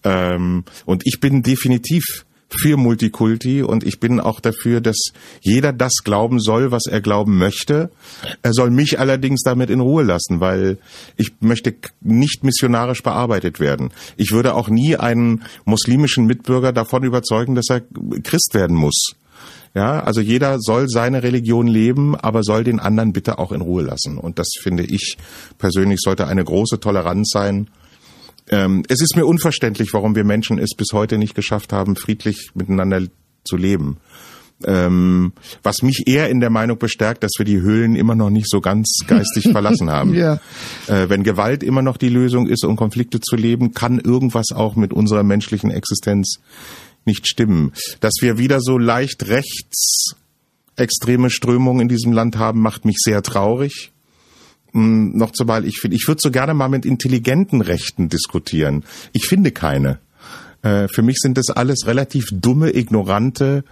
Ähm, 0.04 0.64
und 0.86 1.04
ich 1.06 1.20
bin 1.20 1.44
definitiv 1.44 2.26
für 2.60 2.78
Multikulti 2.78 3.64
und 3.64 3.86
ich 3.86 4.00
bin 4.00 4.20
auch 4.20 4.40
dafür, 4.40 4.82
dass 4.82 4.98
jeder 5.42 5.72
das 5.72 5.94
glauben 6.04 6.40
soll, 6.40 6.72
was 6.72 6.86
er 6.86 7.02
glauben 7.02 7.38
möchte. 7.38 7.92
Er 8.42 8.54
soll 8.54 8.72
mich 8.72 9.00
allerdings 9.00 9.42
damit 9.44 9.70
in 9.70 9.80
Ruhe 9.80 10.04
lassen, 10.04 10.40
weil 10.40 10.78
ich 11.16 11.34
möchte 11.40 11.74
nicht 12.02 12.44
missionarisch 12.44 13.04
bearbeitet 13.04 13.60
werden. 13.60 13.92
Ich 14.18 14.32
würde 14.32 14.56
auch 14.56 14.70
nie 14.70 14.98
einen 14.98 15.44
muslimischen 15.66 16.26
Mitbürger 16.26 16.74
davon 16.74 17.04
überzeugen, 17.04 17.56
dass 17.56 17.70
er 17.70 17.82
Christ 18.24 18.52
werden 18.54 18.76
muss. 18.76 19.16
Ja, 19.74 20.02
also 20.02 20.20
jeder 20.20 20.58
soll 20.60 20.90
seine 20.90 21.24
Religion 21.24 21.68
leben, 21.68 22.16
aber 22.16 22.44
soll 22.44 22.66
den 22.66 22.80
anderen 22.80 23.14
bitte 23.14 23.40
auch 23.40 23.54
in 23.54 23.62
Ruhe 23.62 23.84
lassen. 23.84 24.18
Und 24.18 24.38
das 24.38 24.50
finde 24.62 24.84
ich 24.84 25.18
persönlich 25.58 26.00
sollte 26.02 26.28
eine 26.28 26.44
große 26.44 26.80
Toleranz 26.82 27.30
sein. 27.32 27.70
Ähm, 28.50 28.84
es 28.90 29.02
ist 29.02 29.16
mir 29.16 29.26
unverständlich, 29.26 29.94
warum 29.94 30.14
wir 30.16 30.26
Menschen 30.26 30.60
es 30.60 30.76
bis 30.76 30.90
heute 30.92 31.18
nicht 31.18 31.36
geschafft 31.36 31.72
haben, 31.72 31.96
friedlich 31.96 32.50
miteinander 32.54 33.04
zu 33.46 33.56
leben. 33.56 33.98
Ähm, 34.64 35.34
was 35.64 35.82
mich 35.82 36.04
eher 36.06 36.30
in 36.30 36.40
der 36.40 36.50
Meinung 36.50 36.78
bestärkt, 36.78 37.24
dass 37.24 37.32
wir 37.38 37.46
die 37.46 37.62
Höhlen 37.62 37.96
immer 37.96 38.14
noch 38.14 38.30
nicht 38.30 38.48
so 38.50 38.62
ganz 38.62 39.00
geistig 39.08 39.46
verlassen 39.52 39.90
haben. 39.90 40.14
Ja. 40.14 40.40
Äh, 40.88 41.10
wenn 41.10 41.24
Gewalt 41.24 41.64
immer 41.64 41.82
noch 41.82 41.98
die 41.98 42.10
Lösung 42.10 42.48
ist, 42.48 42.64
um 42.66 42.76
Konflikte 42.76 43.22
zu 43.22 43.36
leben, 43.36 43.74
kann 43.74 44.00
irgendwas 44.00 44.52
auch 44.54 44.76
mit 44.76 44.94
unserer 44.94 45.24
menschlichen 45.24 45.72
Existenz 45.72 46.40
nicht 47.06 47.28
stimmen. 47.28 47.74
Dass 48.00 48.16
wir 48.22 48.38
wieder 48.38 48.60
so 48.62 48.78
leicht 48.78 49.28
rechts 49.28 50.16
extreme 50.76 51.30
Strömungen 51.30 51.82
in 51.82 51.88
diesem 51.90 52.12
Land 52.12 52.38
haben, 52.38 52.62
macht 52.62 52.86
mich 52.86 52.98
sehr 53.00 53.22
traurig. 53.22 53.92
Hm, 54.74 55.18
noch 55.18 55.32
zumal 55.32 55.66
ich 55.66 55.80
finde, 55.80 55.98
ich 55.98 56.08
würde 56.08 56.22
so 56.22 56.32
gerne 56.32 56.54
mal 56.54 56.70
mit 56.70 56.86
intelligenten 56.86 57.62
Rechten 57.62 58.10
diskutieren. 58.10 58.84
Ich 59.14 59.26
finde 59.28 59.52
keine. 59.52 60.00
Äh, 60.62 60.88
für 60.88 61.02
mich 61.02 61.18
sind 61.20 61.38
das 61.38 61.50
alles 61.50 61.86
relativ 61.88 62.28
dumme, 62.32 62.76
ignorante, 62.76 63.64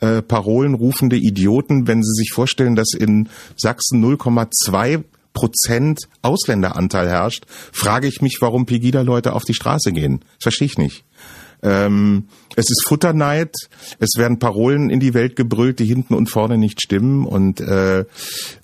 äh, 0.00 0.22
parolenrufende 0.22 1.16
Idioten, 1.16 1.86
wenn 1.86 2.02
sie 2.02 2.14
sich 2.14 2.30
vorstellen, 2.32 2.76
dass 2.76 2.92
in 2.92 3.28
Sachsen 3.56 4.04
0,2 4.04 5.04
Prozent 5.32 6.08
Ausländeranteil 6.22 7.08
herrscht, 7.08 7.44
frage 7.72 8.06
ich 8.06 8.22
mich, 8.22 8.38
warum 8.40 8.64
Pegida-Leute 8.64 9.34
auf 9.34 9.44
die 9.44 9.52
Straße 9.52 9.92
gehen. 9.92 10.20
Das 10.20 10.44
verstehe 10.44 10.66
ich 10.66 10.78
nicht. 10.78 11.04
Ähm, 11.62 12.24
es 12.54 12.70
ist 12.70 12.84
Futterneid, 12.86 13.54
es 13.98 14.10
werden 14.16 14.38
Parolen 14.38 14.90
in 14.90 15.00
die 15.00 15.14
Welt 15.14 15.36
gebrüllt, 15.36 15.78
die 15.78 15.84
hinten 15.86 16.14
und 16.14 16.30
vorne 16.30 16.58
nicht 16.58 16.80
stimmen 16.80 17.26
und 17.26 17.60
äh, 17.60 18.04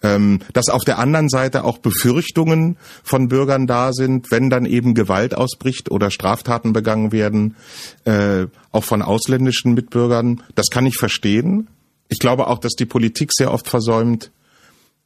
ähm, 0.02 0.40
dass 0.52 0.68
auf 0.68 0.84
der 0.84 0.98
anderen 0.98 1.28
Seite 1.28 1.64
auch 1.64 1.78
Befürchtungen 1.78 2.76
von 3.02 3.28
Bürgern 3.28 3.66
da 3.66 3.92
sind, 3.92 4.30
wenn 4.30 4.50
dann 4.50 4.66
eben 4.66 4.94
Gewalt 4.94 5.34
ausbricht 5.34 5.90
oder 5.90 6.10
Straftaten 6.10 6.72
begangen 6.72 7.12
werden, 7.12 7.56
äh, 8.04 8.46
auch 8.70 8.84
von 8.84 9.02
ausländischen 9.02 9.74
Mitbürgern, 9.74 10.42
das 10.54 10.68
kann 10.70 10.86
ich 10.86 10.96
verstehen. 10.96 11.68
Ich 12.08 12.18
glaube 12.18 12.46
auch, 12.46 12.58
dass 12.58 12.72
die 12.72 12.86
Politik 12.86 13.30
sehr 13.32 13.52
oft 13.52 13.68
versäumt, 13.68 14.30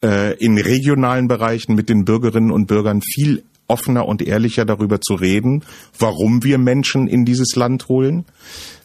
äh, 0.03 0.37
in 0.39 0.59
regionalen 0.59 1.29
Bereichen 1.29 1.75
mit 1.75 1.89
den 1.89 2.05
Bürgerinnen 2.05 2.51
und 2.51 2.67
Bürgern 2.67 3.01
viel 3.03 3.45
offener 3.69 4.07
und 4.07 4.23
ehrlicher 4.23 4.65
darüber 4.65 5.01
zu 5.01 5.15
reden, 5.15 5.65
warum 5.99 6.45
wir 6.45 6.59
Menschen 6.59 7.09
in 7.09 7.25
dieses 7.25 7.57
Land 7.57 7.89
holen. 7.89 8.25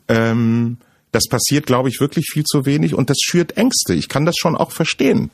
Ähm, 0.08 0.78
das 1.12 1.28
passiert, 1.28 1.65
glaube 1.65 1.89
ich, 1.89 2.00
wirklich 2.00 2.28
viel 2.32 2.44
zu 2.44 2.65
wenig 2.65 2.94
und 2.94 3.10
das 3.10 3.17
schürt 3.22 3.58
Ängste. 3.58 3.94
Ich 3.94 4.08
kann 4.08 4.26
das 4.26 4.36
schon 4.38 4.56
auch 4.56 4.72
verstehen. 4.72 5.30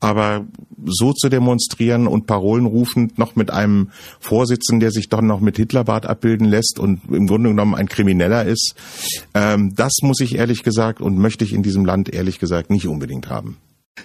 Aber 0.00 0.44
so 0.84 1.14
zu 1.14 1.30
demonstrieren 1.30 2.06
und 2.06 2.26
Parolen 2.26 2.66
rufend 2.66 3.16
noch 3.16 3.36
mit 3.36 3.50
einem 3.50 3.90
Vorsitzenden, 4.20 4.80
der 4.80 4.90
sich 4.90 5.08
doch 5.08 5.22
noch 5.22 5.40
mit 5.40 5.56
Hitlerbart 5.56 6.04
abbilden 6.04 6.46
lässt 6.46 6.78
und 6.78 7.00
im 7.10 7.26
Grunde 7.26 7.50
genommen 7.50 7.74
ein 7.74 7.88
Krimineller 7.88 8.44
ist, 8.44 8.74
ähm, 9.32 9.74
das 9.74 9.92
muss 10.02 10.20
ich 10.20 10.34
ehrlich 10.34 10.62
gesagt 10.62 11.00
und 11.00 11.16
möchte 11.16 11.44
ich 11.44 11.54
in 11.54 11.62
diesem 11.62 11.86
Land 11.86 12.12
ehrlich 12.12 12.38
gesagt 12.38 12.68
nicht 12.68 12.86
unbedingt 12.86 13.30
haben. 13.30 13.56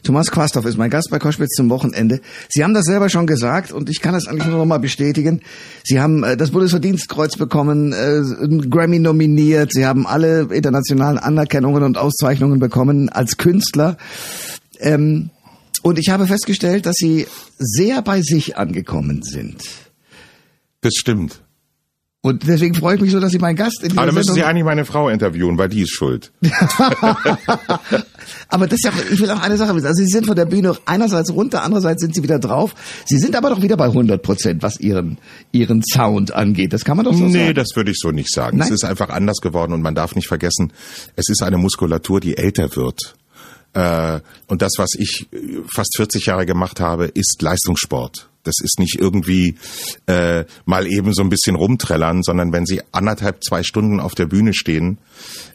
Thomas 0.04 0.32
Quastoff 0.32 0.66
ist 0.66 0.78
mein 0.78 0.90
Gast 0.90 1.10
bei 1.10 1.20
Koschwitz 1.20 1.56
zum 1.56 1.70
Wochenende. 1.70 2.22
Sie 2.50 2.64
haben 2.64 2.74
das 2.74 2.86
selber 2.86 3.10
schon 3.10 3.28
gesagt 3.28 3.72
und 3.72 3.90
ich 3.90 4.02
kann 4.02 4.14
das 4.14 4.28
eigentlich 4.28 4.48
nur 4.48 4.60
noch 4.60 4.66
mal 4.66 4.78
bestätigen. 4.78 5.42
Sie 5.84 6.00
haben 6.00 6.24
äh, 6.24 6.38
das 6.38 6.52
Bundesverdienstkreuz 6.52 7.38
bekommen, 7.38 7.94
äh, 7.94 8.22
Grammy 8.70 9.00
nominiert, 9.00 9.74
Sie 9.74 9.86
haben 9.86 10.06
alle 10.06 10.48
internationalen 10.54 11.18
Anerkennungen 11.18 11.84
und 11.84 11.98
Auszeichnungen 11.98 12.60
bekommen 12.60 13.10
als 13.10 13.38
Künstler. 13.38 13.98
Ähm, 14.80 15.32
und 15.82 15.98
ich 15.98 16.10
habe 16.10 16.28
festgestellt, 16.28 16.86
dass 16.86 16.96
Sie 16.98 17.26
sehr 17.58 18.02
bei 18.02 18.22
sich 18.22 18.58
angekommen 18.58 19.24
sind. 19.24 19.64
Das 20.82 20.94
stimmt. 20.96 21.42
Und 22.22 22.46
deswegen 22.46 22.76
freue 22.76 22.96
ich 22.96 23.02
mich 23.02 23.12
so, 23.12 23.20
dass 23.22 23.32
Sie 23.32 23.40
mein 23.40 23.56
Gast 23.56 23.82
in 23.82 23.90
dieser 23.90 24.02
Aber 24.02 24.08
dann 24.08 24.16
müssen 24.16 24.34
Sie 24.34 24.44
eigentlich 24.44 24.66
meine 24.66 24.84
Frau 24.84 25.08
interviewen, 25.08 25.58
weil 25.58 25.70
die 25.70 25.84
ist 25.84 25.92
schuld. 25.94 26.34
Aber 28.50 28.68
das 28.68 28.80
ist 28.80 28.84
ja, 28.86 28.92
ich 29.12 29.20
will 29.22 29.30
auch 29.32 29.42
eine 29.42 29.56
Sache 29.58 29.74
wissen. 29.76 29.88
Also 29.88 30.04
Sie 30.04 30.10
sind 30.10 30.26
von 30.26 30.36
der 30.36 30.46
Bühne 30.46 30.76
einerseits 30.86 31.32
runter, 31.32 31.64
andererseits 31.64 32.02
sind 32.02 32.14
Sie 32.14 32.22
wieder 32.22 32.40
drauf. 32.40 32.76
Sie 33.06 33.18
sind 33.18 33.36
aber 33.36 33.50
doch 33.50 33.62
wieder 33.62 33.78
bei 33.78 33.86
100 33.86 34.22
Prozent, 34.22 34.64
was 34.64 34.80
Ihren, 34.80 35.18
Ihren 35.52 35.82
Sound 35.84 36.34
angeht. 36.34 36.74
Das 36.74 36.84
kann 36.84 36.98
man 36.98 37.06
doch 37.06 37.14
so 37.14 37.24
Nee, 37.26 37.46
sagen. 37.46 37.56
das 37.56 37.70
würde 37.76 37.92
ich 37.92 37.98
so 38.00 38.12
nicht 38.12 38.32
sagen. 38.34 38.58
Nein? 38.58 38.68
Es 38.68 38.74
ist 38.74 38.84
einfach 38.84 39.10
anders 39.10 39.38
geworden 39.38 39.72
und 39.74 39.82
man 39.82 39.96
darf 39.96 40.16
nicht 40.16 40.28
vergessen, 40.28 40.74
es 41.16 41.30
ist 41.30 41.42
eine 41.42 41.58
Muskulatur, 41.58 42.20
die 42.20 42.38
älter 42.38 42.76
wird. 42.76 43.16
Äh, 43.74 44.20
und 44.48 44.62
das, 44.62 44.74
was 44.78 44.90
ich 44.98 45.28
äh, 45.32 45.38
fast 45.74 45.96
40 45.96 46.26
Jahre 46.26 46.46
gemacht 46.46 46.80
habe, 46.80 47.06
ist 47.06 47.42
Leistungssport. 47.42 48.29
Das 48.44 48.56
ist 48.64 48.80
nicht 48.80 49.00
irgendwie 49.00 49.56
äh, 50.06 50.46
mal 50.66 50.88
eben 50.88 51.14
so 51.14 51.22
ein 51.22 51.30
bisschen 51.30 51.56
rumträllern, 51.56 52.24
sondern 52.24 52.54
wenn 52.54 52.66
Sie 52.66 52.82
anderthalb, 52.92 53.44
zwei 53.44 53.64
Stunden 53.64 54.00
auf 54.00 54.16
der 54.16 54.28
Bühne 54.28 54.54
stehen, 54.54 54.98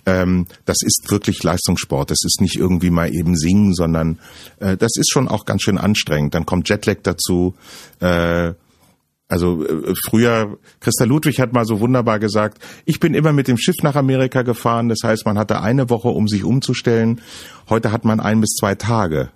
ähm, 0.07 0.47
das 0.67 0.79
ist 0.83 1.11
wirklich 1.11 1.43
Leistungssport. 1.43 2.11
Das 2.11 2.19
ist 2.25 2.41
nicht 2.41 2.57
irgendwie 2.57 2.91
mal 2.91 3.13
eben 3.13 3.37
singen, 3.37 3.75
sondern 3.75 4.19
äh, 4.61 4.77
das 4.77 4.93
ist 4.97 5.11
schon 5.11 5.29
auch 5.29 5.45
ganz 5.45 5.63
schön 5.63 5.79
anstrengend. 5.79 6.35
Dann 6.35 6.47
kommt 6.47 6.69
Jetlag 6.69 6.99
dazu. 7.03 7.55
Äh, 8.01 8.53
also 9.29 9.65
äh, 9.65 9.95
früher, 10.05 10.59
Christa 10.81 11.05
Ludwig 11.05 11.41
hat 11.41 11.53
mal 11.53 11.65
so 11.65 11.81
wunderbar 11.81 12.19
gesagt, 12.19 12.59
ich 12.85 13.01
bin 13.01 13.15
immer 13.15 13.33
mit 13.33 13.49
dem 13.49 13.57
Schiff 13.57 13.77
nach 13.83 13.97
Amerika 13.97 14.43
gefahren, 14.43 14.89
das 14.89 14.99
heißt, 15.03 15.25
man 15.25 15.39
hatte 15.39 15.61
eine 15.61 15.89
Woche, 15.89 16.09
um 16.09 16.29
sich 16.29 16.45
umzustellen. 16.45 17.21
Heute 17.69 17.91
hat 17.91 18.05
man 18.05 18.21
ein 18.21 18.41
bis 18.41 18.51
zwei 18.51 18.75
Tage. 18.75 19.31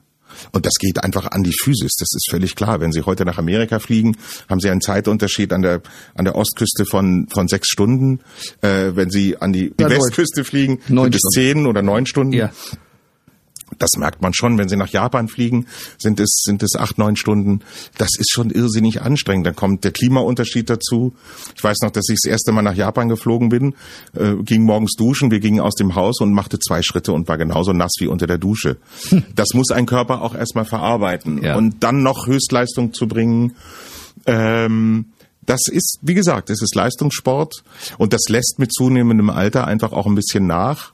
Und 0.53 0.67
das 0.67 0.75
geht 0.79 1.03
einfach 1.03 1.27
an 1.31 1.43
die 1.43 1.53
Physis, 1.53 1.93
das 1.99 2.09
ist 2.15 2.29
völlig 2.31 2.55
klar. 2.57 2.81
Wenn 2.81 2.93
Sie 2.93 3.03
heute 3.03 3.25
nach 3.25 3.39
Amerika 3.39 3.79
fliegen, 3.79 4.17
haben 4.49 4.61
Sie 4.61 4.71
einen 4.71 4.81
Zeitunterschied 4.81 5.53
an 5.53 5.63
der, 5.63 5.83
an 6.15 6.25
der 6.25 6.35
Ostküste 6.35 6.85
von, 6.85 7.27
von 7.29 7.49
sechs 7.49 7.69
Stunden. 7.69 8.21
Äh, 8.61 8.93
wenn 8.95 9.11
Sie 9.11 9.37
an 9.37 9.53
die, 9.53 9.73
die 9.79 9.83
Ja. 9.83 9.91
Westküste 9.91 10.45
fliegen, 10.45 10.81
Neun 10.89 11.05
sind 11.05 11.17
es 11.17 11.23
zehn 11.35 11.67
oder 11.67 11.83
neun 11.83 12.07
Stunden. 12.07 12.33
Ja. 12.33 12.51
Das 13.79 13.91
merkt 13.99 14.23
man 14.23 14.33
schon, 14.35 14.59
wenn 14.59 14.69
sie 14.69 14.77
nach 14.77 14.89
Japan 14.89 15.29
fliegen, 15.29 15.67
sind 15.99 16.21
es, 16.21 16.43
sind 16.45 16.63
es 16.63 16.75
acht, 16.77 16.99
neun 16.99 17.17
Stunden. 17.17 17.61
Das 17.99 18.11
ist 18.19 18.31
schon 18.31 18.51
irrsinnig 18.51 19.03
anstrengend. 19.03 19.47
Dann 19.47 19.57
kommt 19.57 19.85
der 19.85 19.93
Klimaunterschied 19.93 20.71
dazu. 20.71 21.15
Ich 21.55 21.63
weiß 21.63 21.79
noch, 21.83 21.91
dass 21.91 22.09
ich 22.09 22.19
das 22.23 22.31
erste 22.31 22.53
Mal 22.53 22.63
nach 22.63 22.75
Japan 22.75 23.09
geflogen 23.09 23.49
bin, 23.49 23.75
äh, 24.15 24.35
ging 24.43 24.65
morgens 24.65 24.95
duschen, 24.97 25.31
wir 25.31 25.41
gingen 25.41 25.61
aus 25.61 25.75
dem 25.75 25.95
Haus 25.95 26.21
und 26.21 26.33
machte 26.33 26.59
zwei 26.59 26.83
Schritte 26.83 27.13
und 27.13 27.29
war 27.29 27.39
genauso 27.39 27.73
nass 27.73 27.93
wie 27.99 28.07
unter 28.07 28.27
der 28.27 28.39
Dusche. 28.39 28.79
Das 29.35 29.49
muss 29.55 29.71
ein 29.71 29.87
Körper 29.87 30.23
auch 30.23 30.35
erstmal 30.35 30.65
verarbeiten. 30.65 31.43
Ja. 31.43 31.57
Und 31.57 31.85
dann 31.85 32.03
noch 32.03 32.27
Höchstleistung 32.27 32.93
zu 32.93 33.07
bringen, 33.07 33.55
ähm, 34.27 35.07
das 35.49 35.61
ist, 35.67 35.99
wie 36.03 36.15
gesagt, 36.15 36.51
es 36.51 36.61
ist 36.61 36.75
Leistungssport 36.75 37.65
und 37.97 38.13
das 38.13 38.29
lässt 38.29 38.59
mit 38.59 38.73
zunehmendem 38.73 39.31
Alter 39.31 39.67
einfach 39.67 39.93
auch 39.93 40.07
ein 40.07 40.15
bisschen 40.15 40.47
nach. 40.47 40.93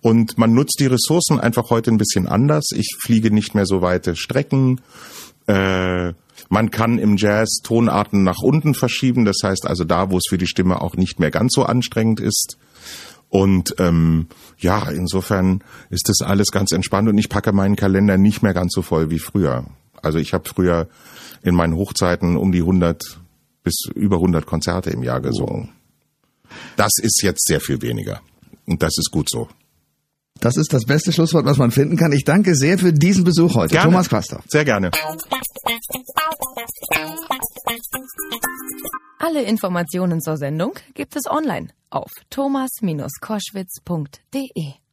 Und 0.00 0.38
man 0.38 0.54
nutzt 0.54 0.78
die 0.80 0.86
Ressourcen 0.86 1.40
einfach 1.40 1.70
heute 1.70 1.90
ein 1.90 1.98
bisschen 1.98 2.26
anders. 2.26 2.66
Ich 2.74 2.96
fliege 3.00 3.30
nicht 3.30 3.54
mehr 3.54 3.66
so 3.66 3.82
weite 3.82 4.16
Strecken. 4.16 4.80
Äh, 5.46 6.12
man 6.48 6.70
kann 6.70 6.98
im 6.98 7.16
Jazz 7.16 7.60
Tonarten 7.62 8.22
nach 8.22 8.40
unten 8.42 8.74
verschieben. 8.74 9.24
Das 9.24 9.38
heißt 9.42 9.66
also 9.66 9.84
da, 9.84 10.10
wo 10.10 10.18
es 10.18 10.24
für 10.28 10.38
die 10.38 10.46
Stimme 10.46 10.80
auch 10.80 10.94
nicht 10.94 11.18
mehr 11.18 11.30
ganz 11.30 11.52
so 11.54 11.64
anstrengend 11.64 12.20
ist. 12.20 12.58
Und 13.28 13.74
ähm, 13.78 14.28
ja, 14.58 14.88
insofern 14.88 15.62
ist 15.90 16.08
das 16.08 16.26
alles 16.26 16.48
ganz 16.50 16.72
entspannt 16.72 17.08
und 17.08 17.18
ich 17.18 17.28
packe 17.28 17.52
meinen 17.52 17.76
Kalender 17.76 18.16
nicht 18.16 18.42
mehr 18.42 18.54
ganz 18.54 18.72
so 18.72 18.82
voll 18.82 19.10
wie 19.10 19.18
früher. 19.18 19.66
Also 20.00 20.18
ich 20.18 20.32
habe 20.32 20.48
früher 20.48 20.88
in 21.42 21.54
meinen 21.54 21.74
Hochzeiten 21.74 22.36
um 22.36 22.52
die 22.52 22.60
100 22.60 23.20
bis 23.64 23.84
über 23.94 24.16
100 24.16 24.46
Konzerte 24.46 24.90
im 24.90 25.02
Jahr 25.02 25.20
gesungen. 25.20 25.70
Das 26.76 26.92
ist 27.02 27.22
jetzt 27.22 27.46
sehr 27.46 27.60
viel 27.60 27.82
weniger. 27.82 28.22
Und 28.66 28.82
das 28.82 28.96
ist 28.96 29.10
gut 29.10 29.28
so. 29.28 29.48
Das 30.40 30.56
ist 30.56 30.72
das 30.72 30.84
beste 30.84 31.12
Schlusswort, 31.12 31.44
was 31.44 31.58
man 31.58 31.70
finden 31.70 31.96
kann. 31.96 32.12
Ich 32.12 32.24
danke 32.24 32.54
sehr 32.54 32.78
für 32.78 32.92
diesen 32.92 33.24
Besuch 33.24 33.54
heute. 33.54 33.72
Gerne. 33.72 33.90
Thomas 33.90 34.08
Quaster. 34.08 34.40
Sehr 34.48 34.64
gerne. 34.64 34.90
Alle 39.18 39.42
Informationen 39.42 40.20
zur 40.20 40.36
Sendung 40.36 40.74
gibt 40.94 41.16
es 41.16 41.28
online 41.28 41.68
auf 41.90 42.10
thomas-koschwitz.de. 42.30 44.87